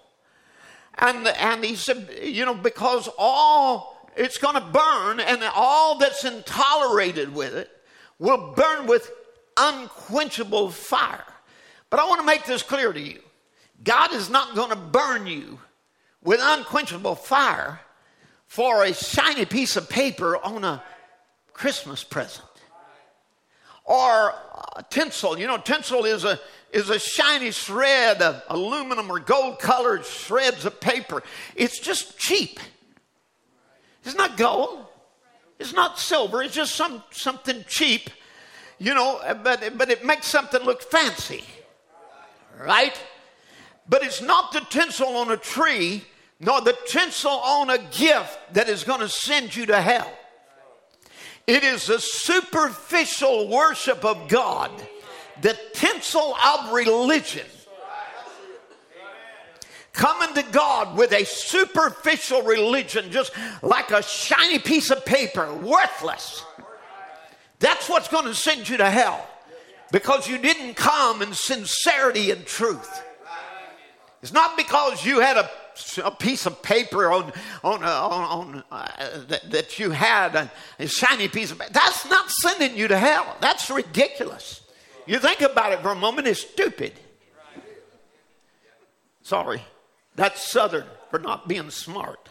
[0.95, 6.25] And, and He said, you know, because all, it's going to burn and all that's
[6.25, 7.71] intolerated with it
[8.19, 9.11] will burn with
[9.57, 11.25] unquenchable fire.
[11.91, 13.21] But I want to make this clear to you
[13.83, 15.59] God is not going to burn you
[16.23, 17.81] with unquenchable fire
[18.47, 20.83] for a shiny piece of paper on a
[21.53, 22.45] Christmas present
[23.85, 24.35] or
[24.91, 25.39] tinsel.
[25.39, 26.39] You know, tinsel is a
[26.73, 31.23] is a shiny shred of aluminum or gold colored shreds of paper.
[31.57, 32.61] It's just cheap.
[34.05, 34.88] It's not gold.
[35.59, 38.11] It's not silver, it's just some, something cheap,
[38.79, 41.45] you know, uh, but, but it makes something look fancy,
[42.61, 43.01] right?
[43.89, 46.05] But it's not the tinsel on a tree,
[46.39, 50.13] nor the tinsel on a gift that is going to send you to hell.
[51.49, 54.71] It is a superficial worship of God,
[55.41, 57.47] the tinsel of religion
[59.99, 66.45] coming to God with a superficial religion, just like a shiny piece of paper, worthless.
[67.59, 69.29] That's what's going to send you to hell
[69.91, 73.03] because you didn't come in sincerity and truth.
[74.23, 75.51] It's not because you had a,
[76.05, 77.33] a piece of paper on,
[77.65, 78.87] on, on, on uh,
[79.29, 81.73] that, that, you had a, a shiny piece of paper.
[81.73, 83.37] That's not sending you to hell.
[83.41, 84.63] That's ridiculous.
[85.07, 86.93] You think about it for a moment, it's stupid.
[89.23, 89.63] Sorry.
[90.19, 92.29] That's Southern for not being smart.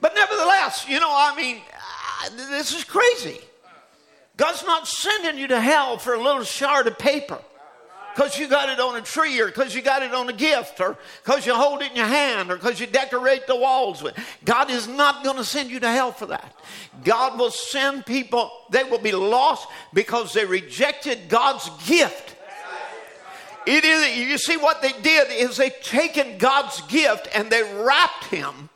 [0.00, 1.60] But nevertheless, you know, I mean,
[2.36, 3.40] this is crazy.
[4.36, 7.40] God's not sending you to hell for a little shard of paper
[8.14, 10.80] because you got it on a tree or because you got it on a gift
[10.80, 14.16] or because you hold it in your hand or because you decorate the walls with.
[14.44, 16.54] God is not going to send you to hell for that.
[17.02, 22.33] God will send people, they will be lost because they rejected God's gift
[23.66, 28.24] it is, you see, what they did is they taken God's gift and they wrapped
[28.24, 28.68] him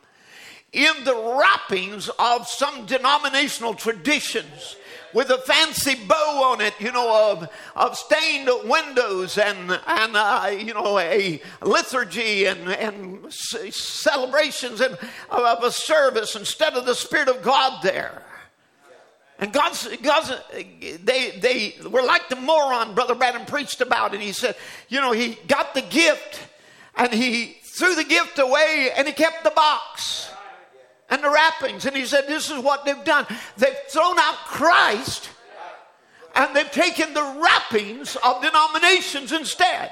[0.71, 4.75] in the wrappings of some denominational traditions
[5.13, 10.51] with a fancy bow on it, you know, of, of stained windows and, and uh,
[10.55, 14.97] you know, a liturgy and, and celebrations and
[15.29, 18.23] of a service instead of the Spirit of God there.
[19.39, 24.13] And God's, God's, they, they were like the moron Brother Branham preached about.
[24.13, 24.55] And he said,
[24.89, 26.41] you know, he got the gift
[26.95, 30.29] and he threw the gift away and he kept the box
[31.09, 31.85] and the wrappings.
[31.85, 33.25] And he said, This is what they've done.
[33.57, 35.29] They've thrown out Christ
[36.35, 39.91] and they've taken the wrappings of denominations instead.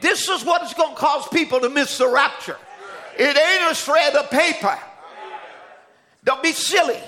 [0.00, 2.56] This is what is going to cause people to miss the rapture.
[3.18, 4.78] It ain't a shred of paper.
[6.24, 7.00] Don't be silly.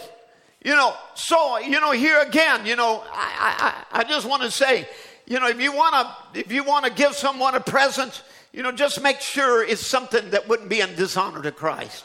[0.64, 4.50] You know, so, you know, here again, you know, I, I, I just want to
[4.50, 4.88] say,
[5.26, 8.22] you know, if you want to, if you want to give someone a present,
[8.52, 12.04] you know, just make sure it's something that wouldn't be in dishonor to Christ.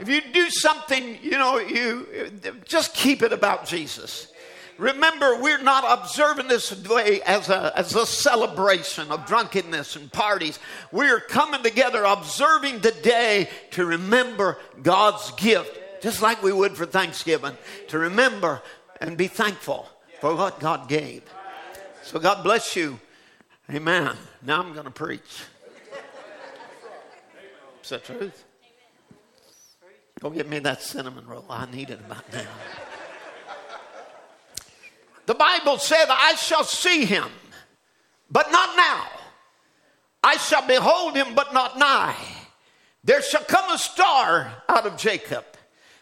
[0.00, 2.32] If you do something, you know, you
[2.64, 4.28] just keep it about Jesus.
[4.76, 10.58] Remember, we're not observing this day as a, as a celebration of drunkenness and parties.
[10.90, 16.84] We're coming together observing the day to remember God's gift, just like we would for
[16.84, 17.56] Thanksgiving,
[17.88, 18.60] to remember
[19.00, 19.88] and be thankful
[20.20, 21.22] for what God gave.
[22.02, 23.00] So God bless you.
[23.70, 24.14] Amen.
[24.42, 25.44] Now I'm going to preach.
[27.88, 28.44] That truth?
[30.20, 31.46] Go get me that cinnamon roll.
[31.48, 32.48] I need it about now.
[35.24, 37.28] the Bible said, I shall see him,
[38.30, 39.06] but not now.
[40.22, 42.16] I shall behold him, but not nigh.
[43.04, 45.44] There shall come a star out of Jacob,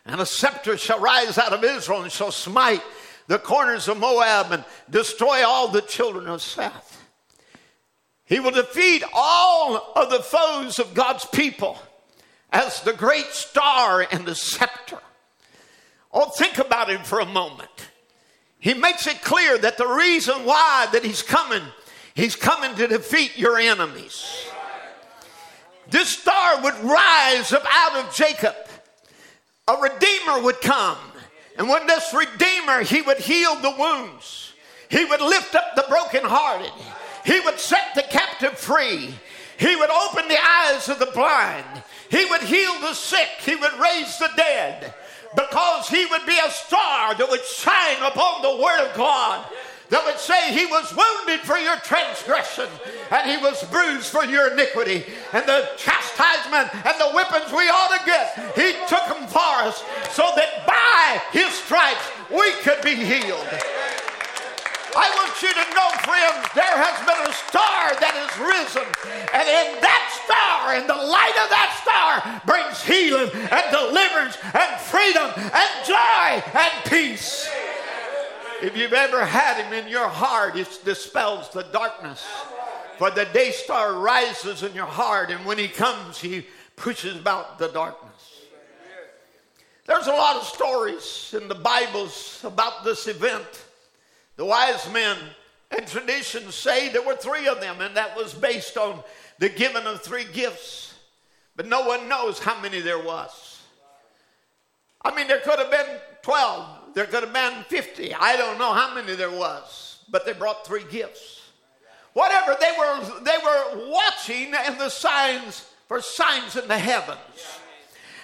[0.05, 2.83] and a scepter shall rise out of Israel, and shall smite
[3.29, 7.05] the corners of Moab and destroy all the children of Seth.
[8.25, 11.79] He will defeat all of the foes of God's people
[12.51, 14.99] as the great star and the scepter.
[16.13, 17.71] Oh, think about it for a moment.
[18.59, 21.63] He makes it clear that the reason why that he's coming,
[22.15, 24.47] he's coming to defeat your enemies.
[25.91, 28.55] This star would rise up out of Jacob.
[29.73, 30.99] A redeemer would come.
[31.57, 34.53] And when this redeemer, he would heal the wounds.
[34.91, 36.73] He would lift up the brokenhearted.
[37.25, 39.15] He would set the captive free.
[39.59, 41.83] He would open the eyes of the blind.
[42.11, 43.29] He would heal the sick.
[43.41, 44.93] He would raise the dead.
[45.35, 49.47] Because he would be a star that would shine upon the Word of God
[49.93, 52.65] that would say he was wounded for your transgression
[53.13, 55.05] and he was bruised for your iniquity
[55.37, 59.85] and the chastisement and the whippings we ought to get he took them for us
[60.09, 63.47] so that by his stripes we could be healed
[64.93, 68.85] I want you to know, friends, there has been a star that has risen.
[69.33, 74.71] And in that star, in the light of that star, brings healing and deliverance and
[74.85, 77.49] freedom and joy and peace.
[78.63, 82.25] If you've ever had him in your heart, it dispels the darkness.
[82.97, 87.59] For the day star rises in your heart, and when he comes, he pushes out
[87.59, 88.13] the darkness.
[89.85, 93.65] There's a lot of stories in the Bibles about this event.
[94.37, 95.17] The wise men
[95.77, 99.03] and traditions say there were three of them, and that was based on
[99.41, 100.95] the giving of three gifts.
[101.57, 103.61] But no one knows how many there was.
[105.05, 108.15] I mean, there could have been 12, there could have been 50.
[108.15, 111.41] I don't know how many there was, but they brought three gifts.
[112.13, 117.19] Whatever, they were, they were watching in the signs for signs in the heavens.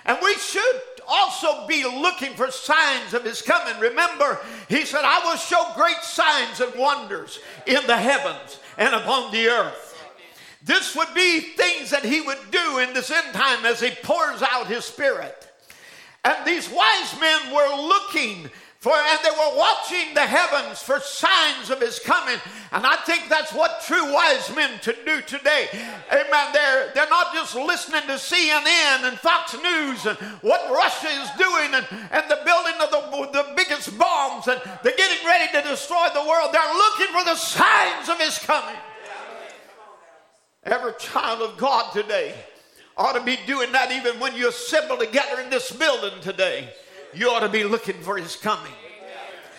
[0.04, 3.78] And we should also be looking for signs of his coming.
[3.80, 4.38] Remember,
[4.68, 9.48] he said, I will show great signs and wonders in the heavens and upon the
[9.48, 9.88] earth.
[10.62, 14.42] This would be things that he would do in this end time as he pours
[14.42, 15.47] out his spirit.
[16.24, 18.50] And these wise men were looking
[18.80, 22.38] for, and they were watching the heavens for signs of his coming.
[22.70, 25.66] And I think that's what true wise men to do today.
[26.12, 26.52] Amen.
[26.52, 31.74] They're, they're not just listening to CNN and Fox News and what Russia is doing
[31.74, 36.06] and, and the building of the, the biggest bombs and they're getting ready to destroy
[36.14, 36.50] the world.
[36.52, 38.76] They're looking for the signs of his coming.
[40.62, 42.34] Every child of God today
[42.98, 46.68] ought to be doing that even when you assemble together in this building today
[47.14, 48.72] you ought to be looking for his coming.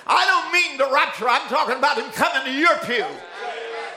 [0.06, 3.06] I don't mean the rapture, I'm talking about him coming to your pew,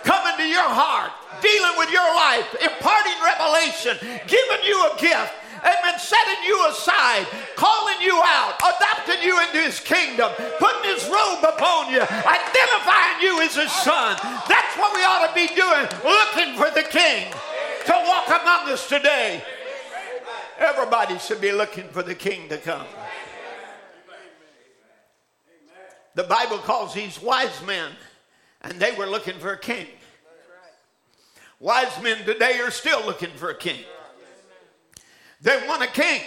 [0.05, 1.13] coming to your heart,
[1.43, 3.97] dealing with your life, imparting revelation,
[4.27, 9.79] giving you a gift amen, setting you aside, calling you out, adopting you into his
[9.79, 14.19] kingdom, putting his robe upon you, identifying you as his son.
[14.49, 17.33] That's what we ought to be doing, looking for the king
[17.85, 19.43] to walk among us today.
[20.59, 22.87] Everybody should be looking for the king to come.
[26.15, 27.91] The Bible calls these wise men,
[28.61, 29.87] and they were looking for a king.
[31.59, 33.81] Wise men today are still looking for a king.
[35.41, 36.23] They want a king.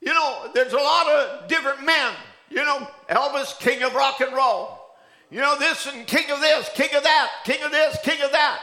[0.00, 2.14] You know, there's a lot of different men.
[2.48, 4.78] You know, Elvis, king of rock and roll.
[5.30, 8.30] You know, this and king of this, king of that, king of this, king of
[8.32, 8.60] that.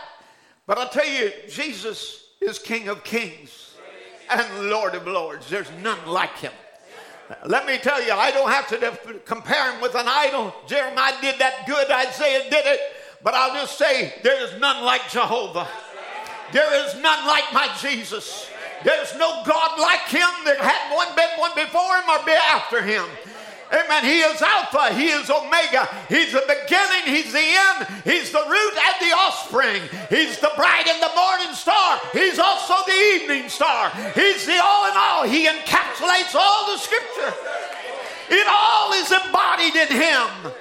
[0.65, 3.75] But I'll tell you, Jesus is king of kings
[4.29, 5.49] and Lord of lords.
[5.49, 6.53] There's none like him.
[7.45, 10.53] Let me tell you, I don't have to compare him with an idol.
[10.67, 12.79] Jeremiah did that good, Isaiah did it.
[13.23, 15.67] But I'll just say, there is none like Jehovah.
[16.51, 18.49] There is none like my Jesus.
[18.83, 22.81] There's no God like him that hadn't one been one before him or be after
[22.81, 23.05] him.
[23.73, 24.03] Amen.
[24.03, 24.93] He is Alpha.
[24.93, 25.89] He is Omega.
[26.07, 27.15] He's the beginning.
[27.15, 27.87] He's the end.
[28.03, 29.81] He's the root and the offspring.
[30.09, 31.99] He's the bright and the morning star.
[32.11, 33.89] He's also the evening star.
[34.13, 35.23] He's the all in all.
[35.23, 37.33] He encapsulates all the scripture.
[38.29, 40.53] It all is embodied in Him.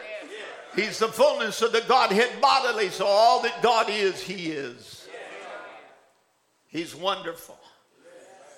[0.74, 2.88] He's the fullness of the Godhead bodily.
[2.88, 5.06] So all that God is, He is.
[6.68, 7.58] He's wonderful.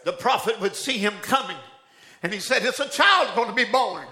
[0.04, 1.56] The prophet would see Him coming.
[2.22, 4.06] And he said, It's a child going to be born.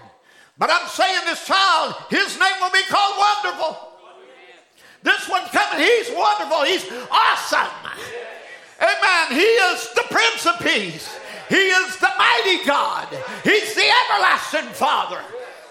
[0.57, 3.89] But I'm saying this child, his name will be called Wonderful.
[5.03, 5.85] This one's coming.
[5.85, 6.63] He's wonderful.
[6.63, 7.67] He's awesome.
[8.79, 9.27] Amen.
[9.31, 11.19] He is the Prince of Peace.
[11.49, 13.07] He is the mighty God.
[13.43, 15.21] He's the everlasting Father.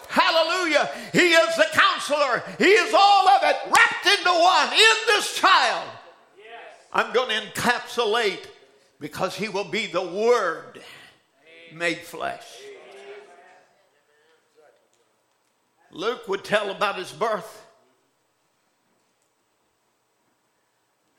[0.09, 0.91] Hallelujah.
[1.13, 2.43] He is the counselor.
[2.59, 5.89] He is all of it wrapped into one in this child.
[6.93, 8.47] I'm going to encapsulate
[9.01, 10.83] because he will be the Word
[11.73, 12.45] made flesh.
[15.93, 17.67] Luke would tell about his birth.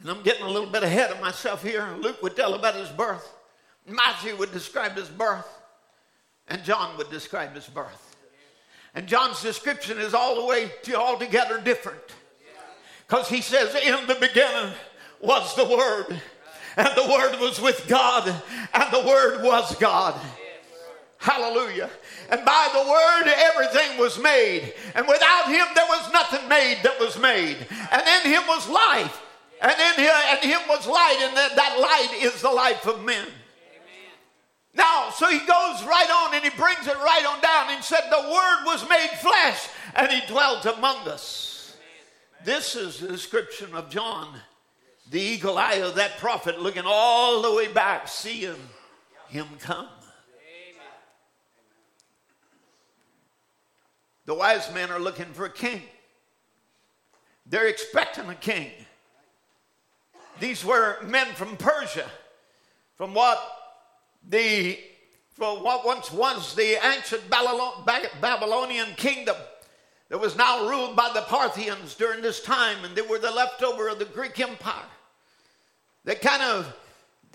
[0.02, 1.88] And I'm getting a little bit ahead of myself here.
[2.00, 3.34] Luke would tell about his birth.
[3.88, 5.48] Matthew would describe his birth.
[6.50, 8.18] And John would describe his birth.
[8.95, 12.02] And John's description is all the way to altogether different.
[13.08, 14.74] Because he says, In the beginning
[15.22, 16.22] was the Word,
[16.78, 18.28] and the Word was with God,
[18.74, 20.20] and the Word was God.
[21.24, 21.90] Hallelujah.
[22.32, 24.74] And by the word, everything was made.
[24.94, 27.56] And without him, there was nothing made that was made.
[27.94, 29.22] And in him was life.
[29.62, 31.20] And in him, and him was light.
[31.22, 33.26] And that, that light is the life of men.
[34.74, 38.02] Now, so he goes right on and he brings it right on down and said,
[38.10, 41.78] The Word was made flesh and he dwelt among us.
[42.44, 44.28] This is the description of John,
[45.10, 48.58] the eagle eye of that prophet, looking all the way back, seeing
[49.30, 49.88] him come.
[54.26, 55.82] The wise men are looking for a king.
[57.45, 58.72] They're expecting a king.
[60.40, 62.10] These were men from Persia,
[62.95, 63.40] from what
[64.28, 64.80] the
[65.34, 69.36] from what once was the ancient Babylonian kingdom
[70.10, 73.88] that was now ruled by the Parthians during this time, and they were the leftover
[73.88, 74.86] of the Greek Empire.
[76.06, 76.76] They kind of,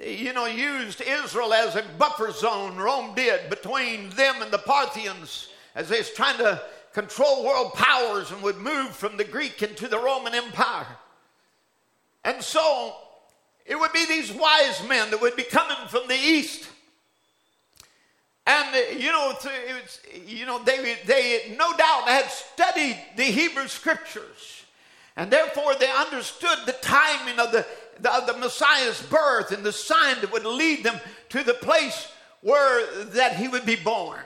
[0.01, 5.48] you know, used Israel as a buffer zone, Rome did, between them and the Parthians
[5.74, 6.62] as they was trying to
[6.98, 10.96] control world powers and would move from the Greek into the Roman Empire.
[12.24, 12.92] And so
[13.64, 16.68] it would be these wise men that would be coming from the east.
[18.48, 24.64] And you know, was, you know, they they no doubt had studied the Hebrew scriptures,
[25.16, 27.64] and therefore they understood the timing of the,
[28.00, 30.98] the of the Messiah's birth and the sign that would lead them
[31.28, 32.10] to the place
[32.40, 34.18] where that he would be born.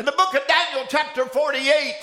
[0.00, 1.94] In the book of Daniel, chapter 48,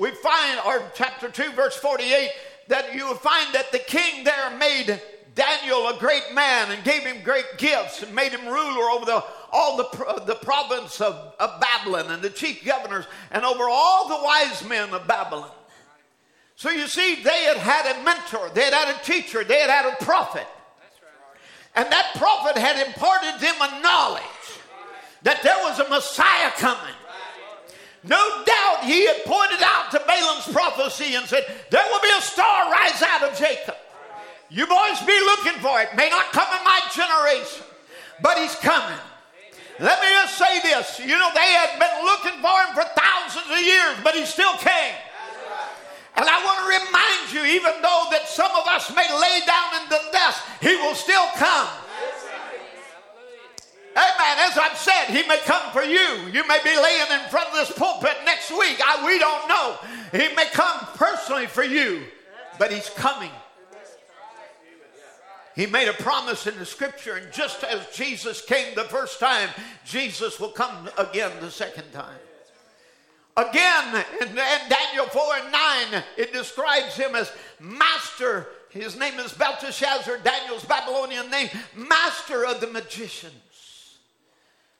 [0.00, 2.28] we find, or chapter 2, verse 48,
[2.66, 5.00] that you will find that the king there made
[5.36, 9.24] Daniel a great man and gave him great gifts and made him ruler over the,
[9.52, 14.24] all the, the province of, of Babylon and the chief governors and over all the
[14.24, 15.52] wise men of Babylon.
[16.56, 19.70] So you see, they had had a mentor, they had had a teacher, they had
[19.70, 20.48] had a prophet.
[21.76, 24.24] And that prophet had imparted them a knowledge
[25.22, 26.95] that there was a Messiah coming.
[28.08, 32.20] No doubt he had pointed out to Balaam's prophecy and said, There will be a
[32.20, 33.74] star rise out of Jacob.
[34.48, 35.88] You boys be looking for it.
[35.96, 37.64] May not come in my generation,
[38.22, 38.98] but he's coming.
[39.80, 41.00] Let me just say this.
[41.00, 44.54] You know, they had been looking for him for thousands of years, but he still
[44.54, 44.94] came.
[46.16, 49.82] And I want to remind you, even though that some of us may lay down
[49.82, 51.68] in the dust, he will still come.
[53.96, 54.36] Amen.
[54.38, 56.28] As I've said, he may come for you.
[56.30, 58.78] You may be laying in front of this pulpit next week.
[58.86, 59.78] I, we don't know.
[60.12, 62.04] He may come personally for you,
[62.58, 63.30] but he's coming.
[65.54, 69.48] He made a promise in the scripture, and just as Jesus came the first time,
[69.86, 72.18] Jesus will come again the second time.
[73.38, 75.52] Again, in, Daniel 4 and
[75.92, 78.48] 9, it describes him as master.
[78.68, 83.32] His name is Belteshazzar, Daniel's Babylonian name, master of the magicians.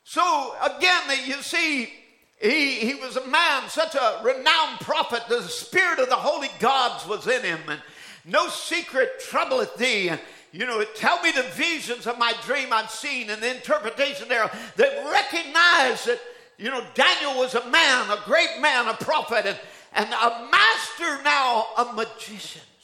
[0.08, 1.92] So again, you see,
[2.40, 5.22] he, he was a man, such a renowned prophet.
[5.28, 7.80] The spirit of the holy gods was in him, and
[8.24, 10.10] no secret troubleth thee.
[10.10, 10.20] And
[10.52, 14.48] you know, tell me the visions of my dream I've seen and the interpretation there
[14.76, 16.20] that recognize that,
[16.56, 19.58] you know, Daniel was a man, a great man, a prophet, and,
[19.94, 22.75] and a master now a magicians.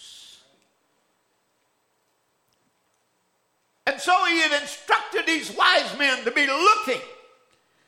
[3.87, 7.01] And so he had instructed these wise men to be looking.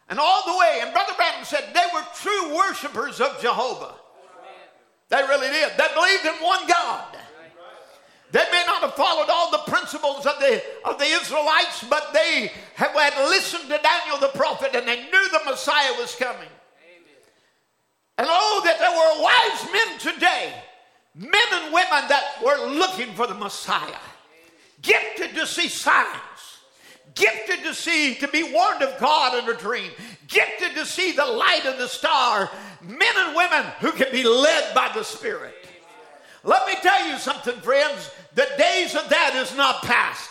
[0.09, 3.95] And all the way, and Brother Branham said they were true worshipers of Jehovah.
[5.09, 5.73] They really did.
[5.77, 7.17] They believed in one God.
[8.33, 12.51] They may not have followed all the principles of the, of the Israelites, but they
[12.75, 16.49] had listened to Daniel the prophet and they knew the Messiah was coming.
[18.19, 20.53] And oh, that there were wise men today,
[21.15, 24.01] men and women that were looking for the Messiah.
[24.85, 26.59] Gifted to see signs,
[27.17, 29.91] gifted to see, to be warned of God in a dream,
[30.29, 32.49] gifted to see the light of the star,
[32.83, 35.55] men and women who can be led by the Spirit.
[36.45, 38.11] Let me tell you something, friends.
[38.35, 40.31] The days of that is not past.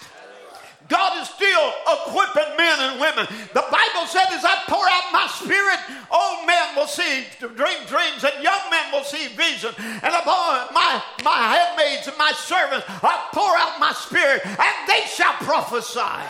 [0.90, 3.26] God is still equipping men and women.
[3.54, 5.80] The Bible said, as I pour out my spirit,
[6.12, 9.74] old men will see dream dreams, and young men will see vision.
[9.78, 15.08] And upon my, my handmaids and my servants, I pour out my spirit, and they
[15.08, 16.24] shall prophesy.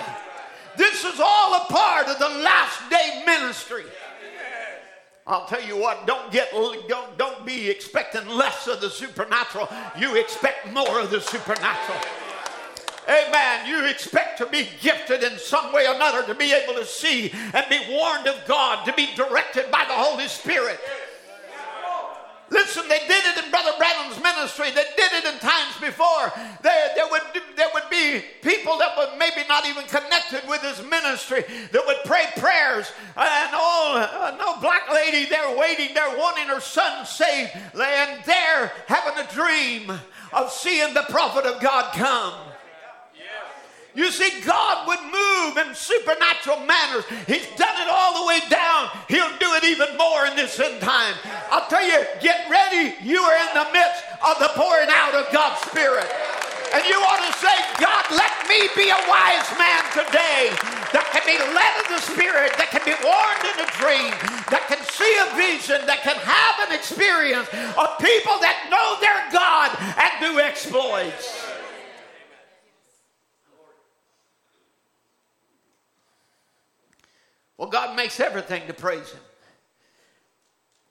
[0.78, 3.84] This is all a part of the last day ministry.
[5.26, 9.70] I'll tell you what, don't get don't, don't be expecting less of the supernatural.
[9.98, 12.00] You expect more of the supernatural.
[13.08, 13.68] Amen.
[13.68, 17.32] You expect to be gifted in some way or another, to be able to see
[17.54, 20.80] and be warned of God, to be directed by the Holy Spirit.
[22.54, 24.70] Listen, they did it in Brother Branham's ministry.
[24.70, 26.32] They did it in times before.
[26.62, 27.22] There, there, would,
[27.56, 31.98] there would be people that were maybe not even connected with his ministry that would
[32.06, 32.92] pray prayers.
[33.18, 37.52] And oh, uh, no black lady there waiting there wanting her son saved.
[37.74, 39.92] And there having a dream
[40.32, 42.53] of seeing the prophet of God come.
[43.96, 47.06] You see, God would move in supernatural manners.
[47.28, 48.90] He's done it all the way down.
[49.08, 51.14] He'll do it even more in this end time.
[51.52, 52.96] I'll tell you, get ready.
[53.06, 56.10] You are in the midst of the pouring out of God's Spirit.
[56.74, 60.50] And you ought to say, God, let me be a wise man today
[60.90, 64.10] that can be led of the Spirit, that can be warned in a dream,
[64.50, 67.46] that can see a vision, that can have an experience
[67.78, 69.70] of people that know their God
[70.02, 71.43] and do exploits.
[77.58, 79.22] Well, God makes everything to praise Him.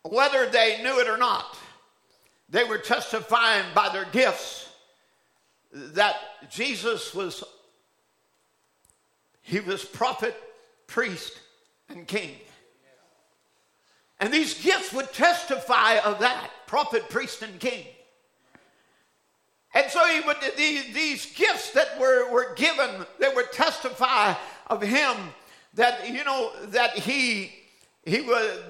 [0.05, 1.57] Whether they knew it or not,
[2.49, 4.69] they were testifying by their gifts
[5.73, 6.17] that
[6.51, 7.45] Jesus was,
[9.43, 10.37] He was prophet,
[10.87, 11.39] priest,
[11.89, 12.37] and king.
[14.21, 17.87] And these gifts would testify of that prophet, priest, and king.
[19.75, 24.35] And so he would, these, these gifts that were, were given, they would testify
[24.69, 25.17] of him
[25.75, 27.53] that, you know, that he,
[28.05, 28.61] he would,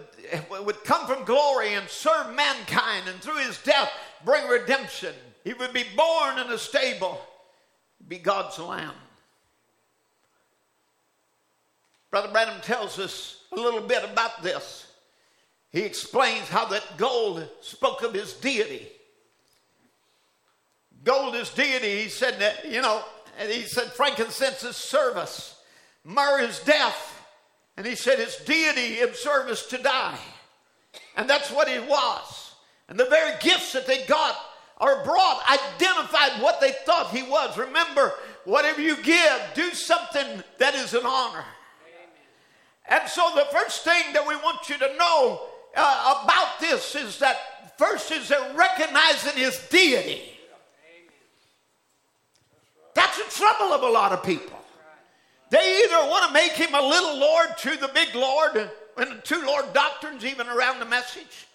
[0.64, 3.90] would come from glory and serve mankind and through his death
[4.24, 5.14] bring redemption.
[5.44, 7.20] He would be born in a stable,
[8.06, 8.94] be God's lamb.
[12.10, 14.86] Brother Branham tells us a little bit about this.
[15.70, 18.86] He explains how that gold spoke of his deity.
[21.02, 22.02] Gold is deity.
[22.02, 23.02] He said that, you know,
[23.38, 25.51] and he said frankincense is service.
[26.04, 27.20] Myrrh death.
[27.76, 30.18] And he said his deity in service to die.
[31.16, 32.54] And that's what he was.
[32.88, 34.36] And the very gifts that they got
[34.80, 37.56] or brought identified what they thought he was.
[37.56, 38.12] Remember,
[38.44, 41.44] whatever you give, do something that is an honor.
[42.88, 45.42] And so the first thing that we want you to know
[45.76, 50.20] uh, about this is that first is recognizing his deity.
[52.94, 54.61] That's the trouble of a lot of people.
[55.52, 59.44] They either want to make him a little Lord to the big Lord, and two
[59.44, 61.46] Lord doctrines even around the message,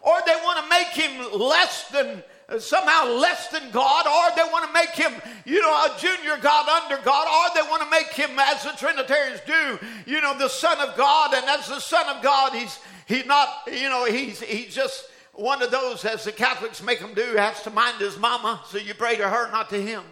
[0.00, 2.22] or they want to make him less than
[2.58, 5.12] somehow less than God, or they want to make him,
[5.44, 8.70] you know, a junior God under God, or they want to make him, as the
[8.70, 12.78] Trinitarians do, you know, the Son of God, and as the Son of God, he's
[13.04, 17.12] he's not, you know, he's he's just one of those, as the Catholics make him
[17.12, 20.02] do, has to mind his mama, so you pray to her, not to him.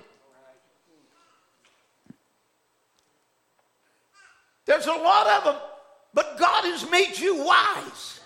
[4.70, 5.56] There's a lot of them,
[6.14, 8.20] but God has made you wise.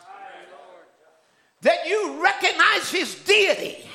[1.62, 3.88] That you recognize his deity.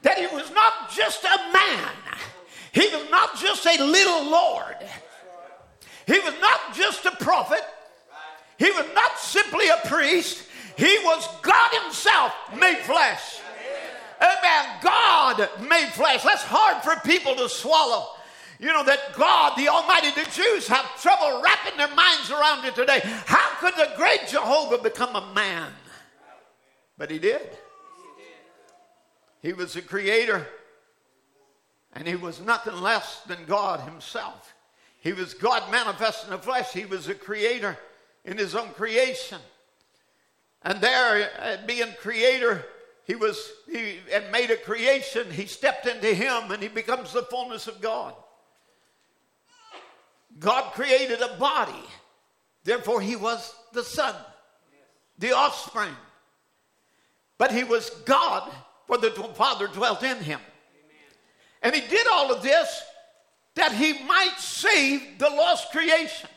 [0.00, 1.90] That he was not just a man,
[2.72, 4.76] he was not just a little Lord,
[6.06, 7.62] he was not just a prophet,
[8.58, 10.42] he was not simply a priest,
[10.78, 13.38] he was God Himself made flesh.
[14.18, 14.80] Amen.
[14.82, 16.22] God made flesh.
[16.22, 18.16] That's hard for people to swallow.
[18.60, 22.74] You know, that God, the Almighty, the Jews have trouble wrapping their minds around it
[22.74, 23.00] today.
[23.24, 25.72] How could the great Jehovah become a man?
[26.98, 27.48] But He did.
[29.40, 30.46] He was the creator,
[31.94, 34.54] and He was nothing less than God Himself.
[35.00, 36.70] He was God manifest in the flesh.
[36.70, 37.78] He was a creator
[38.26, 39.38] in His own creation.
[40.62, 42.66] And there, uh, being creator,
[43.06, 45.30] he was he and made a creation.
[45.30, 48.14] He stepped into him, and he becomes the fullness of God.
[50.40, 51.84] God created a body,
[52.64, 54.14] therefore he was the son,
[55.18, 55.94] the offspring.
[57.38, 58.50] But he was God,
[58.86, 60.40] for the Father dwelt in him.
[61.62, 62.82] And he did all of this
[63.54, 66.30] that he might save the lost creation.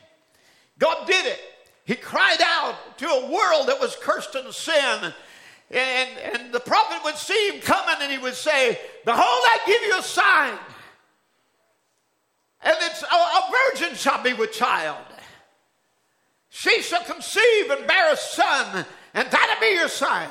[0.80, 1.40] God did it.
[1.86, 5.14] He cried out to a world that was cursed in sin.
[5.72, 9.82] And, and the prophet would see him coming and he would say, Behold, I give
[9.84, 10.58] you a sign.
[12.64, 15.06] And it's a, a virgin shall be with child.
[16.50, 20.30] She shall conceive and bear a son, and that'll be your sign.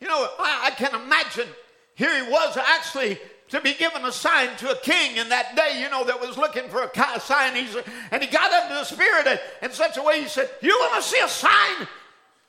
[0.00, 1.48] You know, I, I can imagine
[1.94, 3.18] here he was actually
[3.50, 6.38] to be given a sign to a king in that day, you know, that was
[6.38, 7.56] looking for a sign.
[7.56, 7.76] He's,
[8.12, 11.08] and he got into the spirit in such a way he said, You want to
[11.08, 11.88] see a sign?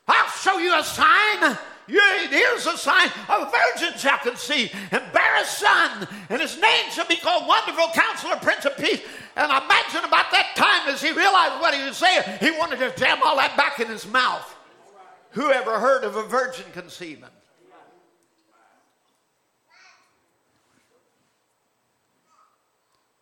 [0.07, 1.57] I'll show you a sign.
[1.87, 6.89] Yea, here's a sign a virgin shall conceive and bear a son, and his name
[6.91, 9.01] shall be called Wonderful Counselor, Prince of Peace.
[9.35, 12.93] And imagine about that time as he realized what he was saying, he wanted to
[12.97, 14.55] jam all that back in his mouth.
[15.31, 17.29] Who ever heard of a virgin conceiving?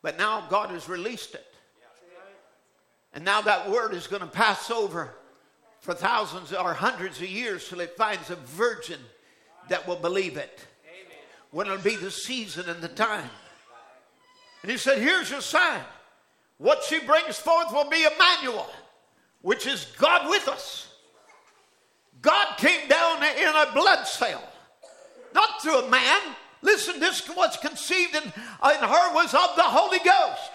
[0.02, 1.46] But now God has released it.
[3.14, 5.16] And now that word is going to pass over
[5.80, 9.00] for thousands or hundreds of years till it finds a virgin
[9.70, 10.66] that will believe it.
[11.52, 13.30] When it'll be the season and the time.
[14.62, 15.82] And he said, Here's your sign.
[16.58, 18.70] What she brings forth will be Emmanuel,
[19.42, 20.94] which is God with us.
[22.22, 24.44] God came down in a blood cell,
[25.34, 30.00] not through a man, Listen, this was conceived in, in her was of the Holy
[30.00, 30.52] Ghost.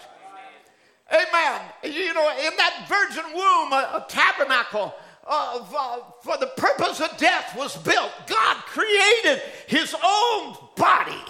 [1.11, 1.61] Amen.
[1.83, 4.93] You know, in that virgin womb, a, a tabernacle
[5.25, 8.11] of, uh, for the purpose of death was built.
[8.27, 11.21] God created his own body.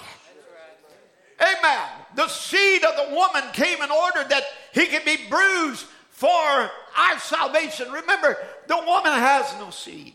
[1.41, 1.88] Amen.
[2.15, 4.43] The seed of the woman came in order that
[4.73, 7.91] he could be bruised for our salvation.
[7.91, 10.13] Remember, the woman has no seed.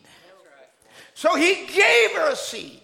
[1.15, 2.81] So he gave her a seed.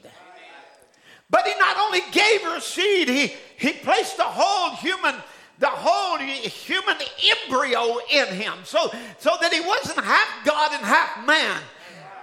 [1.29, 5.15] But he not only gave her a seed, he, he placed the whole human,
[5.59, 6.97] the whole human
[7.45, 8.55] embryo in him.
[8.65, 11.61] So, so that he wasn't half God and half man.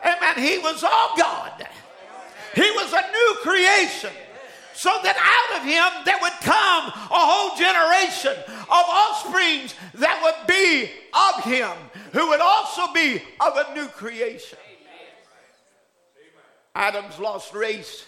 [0.03, 0.43] Amen.
[0.43, 1.65] He was all God.
[2.55, 4.11] He was a new creation.
[4.75, 10.47] So that out of him there would come a whole generation of offsprings that would
[10.47, 11.71] be of him,
[12.11, 14.57] who would also be of a new creation.
[16.75, 18.05] Adam's lost race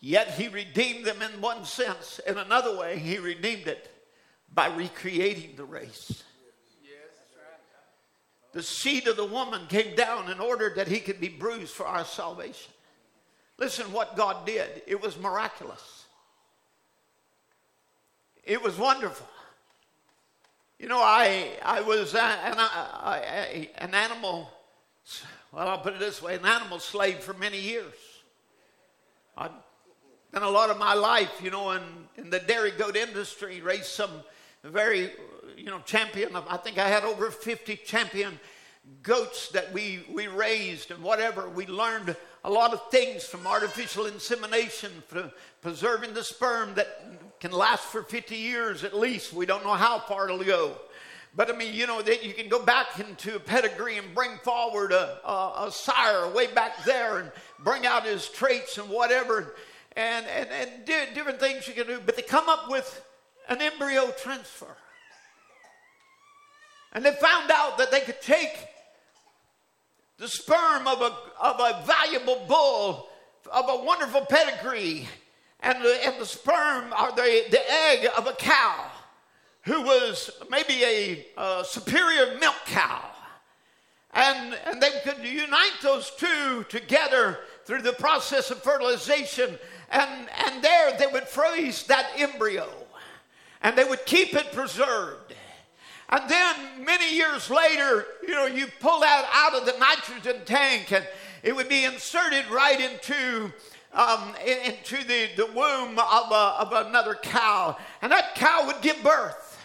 [0.00, 2.20] Yet he redeemed them in one sense.
[2.26, 3.90] In another way, he redeemed it
[4.52, 6.22] by recreating the race.
[8.52, 11.86] The seed of the woman came down in order that he could be bruised for
[11.86, 12.72] our salvation.
[13.58, 14.82] Listen what God did.
[14.86, 16.04] It was miraculous.
[18.44, 19.26] It was wonderful.
[20.78, 22.58] You know, I, I was an,
[23.76, 24.50] an animal,
[25.52, 27.94] well, I'll put it this way, an animal slave for many years.
[29.36, 29.50] I
[30.36, 31.82] and a lot of my life, you know, in,
[32.18, 34.10] in the dairy goat industry, raised some
[34.62, 35.10] very,
[35.56, 36.36] you know, champion.
[36.36, 38.38] Of, I think I had over 50 champion
[39.02, 41.48] goats that we, we raised and whatever.
[41.48, 42.14] We learned
[42.44, 45.32] a lot of things from artificial insemination, from
[45.62, 49.32] preserving the sperm that can last for 50 years at least.
[49.32, 50.76] We don't know how far it'll go.
[51.34, 54.36] But I mean, you know, that you can go back into a pedigree and bring
[54.44, 59.54] forward a, a, a, sire way back there and bring out his traits and whatever,
[59.96, 62.00] and, and, and different things you can do.
[62.04, 63.04] But they come up with
[63.48, 64.76] an embryo transfer.
[66.92, 68.56] And they found out that they could take
[70.18, 73.08] the sperm of a, of a valuable bull,
[73.52, 75.08] of a wonderful pedigree,
[75.60, 78.86] and the, and the sperm or the, the egg of a cow
[79.62, 83.02] who was maybe a, a superior milk cow.
[84.12, 89.58] And, and they could unite those two together through the process of fertilization.
[89.90, 92.68] And, and there they would freeze that embryo
[93.62, 95.34] and they would keep it preserved.
[96.08, 100.92] And then many years later, you know, you pull that out of the nitrogen tank
[100.92, 101.06] and
[101.42, 103.52] it would be inserted right into,
[103.92, 107.76] um, into the, the womb of, a, of another cow.
[108.02, 109.58] And that cow would give birth.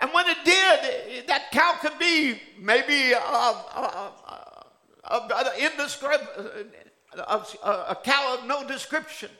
[0.00, 4.62] And when it did, that cow could be maybe uh, uh, uh,
[5.04, 6.83] a, a,
[7.18, 9.30] a, a, cow of no description,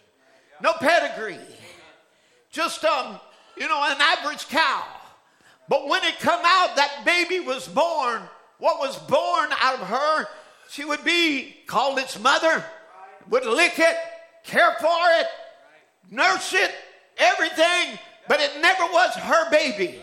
[0.60, 1.38] no pedigree,
[2.50, 3.18] just um,
[3.56, 4.84] you know an average cow.
[5.68, 8.22] But when it come out, that baby was born.
[8.58, 10.26] What was born out of her,
[10.68, 12.64] she would be called its mother,
[13.28, 13.96] would lick it,
[14.44, 15.26] care for it,
[16.10, 16.70] nurse it,
[17.18, 17.98] everything,
[18.28, 20.02] but it never was her baby.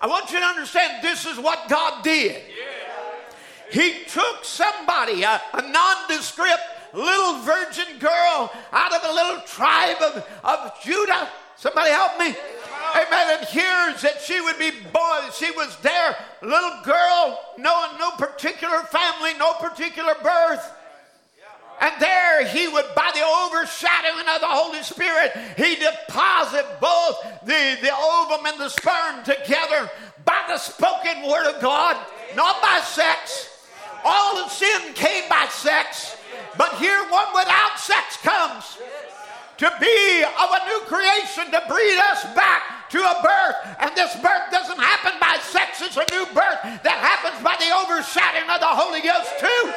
[0.00, 2.42] I want you to understand this is what God did.
[3.74, 10.24] He took somebody, a, a nondescript little virgin girl out of a little tribe of,
[10.44, 11.28] of Judah.
[11.56, 12.36] Somebody help me.
[12.94, 13.38] Amen.
[13.38, 15.22] And hears that she would be born.
[15.36, 20.72] She was there, little girl, no, no particular family, no particular birth.
[21.80, 27.76] And there he would, by the overshadowing of the Holy Spirit, he deposit both the,
[27.82, 29.90] the ovum and the sperm together
[30.24, 31.96] by the spoken word of God,
[32.36, 33.50] not by sex.
[34.04, 36.16] All of sin came by sex,
[36.58, 38.78] but here one without sex comes
[39.56, 43.76] to be of a new creation, to breed us back to a birth.
[43.80, 47.70] And this birth doesn't happen by sex, it's a new birth that happens by the
[47.72, 49.72] overshadowing of the Holy Ghost, too.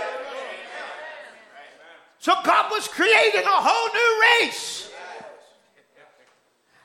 [2.19, 4.89] So God was creating a whole new race.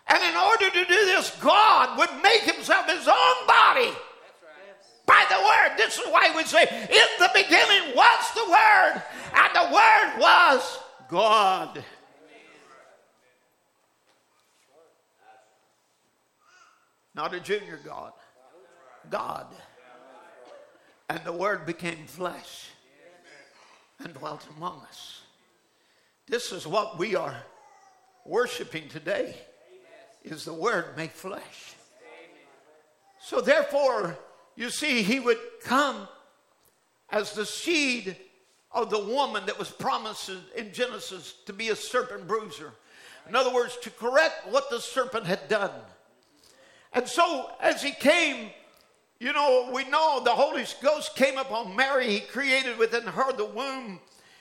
[0.07, 3.93] And in order to do this, God would make himself his own body
[5.07, 5.77] by the word.
[5.77, 9.03] This is why we say, In the beginning was the word,
[9.35, 11.85] and the word was God.
[17.15, 18.13] Not a junior God,
[19.11, 19.47] God.
[21.11, 22.71] And the word became flesh
[24.03, 25.21] and dwelt among us.
[26.27, 27.37] This is what we are
[28.25, 29.37] worshiping today
[30.25, 31.75] is the word made flesh.
[33.21, 34.17] So therefore,
[34.57, 36.09] you see, he would come
[37.11, 38.17] as the seed
[38.73, 42.73] of the woman that was promised in Genesis to be a serpent bruiser.
[43.29, 45.71] In other words, to correct what the serpent had done.
[46.93, 48.51] And so as he came,
[49.21, 52.09] you know, we know the Holy Ghost came upon Mary.
[52.09, 54.01] He created within her the womb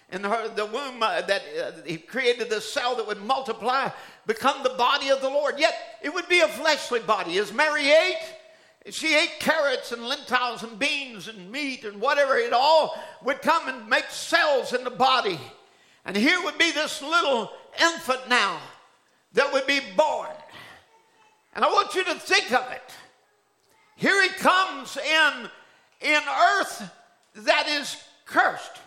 [0.10, 3.90] and her, the womb uh, that uh, he created the cell that would multiply,
[4.28, 5.56] become the body of the Lord.
[5.58, 7.38] Yet it would be a fleshly body.
[7.38, 8.18] As Mary ate,
[8.90, 12.36] she ate carrots and lentils and beans and meat and whatever.
[12.36, 15.40] It all would come and make cells in the body.
[16.04, 18.60] And here would be this little infant now
[19.34, 20.30] that would be born.
[21.54, 22.82] And I want you to think of it.
[23.98, 25.50] Here he comes in,
[26.02, 26.22] in
[26.58, 26.90] earth
[27.36, 28.82] that is cursed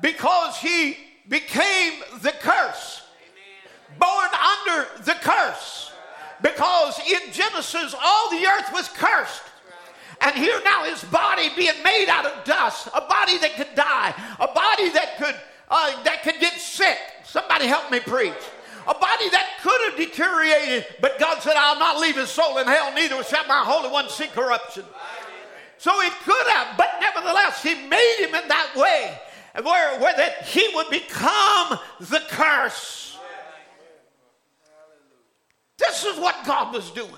[0.00, 0.96] because he
[1.28, 3.02] became the curse.
[3.98, 4.28] Born
[4.66, 5.89] under the curse.
[6.42, 9.42] Because in Genesis, all the earth was cursed.
[10.22, 14.14] And here now his body being made out of dust, a body that could die,
[14.38, 15.34] a body that could
[15.70, 16.98] uh, that could get sick.
[17.24, 18.34] Somebody help me preach.
[18.88, 22.66] A body that could have deteriorated, but God said, I'll not leave his soul in
[22.66, 24.84] hell, neither shall my Holy One see corruption.
[25.78, 29.18] So it could have, but nevertheless, he made him in that way
[29.62, 33.09] where, where that he would become the curse.
[35.80, 37.10] This is what God was doing.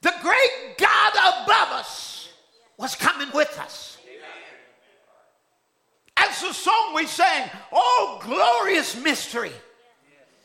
[0.00, 2.28] The great God above us
[2.76, 3.98] was coming with us.
[6.16, 9.52] As the song we sang, Oh, glorious mystery,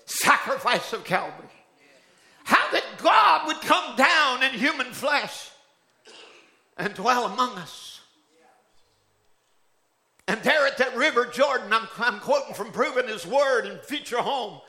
[0.05, 1.49] sacrifice of Calvary.
[2.43, 5.49] How that God would come down in human flesh
[6.77, 7.99] and dwell among us
[10.27, 14.17] And there at that river Jordan, I'm, I'm quoting from Proving His Word and Future
[14.17, 14.61] Home,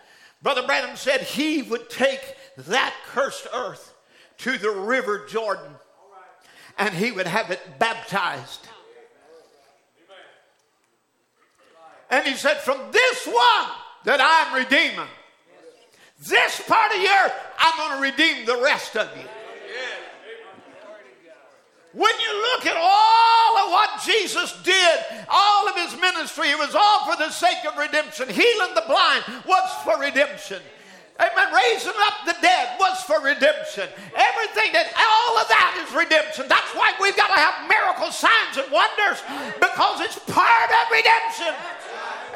[0.43, 2.37] Brother Branham said he would take
[2.67, 3.95] that cursed earth
[4.39, 5.75] to the river Jordan
[6.79, 8.69] and he would have it baptized.
[12.11, 13.71] And he said, From this one
[14.05, 15.09] that I'm redeeming,
[16.27, 19.25] this part of earth, I'm going to redeem the rest of you.
[21.93, 24.99] When you look at all of what Jesus did,
[25.29, 28.29] all of his ministry, it was all for the sake of redemption.
[28.29, 30.63] Healing the blind was for redemption.
[31.19, 31.51] Amen.
[31.53, 33.91] Raising up the dead was for redemption.
[34.15, 36.47] Everything that, all of that is redemption.
[36.47, 39.19] That's why we've got to have miracle signs and wonders
[39.59, 41.51] because it's part of redemption.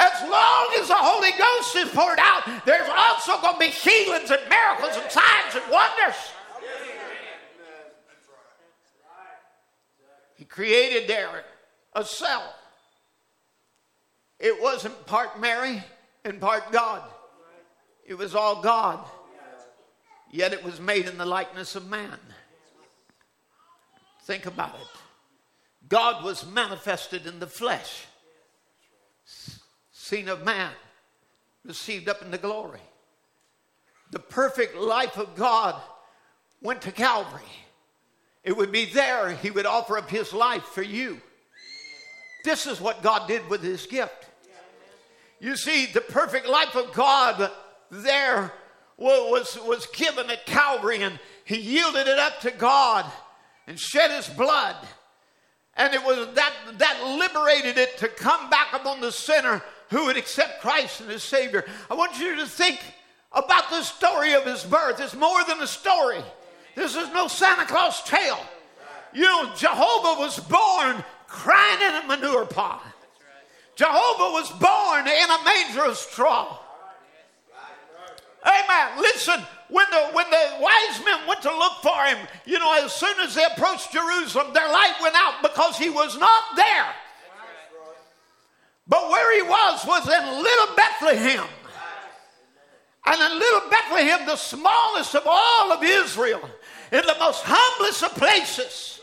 [0.02, 4.34] As long as the Holy Ghost is poured out, there's also going to be healings
[4.34, 6.18] and miracles and signs and wonders.
[10.34, 11.44] He created there
[11.94, 12.52] a cell.
[14.40, 15.84] It wasn't part Mary
[16.24, 17.02] and part God.
[18.06, 19.04] It was all God.
[20.30, 22.18] Yet it was made in the likeness of man.
[24.22, 24.86] Think about it.
[25.88, 28.06] God was manifested in the flesh
[30.12, 30.70] seen of man,
[31.64, 32.80] received up into glory.
[34.10, 35.80] The perfect life of God
[36.60, 37.40] went to Calvary.
[38.44, 41.18] It would be there he would offer up his life for you.
[42.44, 44.26] This is what God did with his gift.
[45.40, 47.50] You see, the perfect life of God
[47.92, 48.50] there
[48.96, 53.04] was, was given at Calvary, and he yielded it up to God
[53.66, 54.76] and shed his blood.
[55.74, 60.16] And it was that that liberated it to come back upon the sinner who would
[60.16, 61.64] accept Christ as his Savior.
[61.90, 62.80] I want you to think
[63.32, 65.00] about the story of his birth.
[65.00, 66.22] It's more than a story.
[66.74, 68.40] This is no Santa Claus tale.
[69.14, 72.82] You know, Jehovah was born crying in a manure pile.
[73.76, 76.58] Jehovah was born in a manger of straw.
[78.44, 78.98] Amen.
[79.00, 82.92] Listen, when the when the wise men went to look for him, you know, as
[82.92, 86.86] soon as they approached Jerusalem, their light went out because he was not there.
[88.88, 91.46] But where he was was in little Bethlehem.
[93.04, 96.48] And in little Bethlehem, the smallest of all of Israel,
[96.92, 99.00] in the most humblest of places.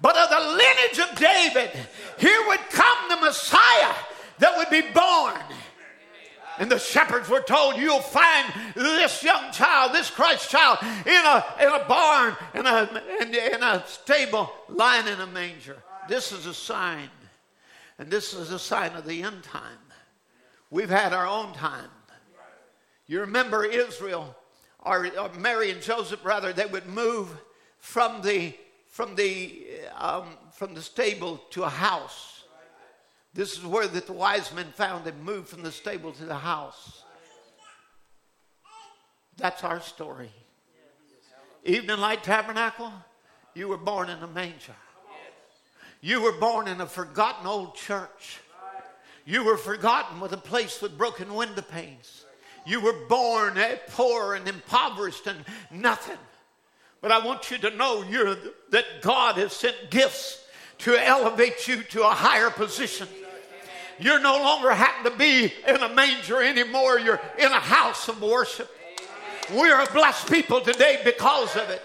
[0.00, 1.70] But of the lineage of David,
[2.18, 3.94] here would come the Messiah
[4.38, 5.40] that would be born.
[6.58, 11.44] And the shepherds were told, You'll find this young child, this Christ child, in a,
[11.60, 15.76] in a barn, in a, in, in a stable, lying in a manger.
[16.08, 17.10] This is a sign
[17.98, 19.78] and this is a sign of the end time.
[20.70, 21.90] We've had our own time.
[23.06, 24.36] You remember Israel,
[24.80, 27.28] or, or Mary and Joseph, rather, they would move
[27.78, 28.52] from the,
[28.88, 29.66] from the,
[29.96, 32.35] um, from the stable to a house.
[33.36, 36.36] This is where that the wise men found they moved from the stable to the
[36.36, 37.02] house.
[39.36, 40.30] That's our story.
[41.62, 42.90] Evening Light Tabernacle,
[43.54, 44.74] you were born in a manger.
[46.00, 48.40] You were born in a forgotten old church.
[49.26, 52.24] You were forgotten with a place with broken window panes.
[52.64, 56.18] You were born eh, poor and impoverished and nothing.
[57.02, 58.02] But I want you to know
[58.70, 60.42] that God has sent gifts
[60.78, 63.08] to elevate you to a higher position.
[63.98, 66.98] You're no longer happen to be in a manger anymore.
[66.98, 68.70] You're in a house of worship.
[69.50, 71.82] We are a blessed people today because of it.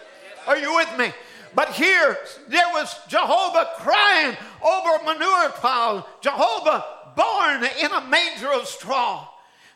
[0.48, 1.12] Are you with me?
[1.54, 2.18] But here,
[2.48, 6.08] there was Jehovah crying over manure pile.
[6.22, 6.86] Jehovah
[7.16, 9.28] born in a manger of straw.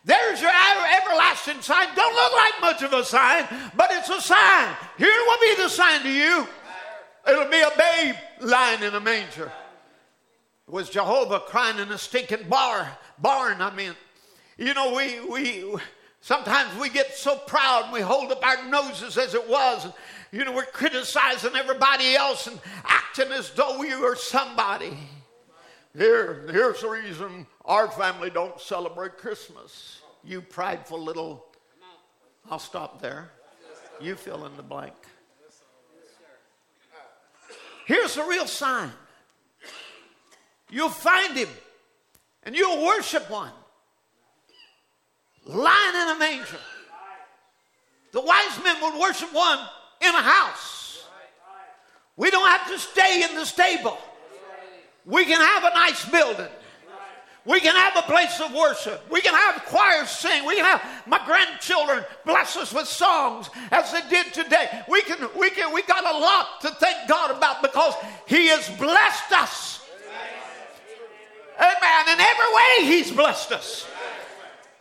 [0.03, 1.87] There's your everlasting sign.
[1.95, 3.45] Don't look like much of a sign,
[3.75, 4.75] but it's a sign.
[4.97, 6.47] Here will be the sign to you.
[7.27, 9.51] It'll be a babe lying in a manger.
[10.67, 13.93] Was Jehovah crying in a stinking bar, barn, I mean.
[14.57, 15.75] You know, we, we
[16.21, 19.85] sometimes we get so proud and we hold up our noses as it was.
[19.85, 19.93] And,
[20.31, 24.97] You know, we're criticizing everybody else and acting as though we were somebody.
[25.95, 30.01] Here, here's the reason our family don't celebrate Christmas.
[30.23, 31.45] You prideful little.
[32.49, 33.29] I'll stop there.
[34.01, 34.93] You fill in the blank.
[37.85, 38.91] Here's the real sign.
[40.75, 41.47] You'll find him
[42.43, 43.53] and you'll worship one
[45.45, 46.59] lying in a manger.
[48.11, 49.59] The wise men would worship one
[50.01, 51.05] in a house.
[52.17, 53.97] We don't have to stay in the stable.
[55.05, 56.51] We can have a nice building.
[57.45, 59.09] We can have a place of worship.
[59.09, 60.45] We can have choirs sing.
[60.45, 64.83] We can have my grandchildren bless us with songs as they did today.
[64.89, 67.93] We can, we can, we got a lot to thank God about because
[68.27, 69.84] He has blessed us.
[71.57, 72.13] Amen.
[72.13, 73.87] in every way, He's blessed us.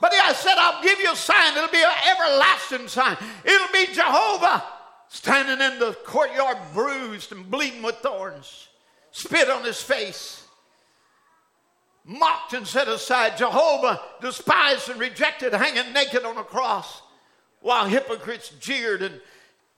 [0.00, 1.56] But I said, I'll give you a sign.
[1.56, 3.16] It'll be an everlasting sign.
[3.44, 4.62] It'll be Jehovah
[5.08, 8.68] standing in the courtyard, bruised and bleeding with thorns,
[9.12, 10.44] spit on his face,
[12.04, 13.36] mocked and set aside.
[13.36, 17.00] Jehovah despised and rejected, hanging naked on a cross,
[17.60, 19.20] while hypocrites jeered and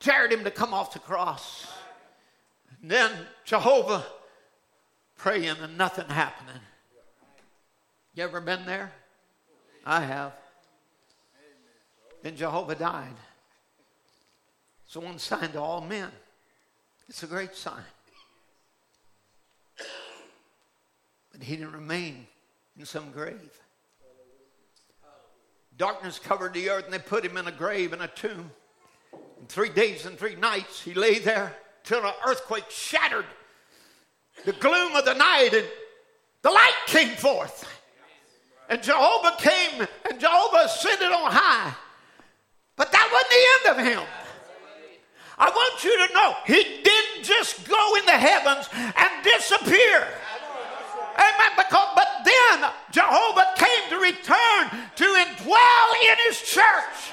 [0.00, 1.66] dared him to come off the cross.
[2.80, 3.12] And then
[3.44, 4.04] Jehovah
[5.16, 6.60] praying and nothing happening.
[8.16, 8.90] You ever been there?
[9.84, 10.32] I have.
[12.22, 13.14] Then Jehovah died.
[14.86, 16.08] It's one sign to all men.
[17.10, 17.84] It's a great sign.
[21.30, 22.26] But he didn't remain
[22.78, 23.60] in some grave.
[25.76, 28.50] Darkness covered the earth, and they put him in a grave in a tomb.
[29.12, 33.26] And three days and three nights he lay there till an earthquake shattered
[34.46, 35.66] the gloom of the night, and
[36.40, 37.70] the light came forth.
[38.68, 41.72] And Jehovah came, and Jehovah ascended on high.
[42.76, 44.08] But that wasn't the end of him.
[45.38, 50.08] I want you to know he didn't just go in the heavens and disappear.
[51.16, 51.52] Amen.
[51.56, 54.62] Because, but then Jehovah came to return
[54.96, 57.12] to indwell in his church.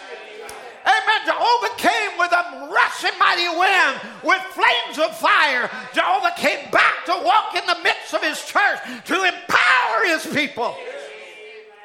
[0.84, 1.20] Amen.
[1.26, 5.70] Jehovah came with a rushing mighty wind, with flames of fire.
[5.94, 10.76] Jehovah came back to walk in the midst of his church to empower his people.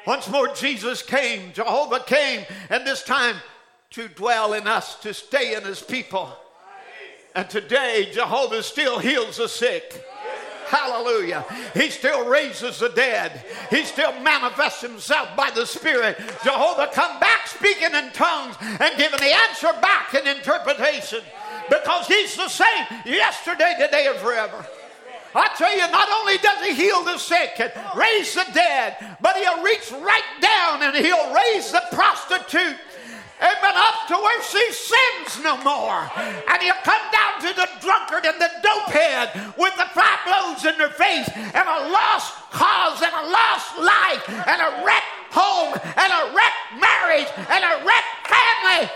[0.07, 3.35] Once more, Jesus came, Jehovah came, and this time
[3.91, 6.31] to dwell in us, to stay in his people.
[7.35, 10.03] And today, Jehovah still heals the sick.
[10.67, 11.45] Hallelujah.
[11.73, 13.43] He still raises the dead.
[13.71, 16.17] He still manifests himself by the Spirit.
[16.43, 21.21] Jehovah come back speaking in tongues and giving the answer back in interpretation.
[21.69, 24.65] Because he's the same yesterday, today, and forever.
[25.35, 29.35] I tell you, not only does he heal the sick and raise the dead, but
[29.37, 32.77] he'll reach right down and he'll raise the prostitute
[33.39, 33.71] Amen.
[33.71, 36.03] Up to where she sins no more.
[36.19, 40.77] And he'll come down to the drunkard and the dopehead with the five blows in
[40.77, 46.09] their face and a lost cause and a lost life and a wrecked home and
[46.11, 48.91] a wrecked marriage and a wrecked family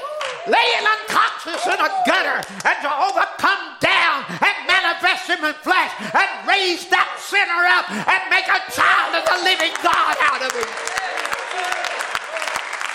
[0.51, 4.62] laying unconscious in a gutter and Jehovah come down and
[5.03, 10.39] flesh and raise that sinner up and make a child of the living God out
[10.39, 10.69] of him.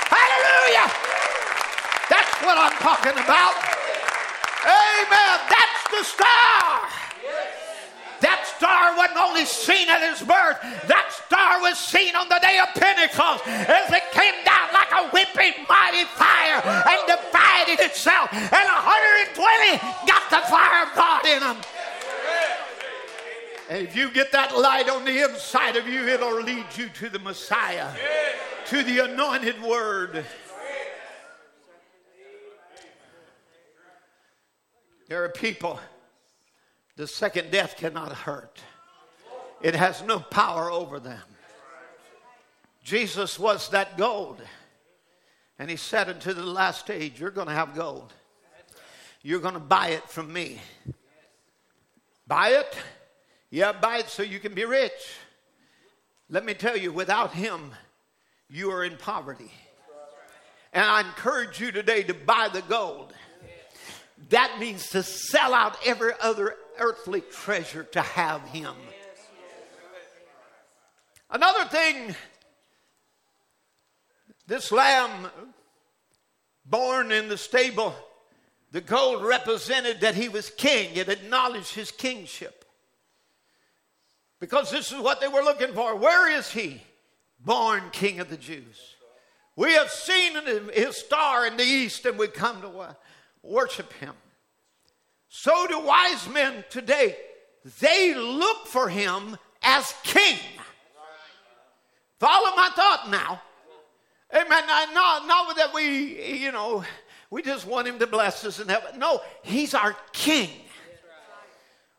[0.09, 0.89] Hallelujah.
[2.09, 3.55] That's what I'm talking about.
[4.65, 5.37] Amen.
[5.53, 6.89] That's the star.
[8.21, 10.59] That star wasn't only seen at his birth,
[10.91, 15.07] that star was seen on the day of Pentecost as it came down like a
[15.15, 18.27] whipping mighty fire and divided itself.
[18.35, 18.67] And
[19.39, 19.79] 120
[20.11, 21.63] got the fire of God in them.
[23.69, 27.11] And if you get that light on the inside of you, it'll lead you to
[27.11, 27.91] the Messiah,
[28.67, 30.25] to the anointed word.
[35.09, 35.79] There are people
[36.97, 38.61] the second death cannot hurt,
[39.61, 41.23] it has no power over them.
[42.83, 44.41] Jesus was that gold.
[45.59, 48.15] And he said unto the last age, You're going to have gold.
[49.23, 50.61] You're going to buy it from me.
[52.27, 52.77] Buy it?
[53.51, 55.17] Yeah, buy it so you can be rich.
[56.29, 57.73] Let me tell you, without him,
[58.51, 59.51] you are in poverty.
[60.73, 63.15] And I encourage you today to buy the gold.
[64.31, 68.75] That means to sell out every other earthly treasure to have Him.
[71.31, 72.15] Another thing,
[74.47, 75.29] this lamb
[76.65, 77.95] born in the stable,
[78.73, 80.97] the gold represented that he was king.
[80.97, 82.58] It acknowledged his kingship.
[84.41, 85.97] Because this is what they were looking for.
[85.97, 86.83] Where is he?
[87.41, 88.97] Born king of the Jews.
[89.57, 90.35] We have seen
[90.73, 92.97] his star in the east and we come to
[93.43, 94.15] worship him.
[95.29, 97.17] So do wise men today.
[97.81, 100.39] They look for him as king.
[102.21, 103.43] Follow my thought now.
[104.33, 104.65] Amen.
[104.95, 106.85] Not, not that we, you know,
[107.31, 108.99] we just want him to bless us in heaven.
[108.99, 110.51] No, he's our king.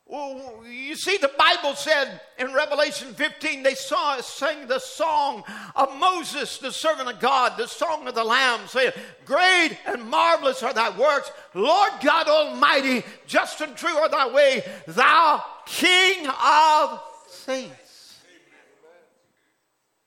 [0.09, 5.43] Well, you see, the Bible said in Revelation 15, they saw us sing the song
[5.75, 10.63] of Moses, the servant of God, the song of the Lamb, saying, Great and marvelous
[10.63, 17.03] are thy works, Lord God Almighty, just and true are thy way, thou King of
[17.27, 18.17] saints.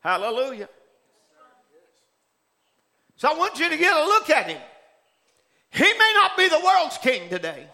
[0.00, 0.68] Hallelujah.
[3.14, 4.60] So I want you to get a look at him.
[5.70, 7.68] He may not be the world's king today.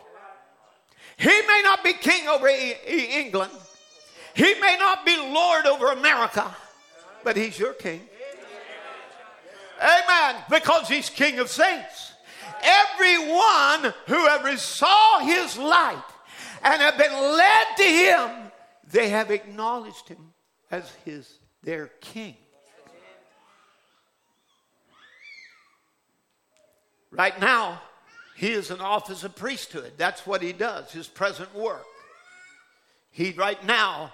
[1.18, 3.50] He may not be king over England.
[4.34, 6.54] He may not be Lord over America.
[7.24, 8.00] but he's your king.
[9.80, 10.36] Amen.
[10.48, 12.12] Because he's king of saints.
[12.62, 16.02] Everyone who ever saw his light
[16.62, 18.30] and have been led to him,
[18.90, 20.32] they have acknowledged him
[20.70, 22.36] as his their king.
[27.10, 27.80] Right now,
[28.38, 29.94] he is an office of priesthood.
[29.96, 31.84] That's what he does, his present work.
[33.10, 34.12] He right now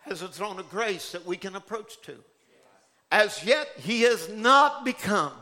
[0.00, 2.14] has a throne of grace that we can approach to.
[3.12, 5.32] As yet, he has not become,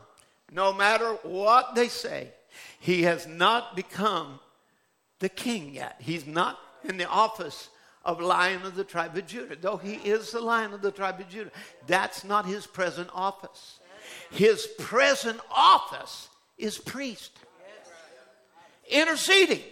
[0.50, 2.30] no matter what they say,
[2.80, 4.40] he has not become
[5.20, 5.94] the king yet.
[6.00, 7.68] He's not in the office
[8.04, 11.20] of Lion of the tribe of Judah, though he is the Lion of the tribe
[11.20, 11.52] of Judah.
[11.86, 13.78] That's not his present office.
[14.32, 17.30] His present office is priest,
[18.89, 19.62] interceding.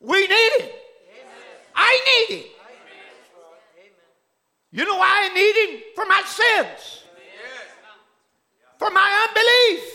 [0.00, 0.70] We need him.
[1.74, 2.44] I need him.
[4.72, 5.82] You know why I need him?
[5.94, 7.04] For my sins,
[8.78, 9.92] for my unbelief.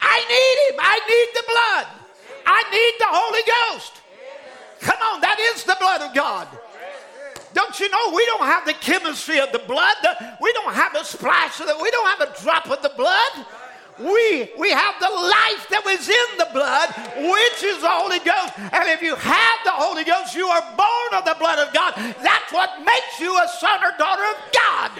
[0.00, 0.80] I need him.
[0.80, 1.86] I need the blood.
[2.46, 3.92] I need the Holy Ghost.
[4.80, 6.46] Come on, that is the blood of God.
[7.54, 9.96] Don't you know we don't have the chemistry of the blood?
[10.42, 11.76] We don't have a splash of it.
[11.80, 13.46] We don't have a drop of the blood.
[13.98, 18.58] We, we have the life that was in the blood, which is the Holy Ghost.
[18.58, 21.94] And if you have the Holy Ghost, you are born of the blood of God.
[22.18, 24.90] That's what makes you a son or daughter of God.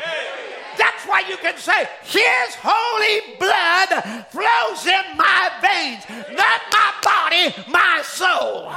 [0.78, 7.50] That's why you can say, His holy blood flows in my veins, not my body,
[7.70, 8.70] my soul.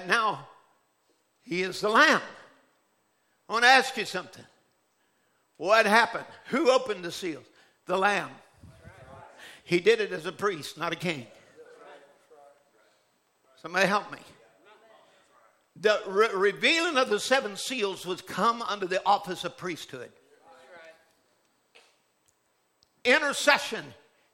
[0.00, 0.48] Now,
[1.42, 2.22] he is the Lamb.
[3.48, 4.44] I want to ask you something.
[5.56, 6.24] What happened?
[6.46, 7.44] Who opened the seals?
[7.86, 8.30] The Lamb.
[9.64, 11.26] He did it as a priest, not a king.
[13.62, 14.18] Somebody help me.
[15.80, 20.10] The re- revealing of the seven seals was come under the office of priesthood.
[23.04, 23.84] Intercession.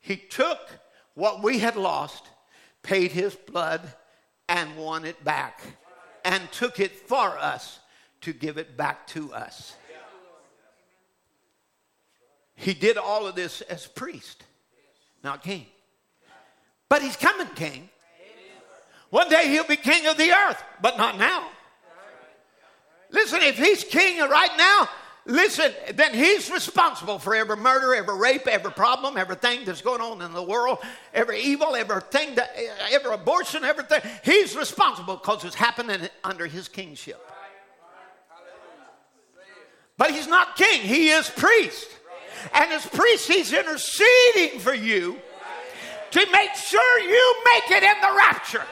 [0.00, 0.58] He took
[1.14, 2.24] what we had lost,
[2.82, 3.80] paid his blood,
[4.50, 5.62] and won it back
[6.24, 7.78] and took it for us
[8.22, 9.74] to give it back to us.
[12.56, 14.44] He did all of this as priest,
[15.24, 15.64] not king.
[16.90, 17.88] But he's coming king.
[19.08, 21.48] One day he'll be king of the earth, but not now.
[23.10, 24.88] Listen, if he's king right now,
[25.26, 30.22] listen, then he's responsible for every murder, every rape, every problem, everything that's going on
[30.22, 30.78] in the world,
[31.14, 32.54] every evil, everything, that,
[32.90, 34.00] every abortion, everything.
[34.24, 37.20] He's responsible because it's happening under his kingship.
[39.96, 41.88] But he's not king, he is priest.
[42.54, 45.18] And as priest, he's interceding for you
[46.10, 48.64] to make sure you make it in the rapture.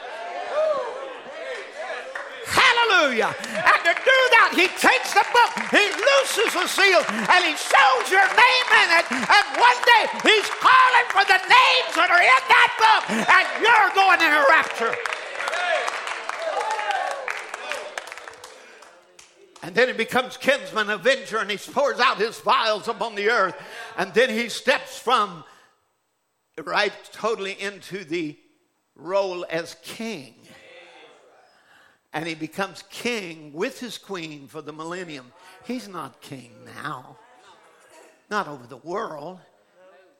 [2.78, 3.34] Hallelujah.
[3.34, 8.06] And to do that, he takes the book, he looses the seal, and he shows
[8.06, 9.06] your name in it.
[9.10, 13.90] And one day he's calling for the names that are in that book, and you're
[13.98, 14.94] going in a rapture.
[19.62, 23.56] And then he becomes kinsman, avenger, and he pours out his vials upon the earth.
[23.96, 25.44] And then he steps from
[26.64, 28.38] right totally into the
[28.94, 30.34] role as king
[32.18, 35.30] and he becomes king with his queen for the millennium.
[35.64, 36.50] He's not king
[36.82, 37.16] now,
[38.28, 39.38] not over the world,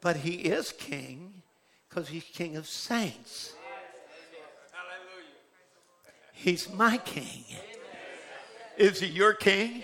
[0.01, 1.43] but he is king
[1.89, 3.53] because he's king of saints.
[4.71, 5.27] Hallelujah.
[6.35, 7.45] He's my king.
[8.77, 9.83] Is he your king?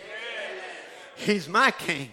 [1.16, 2.10] He's my king.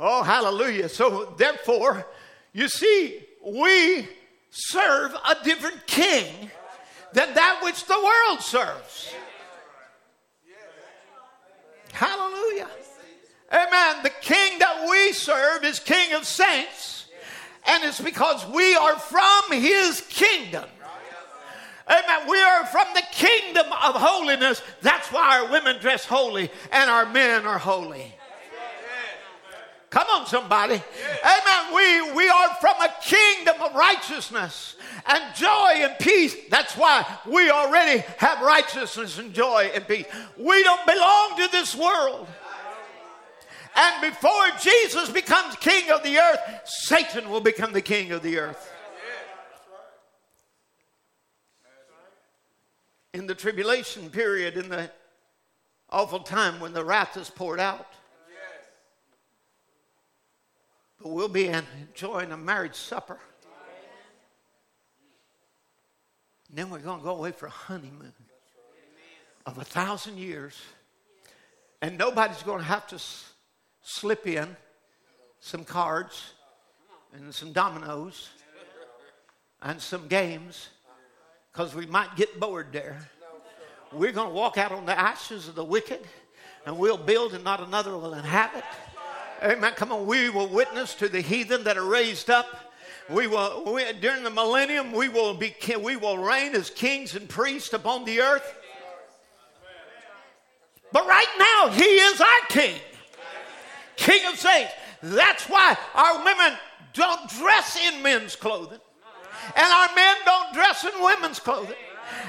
[0.00, 0.88] Oh, hallelujah.
[0.88, 2.06] So, therefore,
[2.54, 4.08] you see, we
[4.48, 6.50] serve a different king
[7.12, 9.12] than that which the world serves.
[11.96, 12.68] Hallelujah.
[13.50, 14.02] Amen.
[14.02, 17.06] The king that we serve is king of saints,
[17.66, 20.66] and it's because we are from his kingdom.
[21.88, 22.28] Amen.
[22.28, 24.60] We are from the kingdom of holiness.
[24.82, 28.12] That's why our women dress holy and our men are holy.
[29.90, 30.74] Come on, somebody.
[30.74, 31.74] Amen.
[31.74, 34.76] We, we are from a kingdom of righteousness
[35.06, 36.34] and joy and peace.
[36.50, 40.06] That's why we already have righteousness and joy and peace.
[40.36, 42.26] We don't belong to this world.
[43.76, 48.38] And before Jesus becomes king of the earth, Satan will become the king of the
[48.38, 48.72] earth.
[53.12, 54.90] In the tribulation period, in the
[55.90, 57.86] awful time when the wrath is poured out,
[60.95, 63.18] but we'll be enjoying a marriage supper
[66.48, 68.12] And then we're going to go away for a honeymoon
[69.44, 70.58] of a thousand years.
[71.82, 73.32] And nobody's going to have to s-
[73.82, 74.56] slip in
[75.40, 76.32] some cards
[77.12, 78.30] and some dominoes
[79.62, 80.70] and some games
[81.52, 83.08] because we might get bored there.
[83.92, 86.00] We're going to walk out on the ashes of the wicked
[86.64, 88.64] and we'll build and not another will inhabit.
[89.42, 89.72] Amen.
[89.76, 92.72] Come on, we will witness to the heathen that are raised up.
[93.10, 94.92] We will we, during the millennium.
[94.92, 98.54] We will be we will reign as kings and priests upon the earth.
[100.92, 102.76] But right now, He is our King,
[103.96, 104.72] King of saints.
[105.02, 106.58] That's why our women
[106.94, 108.80] don't dress in men's clothing,
[109.54, 111.76] and our men don't dress in women's clothing.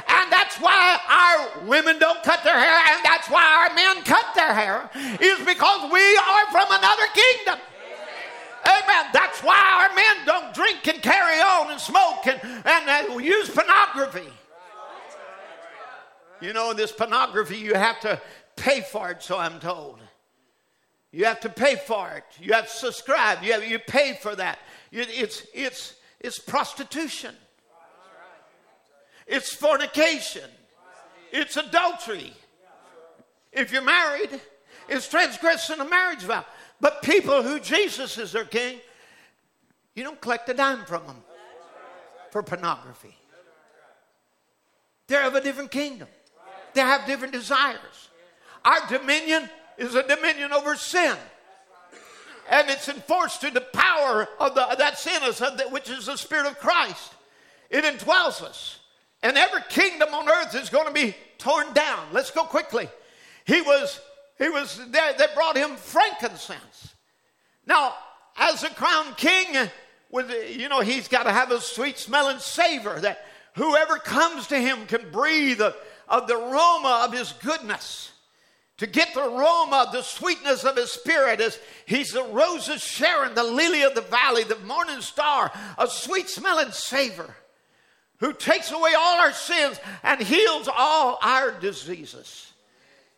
[0.08, 4.26] And that's why our women don't cut their hair, and that's why our men cut
[4.36, 4.90] their hair,
[5.22, 7.60] is because we are from another kingdom.
[8.66, 9.06] Amen.
[9.14, 13.50] That's why our men don't drink and carry on and smoke and, and uh, use
[13.50, 14.30] pornography.
[16.42, 18.22] You know, this pornography, you have to
[18.56, 20.00] pay for it, so I'm told.
[21.12, 22.26] You have to pay for it.
[22.40, 23.42] You have to subscribe.
[23.42, 24.60] You, have, you pay for that.
[24.92, 27.34] It's, it's, it's prostitution.
[29.28, 30.50] It's fornication.
[31.32, 32.34] It's adultery.
[33.52, 34.30] If you're married,
[34.88, 36.46] it's transgressing a marriage vow.
[36.80, 38.80] But people who Jesus is their king,
[39.96, 41.18] you don't collect a dime from them
[42.32, 43.16] for pornography.
[45.08, 46.08] They're of a different kingdom,
[46.74, 48.10] they have different desires.
[48.64, 51.16] Our dominion is a dominion over sin.
[52.50, 55.22] And it's enforced through the power of the, that sin,
[55.72, 57.14] which is the Spirit of Christ.
[57.70, 58.80] It indwells us.
[59.24, 62.08] And every kingdom on earth is going to be torn down.
[62.12, 62.88] Let's go quickly.
[63.46, 64.00] He was,
[64.38, 66.96] he was there, they brought him frankincense.
[67.66, 67.94] Now,
[68.38, 69.70] as a crown king,
[70.12, 73.26] with, you know, he's got to have a sweet smelling savor that
[73.56, 75.76] whoever comes to him can breathe of,
[76.08, 78.12] of the aroma of his goodness.
[78.78, 83.34] To get the aroma, the sweetness of his spirit, as he's the rose of Sharon,
[83.34, 87.36] the lily of the valley, the morning star, a sweet smelling savor
[88.20, 92.52] who takes away all our sins and heals all our diseases.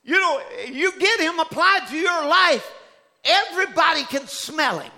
[0.03, 2.69] You know, you get him applied to your life,
[3.23, 4.91] everybody can smell him.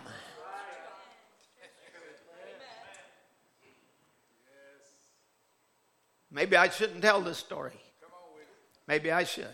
[6.32, 7.73] Maybe I shouldn't tell this story.
[8.88, 9.48] Maybe I should.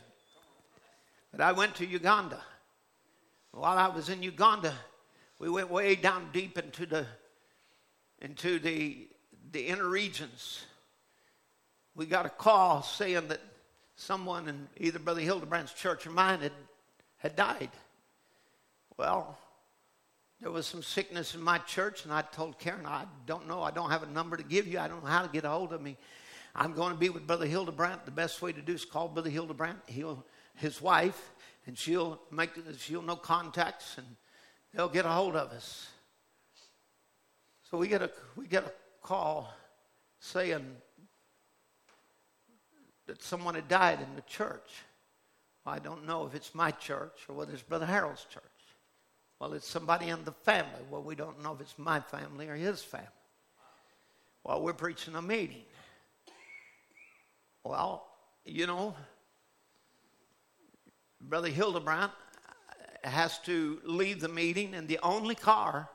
[1.32, 2.42] But I went to Uganda.
[3.52, 4.74] While I was in Uganda,
[5.40, 7.06] we went way down deep into the
[8.20, 9.08] into the
[9.52, 10.66] the inner regions,
[11.96, 13.42] we got a call saying that
[13.96, 16.52] someone in either Brother Hildebrand's church or mine had,
[17.18, 17.72] had died.
[18.98, 19.38] Well,
[20.42, 23.72] there was some sickness in my church, and I told Karen, I don't know, I
[23.72, 25.74] don't have a number to give you, I don't know how to get a hold
[25.74, 25.98] of me.
[26.56, 28.06] I'm going to be with Brother Hildebrandt.
[28.06, 30.24] The best way to do is call Brother Hildebrandt, he'll,
[30.56, 31.32] his wife,
[31.66, 34.08] and she'll make she'll know contacts, and
[34.74, 35.88] they'll get a hold of us.
[37.70, 38.72] So we get a we get a
[39.08, 39.54] call
[40.20, 40.66] saying
[43.06, 44.84] that someone had died in the church.
[45.66, 48.44] Well, I don't know if it's my church or whether it's Brother Harold's church.
[49.40, 50.82] Well, it's somebody in the family.
[50.92, 53.08] Well, we don't know if it's my family or his family.
[54.44, 55.64] Well, we're preaching a meeting.
[57.64, 58.08] Well,
[58.44, 58.94] you know,
[61.22, 62.12] Brother Hildebrandt
[63.06, 65.90] has to leave the meeting, and the only car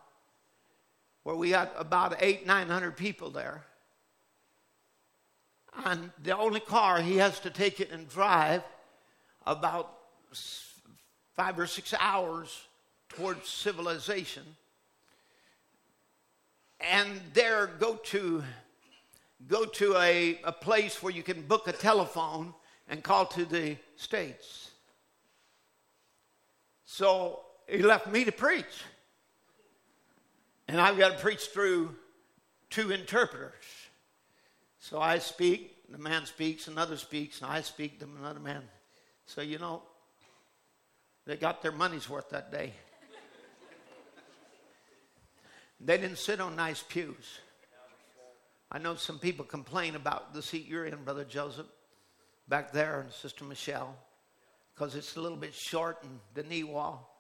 [1.23, 3.63] where we got about eight, nine hundred people there.
[5.85, 8.63] And the only car he has to take it and drive
[9.47, 9.93] about
[11.35, 12.67] five or six hours
[13.09, 14.43] towards civilization.
[16.81, 18.43] And there go to
[19.49, 22.55] go to a, a place where you can book a telephone
[22.89, 24.71] and call to the States.
[26.85, 28.85] So he left me to preach.
[30.73, 31.95] And I've got to preach through
[32.71, 33.53] two interpreters.
[34.79, 38.63] So I speak, the man speaks, another speaks, and I speak to another man.
[39.27, 39.83] So, you know,
[41.27, 42.73] they got their money's worth that day.
[45.79, 47.41] they didn't sit on nice pews.
[48.71, 51.67] I know some people complain about the seat you're in, Brother Joseph,
[52.49, 53.95] back there, and Sister Michelle,
[54.75, 57.15] because it's a little bit short and the knee wall.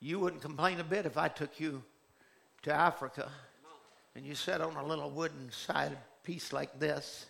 [0.00, 1.82] You wouldn't complain a bit if I took you
[2.62, 3.30] to Africa
[4.14, 7.26] and you sat on a little wooden side piece like this,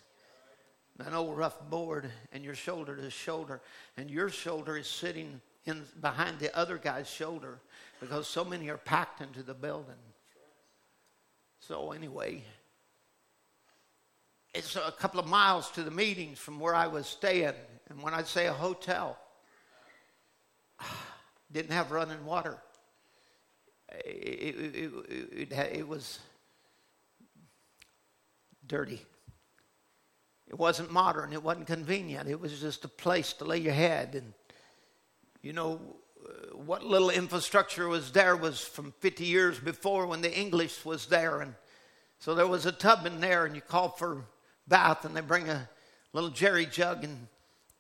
[0.99, 3.61] an old rough board, and your shoulder to shoulder,
[3.97, 7.59] and your shoulder is sitting in behind the other guy's shoulder
[8.01, 9.95] because so many are packed into the building.
[11.61, 12.43] So anyway,
[14.55, 17.55] it's a couple of miles to the meetings from where I was staying.
[17.89, 19.19] And when I say a hotel,
[21.53, 22.59] didn't have running water.
[24.05, 26.21] It, it, it, it, was
[28.67, 29.03] dirty.
[30.49, 31.33] It wasn't modern.
[31.33, 32.29] It wasn't convenient.
[32.29, 34.15] It was just a place to lay your head.
[34.15, 34.33] And,
[35.43, 35.81] you know,
[36.25, 41.07] uh, what little infrastructure was there was from 50 years before when the English was
[41.07, 41.41] there.
[41.41, 41.55] And
[42.19, 44.25] so there was a tub in there, and you call for
[44.69, 45.69] bath, and they bring a
[46.13, 47.27] little jerry jug and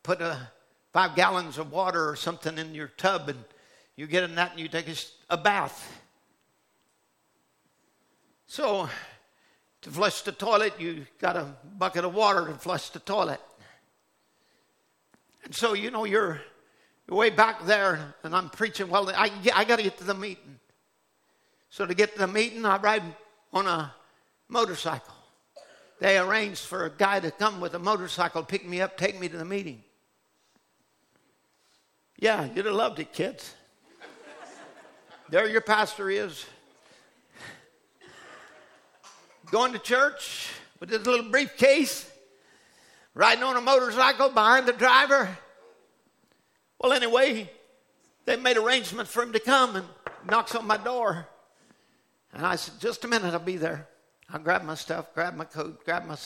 [0.02, 0.50] put a
[0.92, 3.38] five gallons of water or something in your tub, and
[3.96, 4.94] you get in that and you take a,
[5.28, 5.99] a bath.
[8.50, 8.88] So,
[9.82, 13.40] to flush the toilet, you got a bucket of water to flush the toilet.
[15.44, 16.40] And so, you know, you're,
[17.06, 18.88] you're way back there, and I'm preaching.
[18.88, 20.58] Well, I, I got to get to the meeting.
[21.68, 23.04] So, to get to the meeting, I ride
[23.52, 23.94] on a
[24.48, 25.14] motorcycle.
[26.00, 29.28] They arranged for a guy to come with a motorcycle, pick me up, take me
[29.28, 29.84] to the meeting.
[32.18, 33.54] Yeah, you'd have loved it, kids.
[35.28, 36.44] there your pastor is.
[39.50, 40.48] Going to church
[40.78, 42.10] with his little briefcase,
[43.14, 45.28] riding on a motorcycle behind the driver.
[46.80, 47.50] Well, anyway,
[48.24, 49.86] they made arrangements for him to come and
[50.28, 51.26] knocks on my door.
[52.32, 53.88] And I said, Just a minute, I'll be there.
[54.32, 56.16] I grab my stuff, grab my coat, grab my,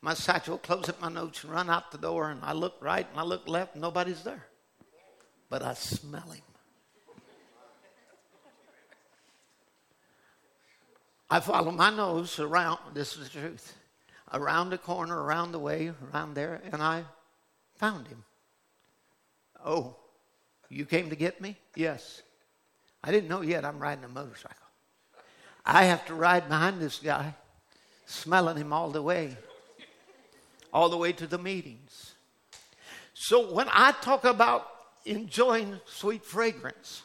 [0.00, 2.30] my satchel, close up my notes, and run out the door.
[2.30, 4.44] And I look right and I look left, and nobody's there
[5.54, 6.42] but I smell him.
[11.30, 13.74] I follow my nose around, this is the truth,
[14.32, 17.04] around the corner, around the way, around there, and I
[17.76, 18.24] found him.
[19.64, 19.96] Oh,
[20.68, 21.56] you came to get me?
[21.74, 22.22] Yes.
[23.02, 24.56] I didn't know yet I'm riding a motorcycle.
[25.64, 27.34] I have to ride behind this guy,
[28.06, 29.36] smelling him all the way,
[30.72, 32.14] all the way to the meetings.
[33.14, 34.68] So when I talk about
[35.04, 37.02] enjoying sweet fragrance.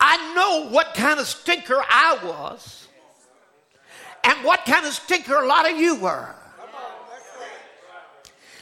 [0.00, 2.88] I know what kind of stinker I was
[4.24, 6.34] and what kind of stinker a lot of you were.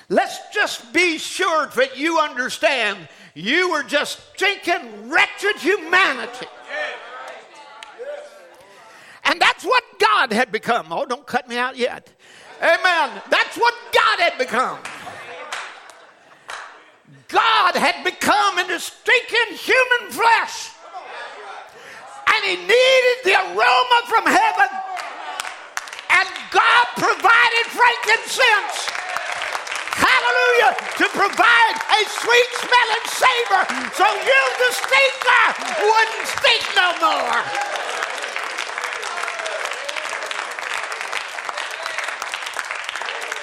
[0.09, 6.47] Let's just be sure that you understand you were just stinking, wretched humanity.
[9.25, 10.87] And that's what God had become.
[10.91, 12.11] Oh, don't cut me out yet.
[12.61, 13.23] Amen.
[13.31, 14.79] That's what God had become.
[17.29, 20.71] God had become into stinking human flesh.
[22.39, 24.71] And he needed the aroma from heaven.
[26.07, 28.79] And God provided frankincense.
[29.99, 30.71] Hallelujah.
[31.03, 35.47] To provide a sweet smelling savor so you, the stinker,
[35.83, 37.43] wouldn't stink no more.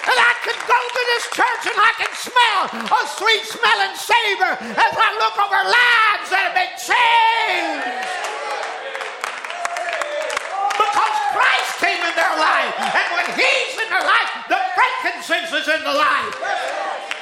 [0.07, 4.55] And I can go to this church and I can smell a sweet smelling savor
[4.55, 8.24] as I look over lives that have been changed.
[11.79, 12.73] Came in their life.
[12.79, 16.35] And when He's in their life, the frankincense is in the life.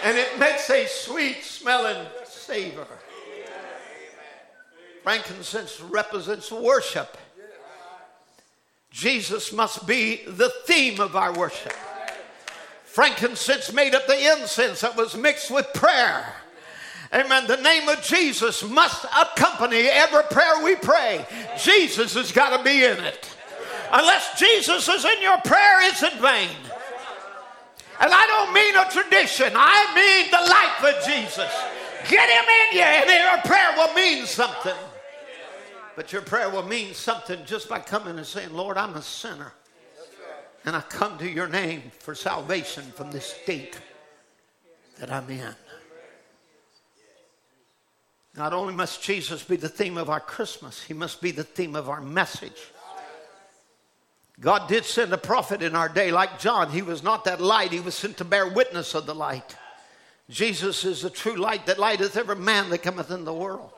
[0.03, 2.87] And it makes a sweet smelling savor.
[5.03, 7.17] Frankincense represents worship.
[8.89, 11.73] Jesus must be the theme of our worship.
[12.85, 16.31] Frankincense made up the incense that was mixed with prayer.
[17.11, 17.47] Amen.
[17.47, 21.25] The name of Jesus must accompany every prayer we pray.
[21.59, 23.32] Jesus has got to be in it.
[23.93, 26.49] Unless Jesus is in your prayer, it's in vain.
[28.01, 31.51] And I don't mean a tradition, I mean the life of Jesus.
[32.09, 34.75] Get him in you, and your prayer will mean something.
[35.95, 39.53] But your prayer will mean something just by coming and saying, Lord, I'm a sinner.
[40.65, 43.79] And I come to your name for salvation from this state
[44.99, 45.55] that I'm in.
[48.35, 51.75] Not only must Jesus be the theme of our Christmas, he must be the theme
[51.75, 52.71] of our message.
[54.39, 56.71] God did send a prophet in our day like John.
[56.71, 59.55] He was not that light, he was sent to bear witness of the light.
[60.29, 63.71] Jesus is the true light that lighteth every man that cometh in the world.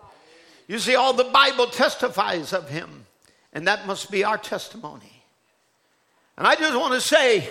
[0.68, 3.06] You see, all the Bible testifies of him,
[3.54, 5.24] and that must be our testimony.
[6.38, 7.48] And I just want to say,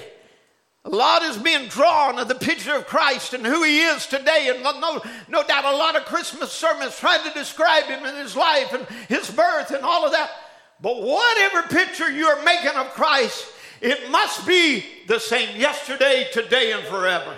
[0.85, 4.51] a lot is being drawn of the picture of Christ and who he is today.
[4.52, 8.36] And no, no doubt a lot of Christmas sermons trying to describe him and his
[8.36, 10.31] life and his birth and all of that.
[10.80, 13.46] But whatever picture you're making of Christ,
[13.80, 17.34] it must be the same yesterday, today, and forever.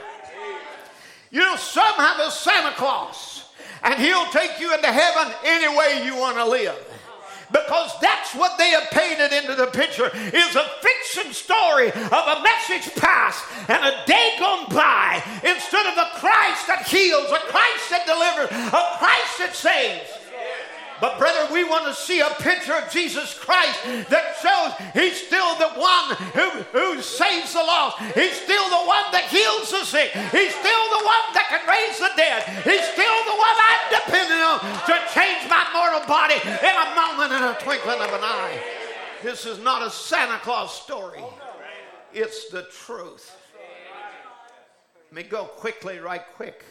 [1.30, 3.44] You know, some have a Santa Claus,
[3.82, 6.78] and he'll take you into heaven any way you want to live
[7.52, 12.42] because that's what they have painted into the picture is a fiction story of a
[12.42, 17.90] message past and a day gone by instead of a Christ that heals, a Christ
[17.90, 20.25] that delivers, a Christ that saves.
[21.00, 23.78] But, brother, we want to see a picture of Jesus Christ
[24.08, 28.00] that shows He's still the one who, who saves the lost.
[28.16, 30.12] He's still the one that heals the sick.
[30.32, 32.48] He's still the one that can raise the dead.
[32.64, 34.58] He's still the one I'm depending on
[34.88, 38.58] to change my mortal body in a moment and a twinkling of an eye.
[39.22, 41.22] This is not a Santa Claus story,
[42.12, 43.36] it's the truth.
[45.12, 46.64] Let me go quickly, right quick.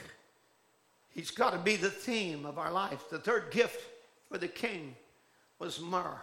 [1.10, 3.10] He's got to be the theme of our life.
[3.10, 3.82] The third gift
[4.30, 4.96] for the king
[5.60, 6.20] was myrrh.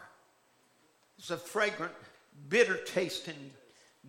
[1.18, 1.92] It's a fragrant,
[2.48, 3.50] bitter tasting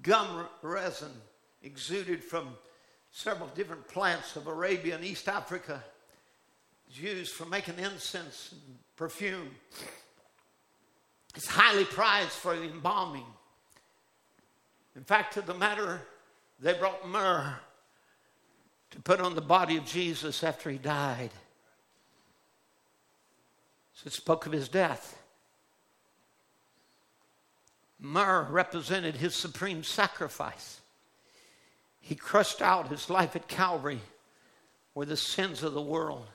[0.01, 1.11] gum resin
[1.61, 2.49] exuded from
[3.11, 5.83] several different plants of Arabia and East Africa.
[6.89, 9.49] It's used for making incense and perfume.
[11.35, 13.25] It's highly prized for embalming.
[14.95, 16.01] In fact, to the matter,
[16.59, 17.55] they brought myrrh
[18.91, 21.31] to put on the body of Jesus after he died.
[24.03, 25.17] So it spoke of his death.
[27.99, 30.81] Myrrh represented his supreme sacrifice.
[32.01, 34.01] He crushed out his life at Calvary
[34.93, 36.25] where the sins of the world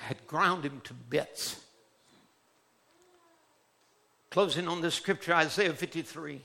[0.00, 1.58] had ground him to bits.
[4.28, 6.42] Closing on this scripture, Isaiah 53.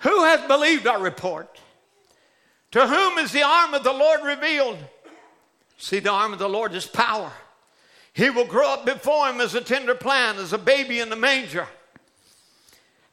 [0.00, 1.58] Who hath believed our report?
[2.72, 4.76] To whom is the arm of the Lord revealed?
[5.78, 7.32] See, the arm of the Lord is power.
[8.16, 11.16] He will grow up before him as a tender plant, as a baby in the
[11.16, 11.68] manger.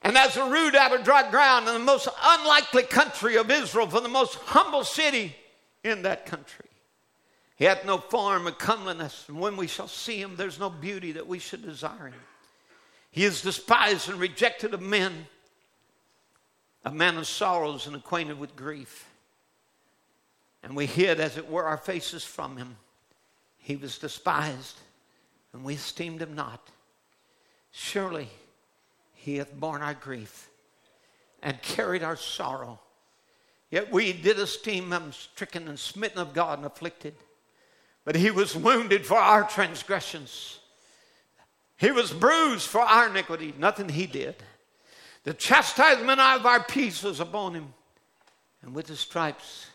[0.01, 3.89] And as a root out of dry ground in the most unlikely country of Israel,
[3.89, 5.35] for the most humble city
[5.83, 6.69] in that country.
[7.57, 11.11] He hath no form of comeliness, and when we shall see him, there's no beauty
[11.11, 12.21] that we should desire him.
[13.11, 15.27] He is despised and rejected of men,
[16.85, 19.05] a man of sorrows and acquainted with grief.
[20.63, 22.77] And we hid, as it were, our faces from him.
[23.57, 24.79] He was despised,
[25.53, 26.69] and we esteemed him not.
[27.71, 28.29] Surely
[29.13, 30.49] he hath borne our grief
[31.41, 32.79] and carried our sorrow.
[33.69, 37.15] Yet we did esteem him stricken and smitten of God and afflicted.
[38.05, 40.59] But he was wounded for our transgressions,
[41.77, 43.53] he was bruised for our iniquity.
[43.57, 44.35] Nothing he did.
[45.23, 47.73] The chastisement of our peace was upon him,
[48.61, 49.67] and with his stripes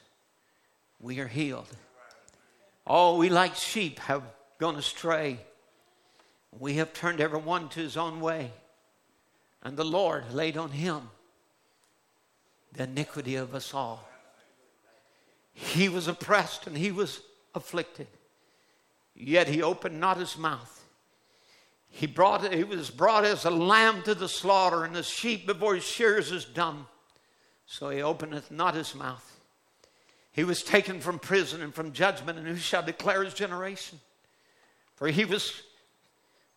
[1.01, 1.69] we are healed.
[2.87, 4.23] All we like sheep have
[4.59, 5.41] gone astray.
[6.59, 8.53] We have turned every one to his own way.
[9.63, 11.11] And the Lord laid on him
[12.73, 14.09] the iniquity of us all.
[15.53, 17.21] He was oppressed and he was
[17.55, 18.07] afflicted,
[19.15, 20.85] yet he opened not his mouth.
[21.91, 25.75] He, brought, he was brought as a lamb to the slaughter, and as sheep before
[25.75, 26.87] his shears is dumb.
[27.67, 29.41] So he openeth not his mouth.
[30.31, 33.99] He was taken from prison and from judgment, and who shall declare his generation?
[34.95, 35.63] For he was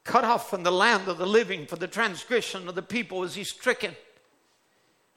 [0.03, 3.35] cut off from the land of the living, for the transgression of the people was
[3.35, 3.95] he stricken.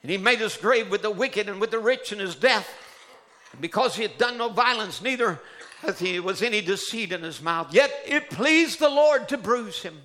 [0.01, 2.69] And he made his grave with the wicked and with the rich in his death.
[3.51, 5.41] And because he had done no violence, neither
[5.81, 7.73] hath he was any deceit in his mouth.
[7.73, 9.97] Yet it pleased the Lord to bruise him.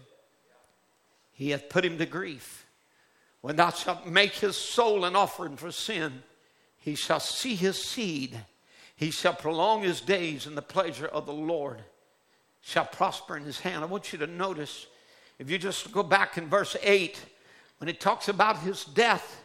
[1.32, 2.66] He hath put him to grief.
[3.40, 6.22] When thou shalt make his soul an offering for sin,
[6.78, 8.38] he shall see his seed
[9.00, 11.82] he shall prolong his days, in the pleasure of the Lord
[12.60, 13.82] shall prosper in his hand.
[13.82, 14.86] I want you to notice,
[15.38, 17.22] if you just go back in verse 8,
[17.78, 19.42] when it talks about his death,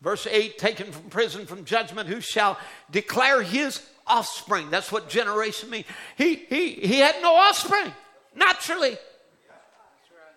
[0.00, 2.58] verse 8, taken from prison, from judgment, who shall
[2.90, 4.70] declare his offspring?
[4.70, 5.86] That's what generation means.
[6.16, 7.92] He, he, he had no offspring,
[8.36, 8.96] naturally,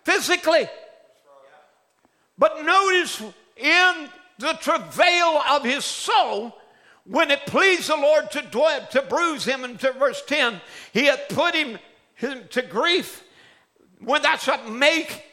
[0.04, 0.68] physically.
[2.36, 3.22] But notice
[3.56, 4.08] in
[4.38, 6.54] the travail of his soul,
[7.04, 10.60] when it pleased the Lord to, dwell, to bruise him, into verse 10,
[10.92, 11.78] he had put him
[12.20, 13.24] to grief.
[14.00, 15.24] When thou shalt make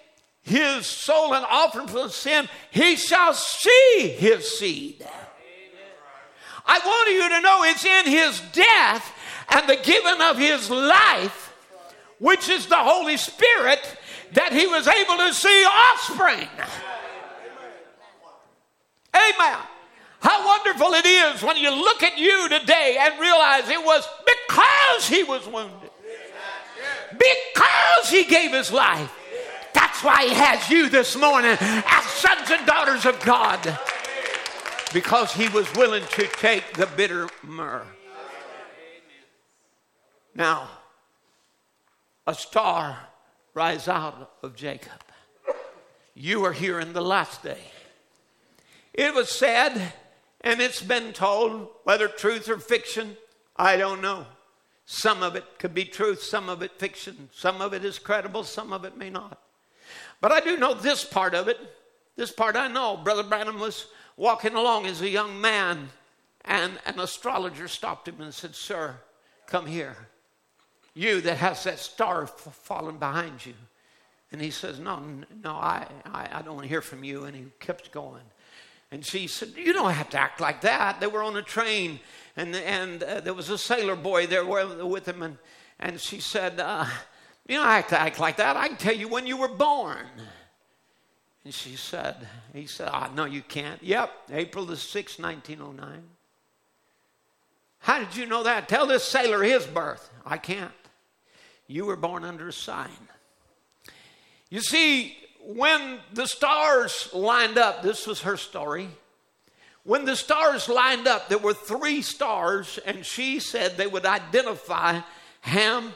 [0.42, 5.06] his soul an offering for sin, he shall see his seed.
[6.66, 9.12] I want you to know it's in his death
[9.50, 11.54] and the giving of his life,
[12.20, 13.98] which is the Holy Spirit,
[14.34, 16.50] that he was able to see offspring.
[19.16, 19.58] Amen.
[20.20, 25.08] How wonderful it is when you look at you today and realize it was because
[25.08, 25.92] he was wounded,
[27.18, 29.12] because he gave his life.
[29.74, 33.78] That's why he has you this morning as sons and daughters of God,
[34.94, 37.86] because he was willing to take the bitter myrrh.
[40.34, 40.70] Now,
[42.28, 42.98] a star
[43.54, 44.92] rise out of Jacob.
[46.14, 47.60] you are here in the last day.
[48.94, 49.94] It was said,
[50.42, 53.18] and it's been told, whether truth or fiction,
[53.56, 54.26] I don't know.
[54.86, 58.44] Some of it could be truth, some of it fiction, some of it is credible,
[58.44, 59.42] some of it may not.
[60.22, 61.60] But I do know this part of it.
[62.16, 62.98] This part I know.
[62.98, 65.90] Brother Branham was walking along as a young man,
[66.46, 68.96] and an astrologer stopped him and said, Sir,
[69.48, 69.96] come here.
[70.94, 73.54] You that has that star falling behind you.
[74.32, 75.04] And he says, No,
[75.44, 77.26] no, I, I, I don't want to hear from you.
[77.26, 78.24] And he kept going.
[78.92, 81.00] And she said, You don't have to act like that.
[81.00, 82.00] They were on a train,
[82.38, 85.24] and, and uh, there was a sailor boy there with him.
[85.24, 85.38] And,
[85.80, 86.86] and she said, uh,
[87.48, 88.58] You know, I have to act like that.
[88.58, 90.06] I can tell you when you were born.
[91.44, 93.82] And she said, He said, oh, No, you can't.
[93.82, 96.04] Yep, April the 6th, 1909.
[97.80, 98.68] How did you know that?
[98.68, 100.10] Tell this sailor his birth.
[100.26, 100.72] I can't.
[101.68, 102.90] You were born under a sign.
[104.50, 108.90] You see, when the stars lined up, this was her story.
[109.86, 115.02] When the stars lined up, there were three stars, and she said they would identify
[115.42, 115.94] Ham,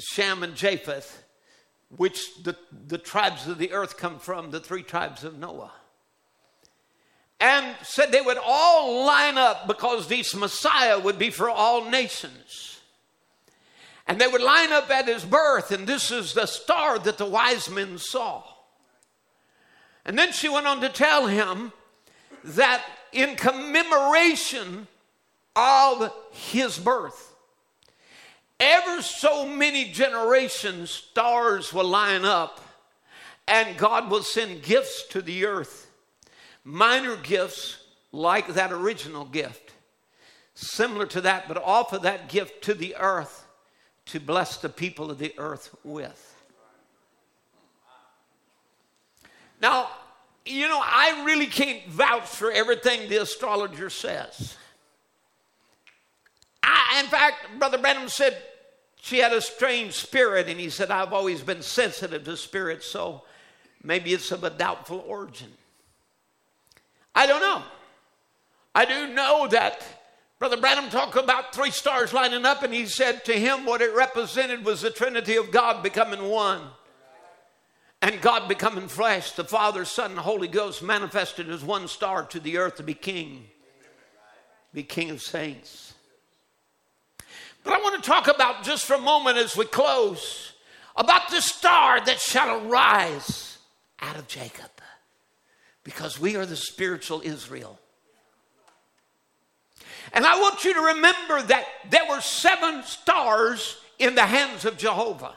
[0.00, 1.24] Shem, and Japheth,
[1.94, 5.72] which the, the tribes of the earth come from, the three tribes of Noah.
[7.38, 12.80] And said they would all line up because this Messiah would be for all nations.
[14.06, 17.26] And they would line up at his birth, and this is the star that the
[17.26, 18.42] wise men saw.
[20.06, 21.72] And then she went on to tell him
[22.44, 24.86] that in commemoration
[25.56, 27.34] of his birth,
[28.60, 32.60] ever so many generations, stars will line up,
[33.48, 35.90] and God will send gifts to the earth.
[36.64, 37.78] Minor gifts
[38.12, 39.72] like that original gift,
[40.54, 43.46] similar to that, but offer that gift to the earth
[44.06, 46.30] to bless the people of the earth with.
[49.60, 49.88] Now,
[50.46, 54.56] you know, I really can't vouch for everything the astrologer says.
[56.62, 58.36] I, in fact, Brother Branham said
[59.00, 63.22] she had a strange spirit, and he said, I've always been sensitive to spirits, so
[63.82, 65.50] maybe it's of a doubtful origin.
[67.14, 67.62] I don't know.
[68.74, 69.86] I do know that
[70.38, 73.94] Brother Branham talked about three stars lining up, and he said to him what it
[73.94, 76.60] represented was the Trinity of God becoming one.
[78.04, 82.38] And God becoming flesh, the Father, Son, and Holy Ghost manifested as one star to
[82.38, 83.46] the earth to be king,
[84.74, 85.94] be king of saints.
[87.62, 90.52] But I want to talk about just for a moment as we close
[90.94, 93.56] about the star that shall arise
[94.00, 94.70] out of Jacob,
[95.82, 97.80] because we are the spiritual Israel.
[100.12, 104.76] And I want you to remember that there were seven stars in the hands of
[104.76, 105.36] Jehovah.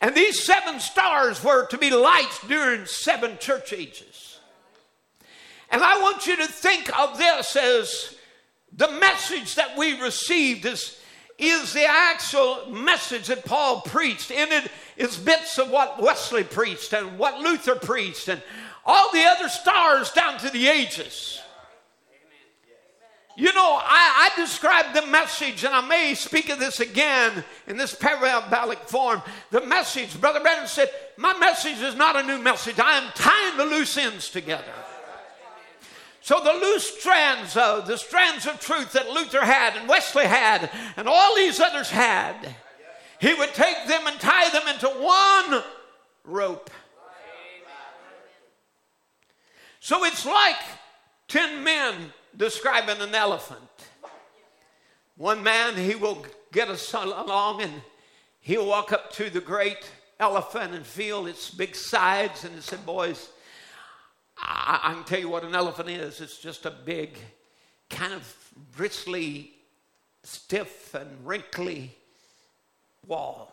[0.00, 4.38] And these seven stars were to be lights during seven church ages.
[5.70, 8.16] And I want you to think of this as
[8.72, 10.98] the message that we received is,
[11.38, 14.30] is the actual message that Paul preached.
[14.30, 18.42] In it is bits of what Wesley preached and what Luther preached and
[18.84, 21.40] all the other stars down to the ages.
[23.40, 27.78] You know, I, I describe the message, and I may speak of this again in
[27.78, 29.22] this parabolic form.
[29.50, 32.78] The message, Brother Branham said, My message is not a new message.
[32.78, 34.74] I am tying the loose ends together.
[36.20, 40.68] So the loose strands of the strands of truth that Luther had and Wesley had
[40.98, 42.36] and all these others had,
[43.22, 45.64] he would take them and tie them into one
[46.24, 46.68] rope.
[49.80, 50.60] So it's like
[51.28, 53.60] 10 men describing an elephant.
[55.16, 57.72] One man, he will get us along and
[58.40, 62.84] he'll walk up to the great elephant and feel its big sides and he said,
[62.86, 63.28] Boys,
[64.38, 66.20] I, I can tell you what an elephant is.
[66.20, 67.18] It's just a big,
[67.88, 68.34] kind of
[68.76, 69.52] bristly,
[70.22, 71.96] stiff, and wrinkly
[73.06, 73.52] wall.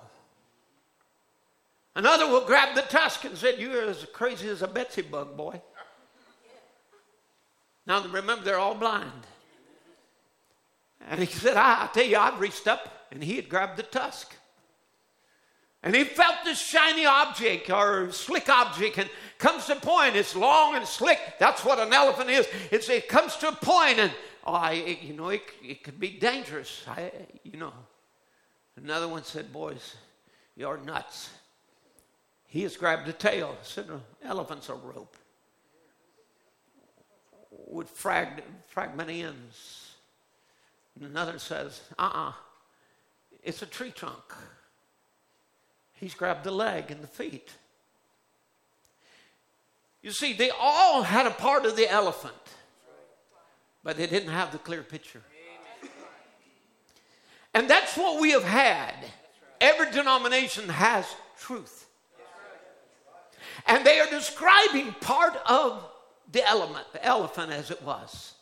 [1.95, 5.61] Another will grab the tusk and said, You're as crazy as a Betsy bug, boy.
[7.87, 9.11] Now remember, they're all blind.
[11.09, 13.83] And he said, I, I tell you, I've reached up and he had grabbed the
[13.83, 14.35] tusk.
[15.81, 20.17] And he felt this shiny object or slick object and comes to a point.
[20.17, 21.19] It's long and slick.
[21.39, 22.45] That's what an elephant is.
[22.71, 24.11] It's, it comes to a point and,
[24.45, 26.83] oh, I, it, you know, it, it could be dangerous.
[26.89, 27.11] I,
[27.43, 27.73] you know.
[28.75, 29.95] Another one said, boys,
[30.55, 31.29] you're nuts.
[32.47, 33.55] He has grabbed the tail.
[33.59, 33.89] I said,
[34.23, 35.15] elephant's a rope
[37.69, 39.91] with frag- fragment ends.
[40.95, 42.33] And another says, uh uh-uh, uh
[43.43, 44.33] it's a tree trunk.
[45.93, 47.49] He's grabbed the leg and the feet.
[50.01, 52.35] You see, they all had a part of the elephant,
[53.83, 55.21] but they didn't have the clear picture.
[57.53, 58.93] And that's what we have had.
[59.59, 61.07] Every denomination has
[61.39, 61.89] truth.
[63.65, 65.83] And they are describing part of
[66.31, 68.33] the element, the elephant as it was.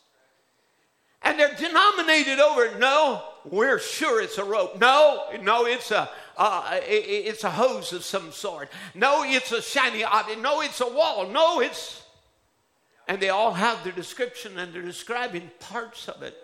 [1.22, 4.78] And they're denominated over, no, we're sure it's a rope.
[4.78, 8.68] No, no, it's a, uh, it's a hose of some sort.
[8.94, 10.40] No, it's a shiny object.
[10.40, 11.26] No, it's a wall.
[11.26, 12.02] No, it's.
[13.08, 16.36] And they all have their description and they're describing parts of it,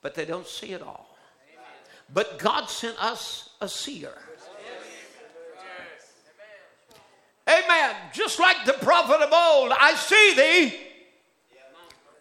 [0.00, 1.16] but they don't see it all.
[2.12, 4.12] But God sent us a seer.
[7.50, 7.96] Amen.
[8.12, 10.76] Just like the prophet of old, I see thee.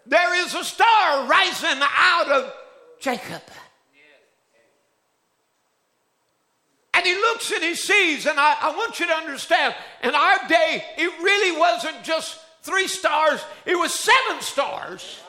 [0.06, 2.53] There is a star rising out of
[2.99, 3.43] Jacob.
[6.95, 10.47] And he looks and he sees, and I, I, want you to understand, in our
[10.49, 15.19] day, it really wasn't just three stars, it was seven stars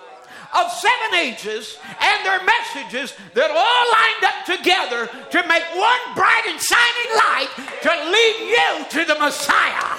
[0.54, 6.44] of seven ages and their messages that all lined up together to make one bright
[6.46, 7.50] and shining light
[7.82, 9.98] to lead you to the Messiah.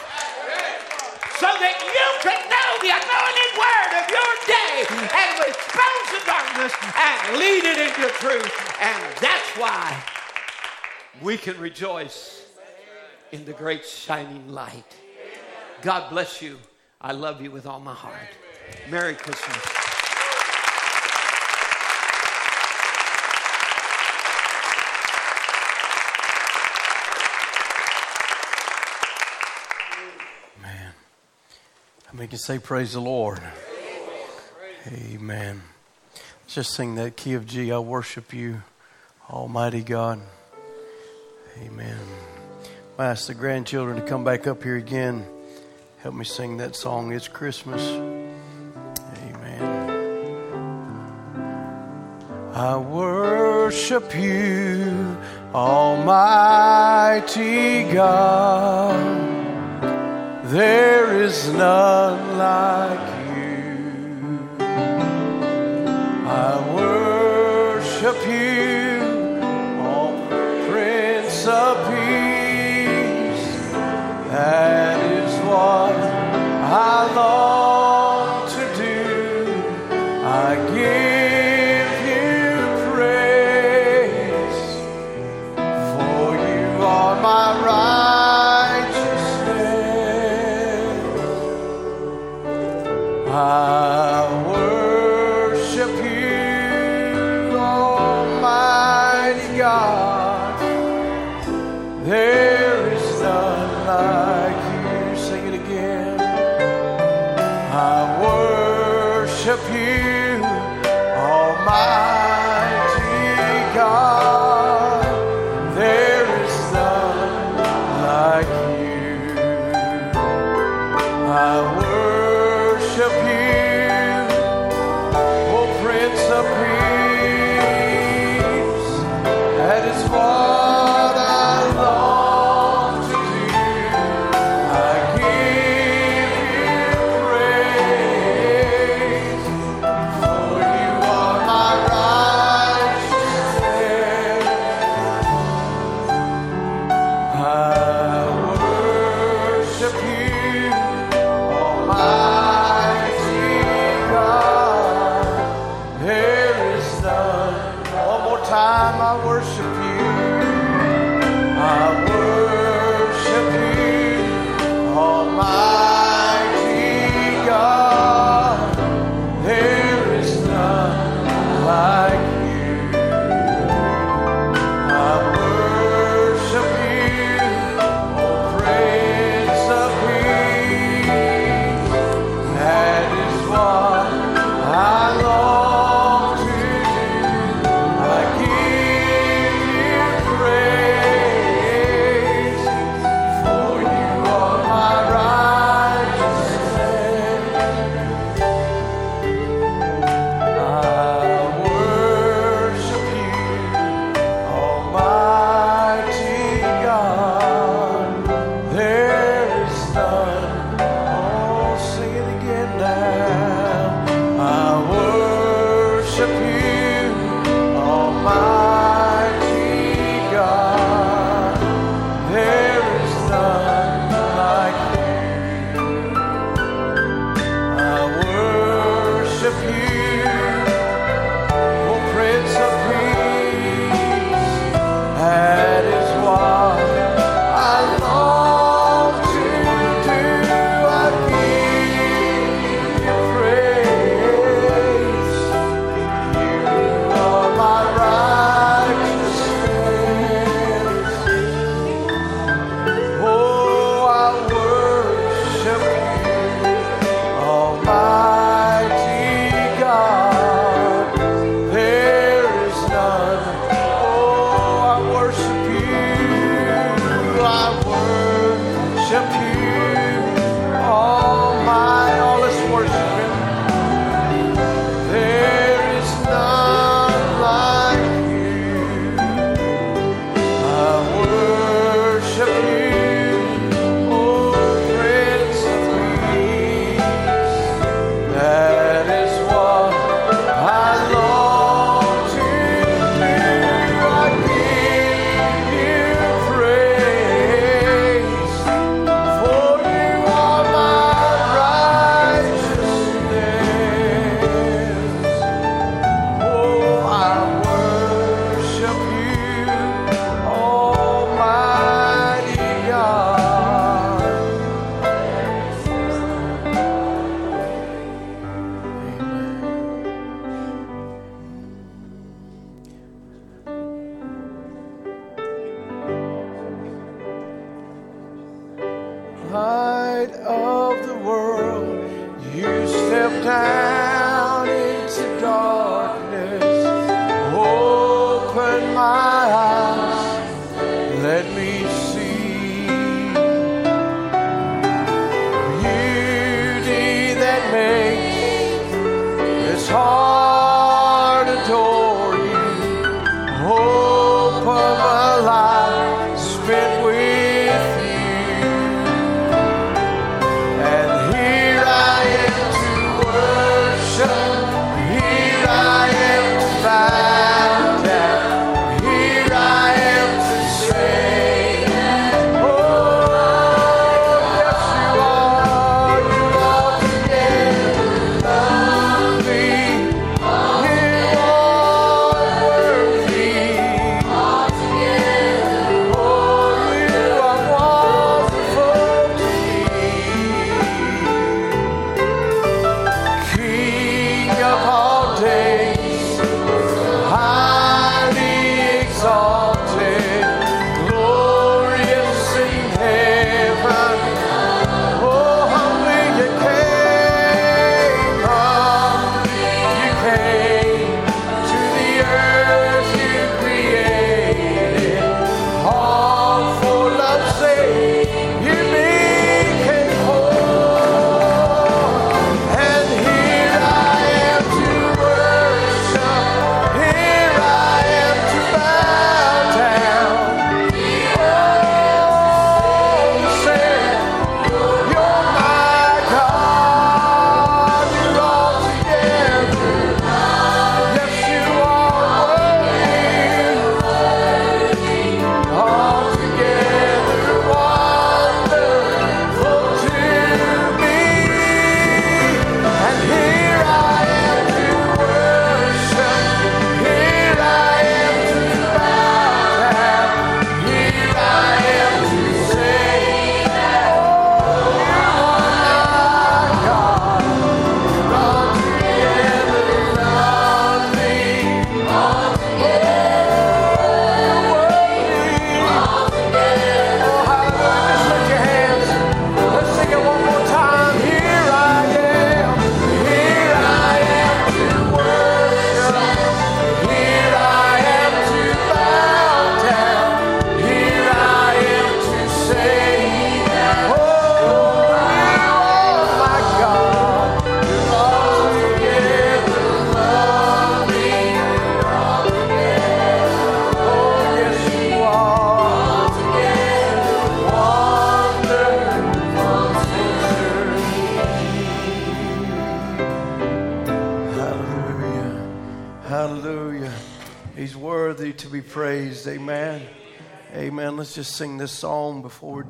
[1.39, 6.73] So that you can know the anointed word of your day and expose the darkness
[6.93, 8.53] and lead it into truth.
[8.79, 10.03] And that's why
[11.21, 12.45] we can rejoice
[13.31, 14.95] in the great shining light.
[15.81, 16.59] God bless you.
[16.99, 18.29] I love you with all my heart.
[18.89, 19.90] Merry Christmas.
[32.17, 33.41] We can say, Praise the Lord.
[34.87, 35.61] Amen.
[36.13, 37.71] Let's just sing that key of G.
[37.71, 38.63] I worship you,
[39.29, 40.19] Almighty God.
[41.61, 41.99] Amen.
[42.99, 45.25] I ask the grandchildren to come back up here again.
[45.99, 47.13] Help me sing that song.
[47.13, 47.81] It's Christmas.
[49.23, 49.61] Amen.
[52.53, 55.17] I worship you,
[55.53, 56.23] Almighty
[57.93, 59.40] God.
[60.51, 63.07] There is none like
[63.37, 64.49] you.
[66.27, 68.99] I worship you,
[69.79, 70.11] oh
[70.69, 73.47] Prince of Peace.
[74.27, 78.97] That is what I long to do.
[80.25, 81.00] I give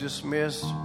[0.02, 0.81] dismissed.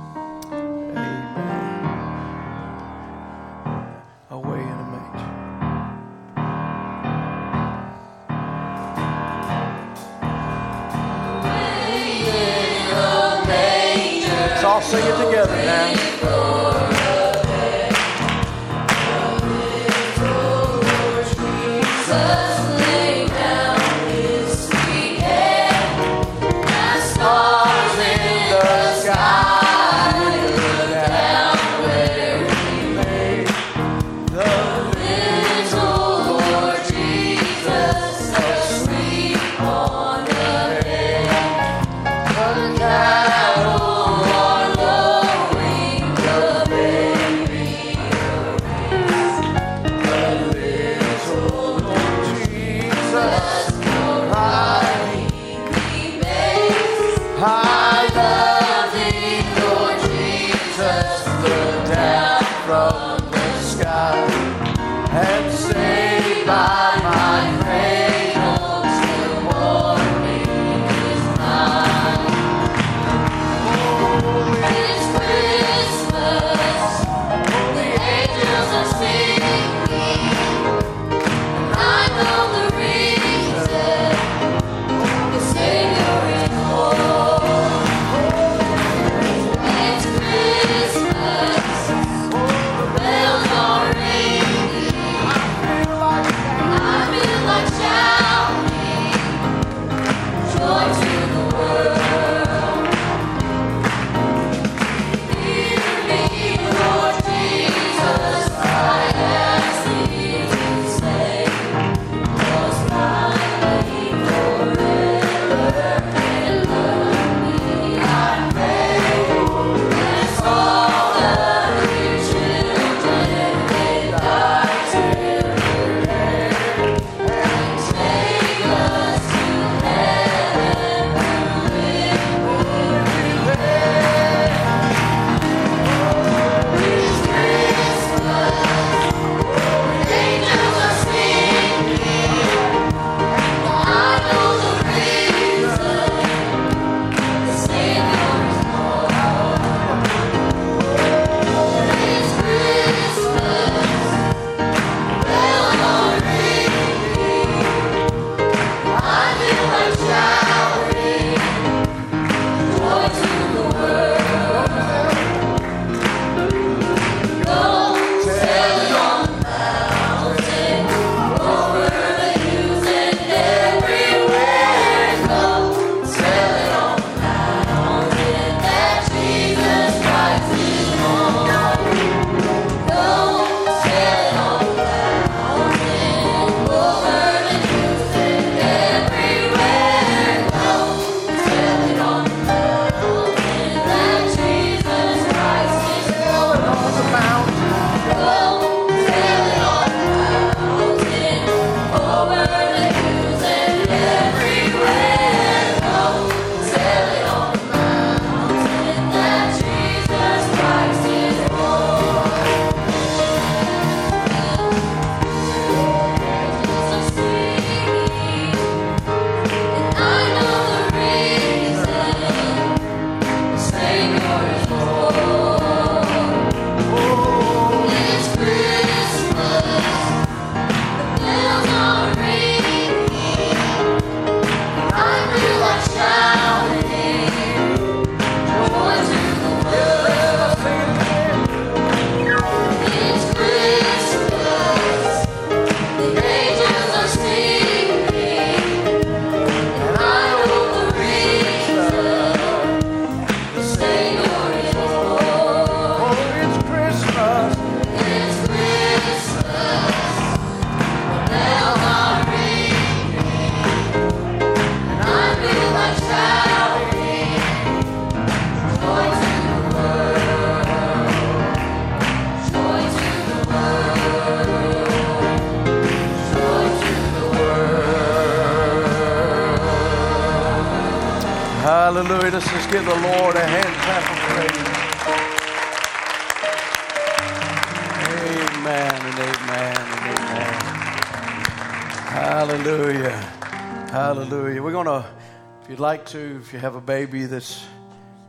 [296.15, 297.65] If you have a baby that's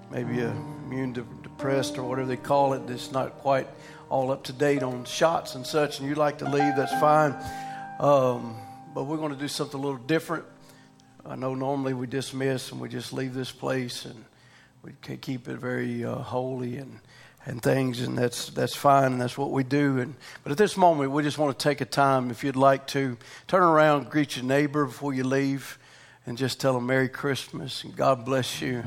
[0.10, 3.68] maybe immune depressed or whatever they call it, that's not quite
[4.10, 7.36] all up to date on shots and such, and you'd like to leave, that's fine.
[8.00, 8.56] Um,
[8.94, 10.46] but we're going to do something a little different.
[11.26, 14.26] I know normally we dismiss and we just leave this place and
[14.82, 17.00] we keep it very uh, holy and
[17.46, 20.00] and things, and that's that's fine, and that's what we do.
[20.00, 22.88] And but at this moment, we just want to take a time, if you'd like
[22.88, 25.80] to, turn around, greet your neighbor before you leave,
[26.28, 28.84] and just tell them Merry Christmas and God bless you,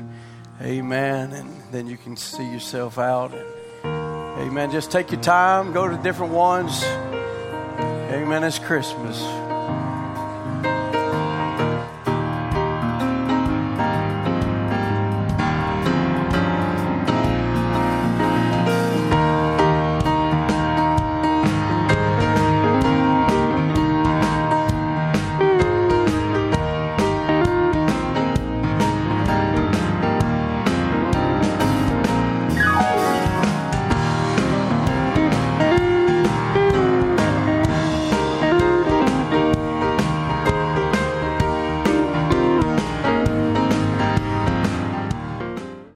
[0.61, 1.33] Amen.
[1.33, 4.71] And then you can see yourself out, and Amen.
[4.71, 8.43] Just take your time, go to different ones, Amen.
[8.43, 9.40] It's Christmas.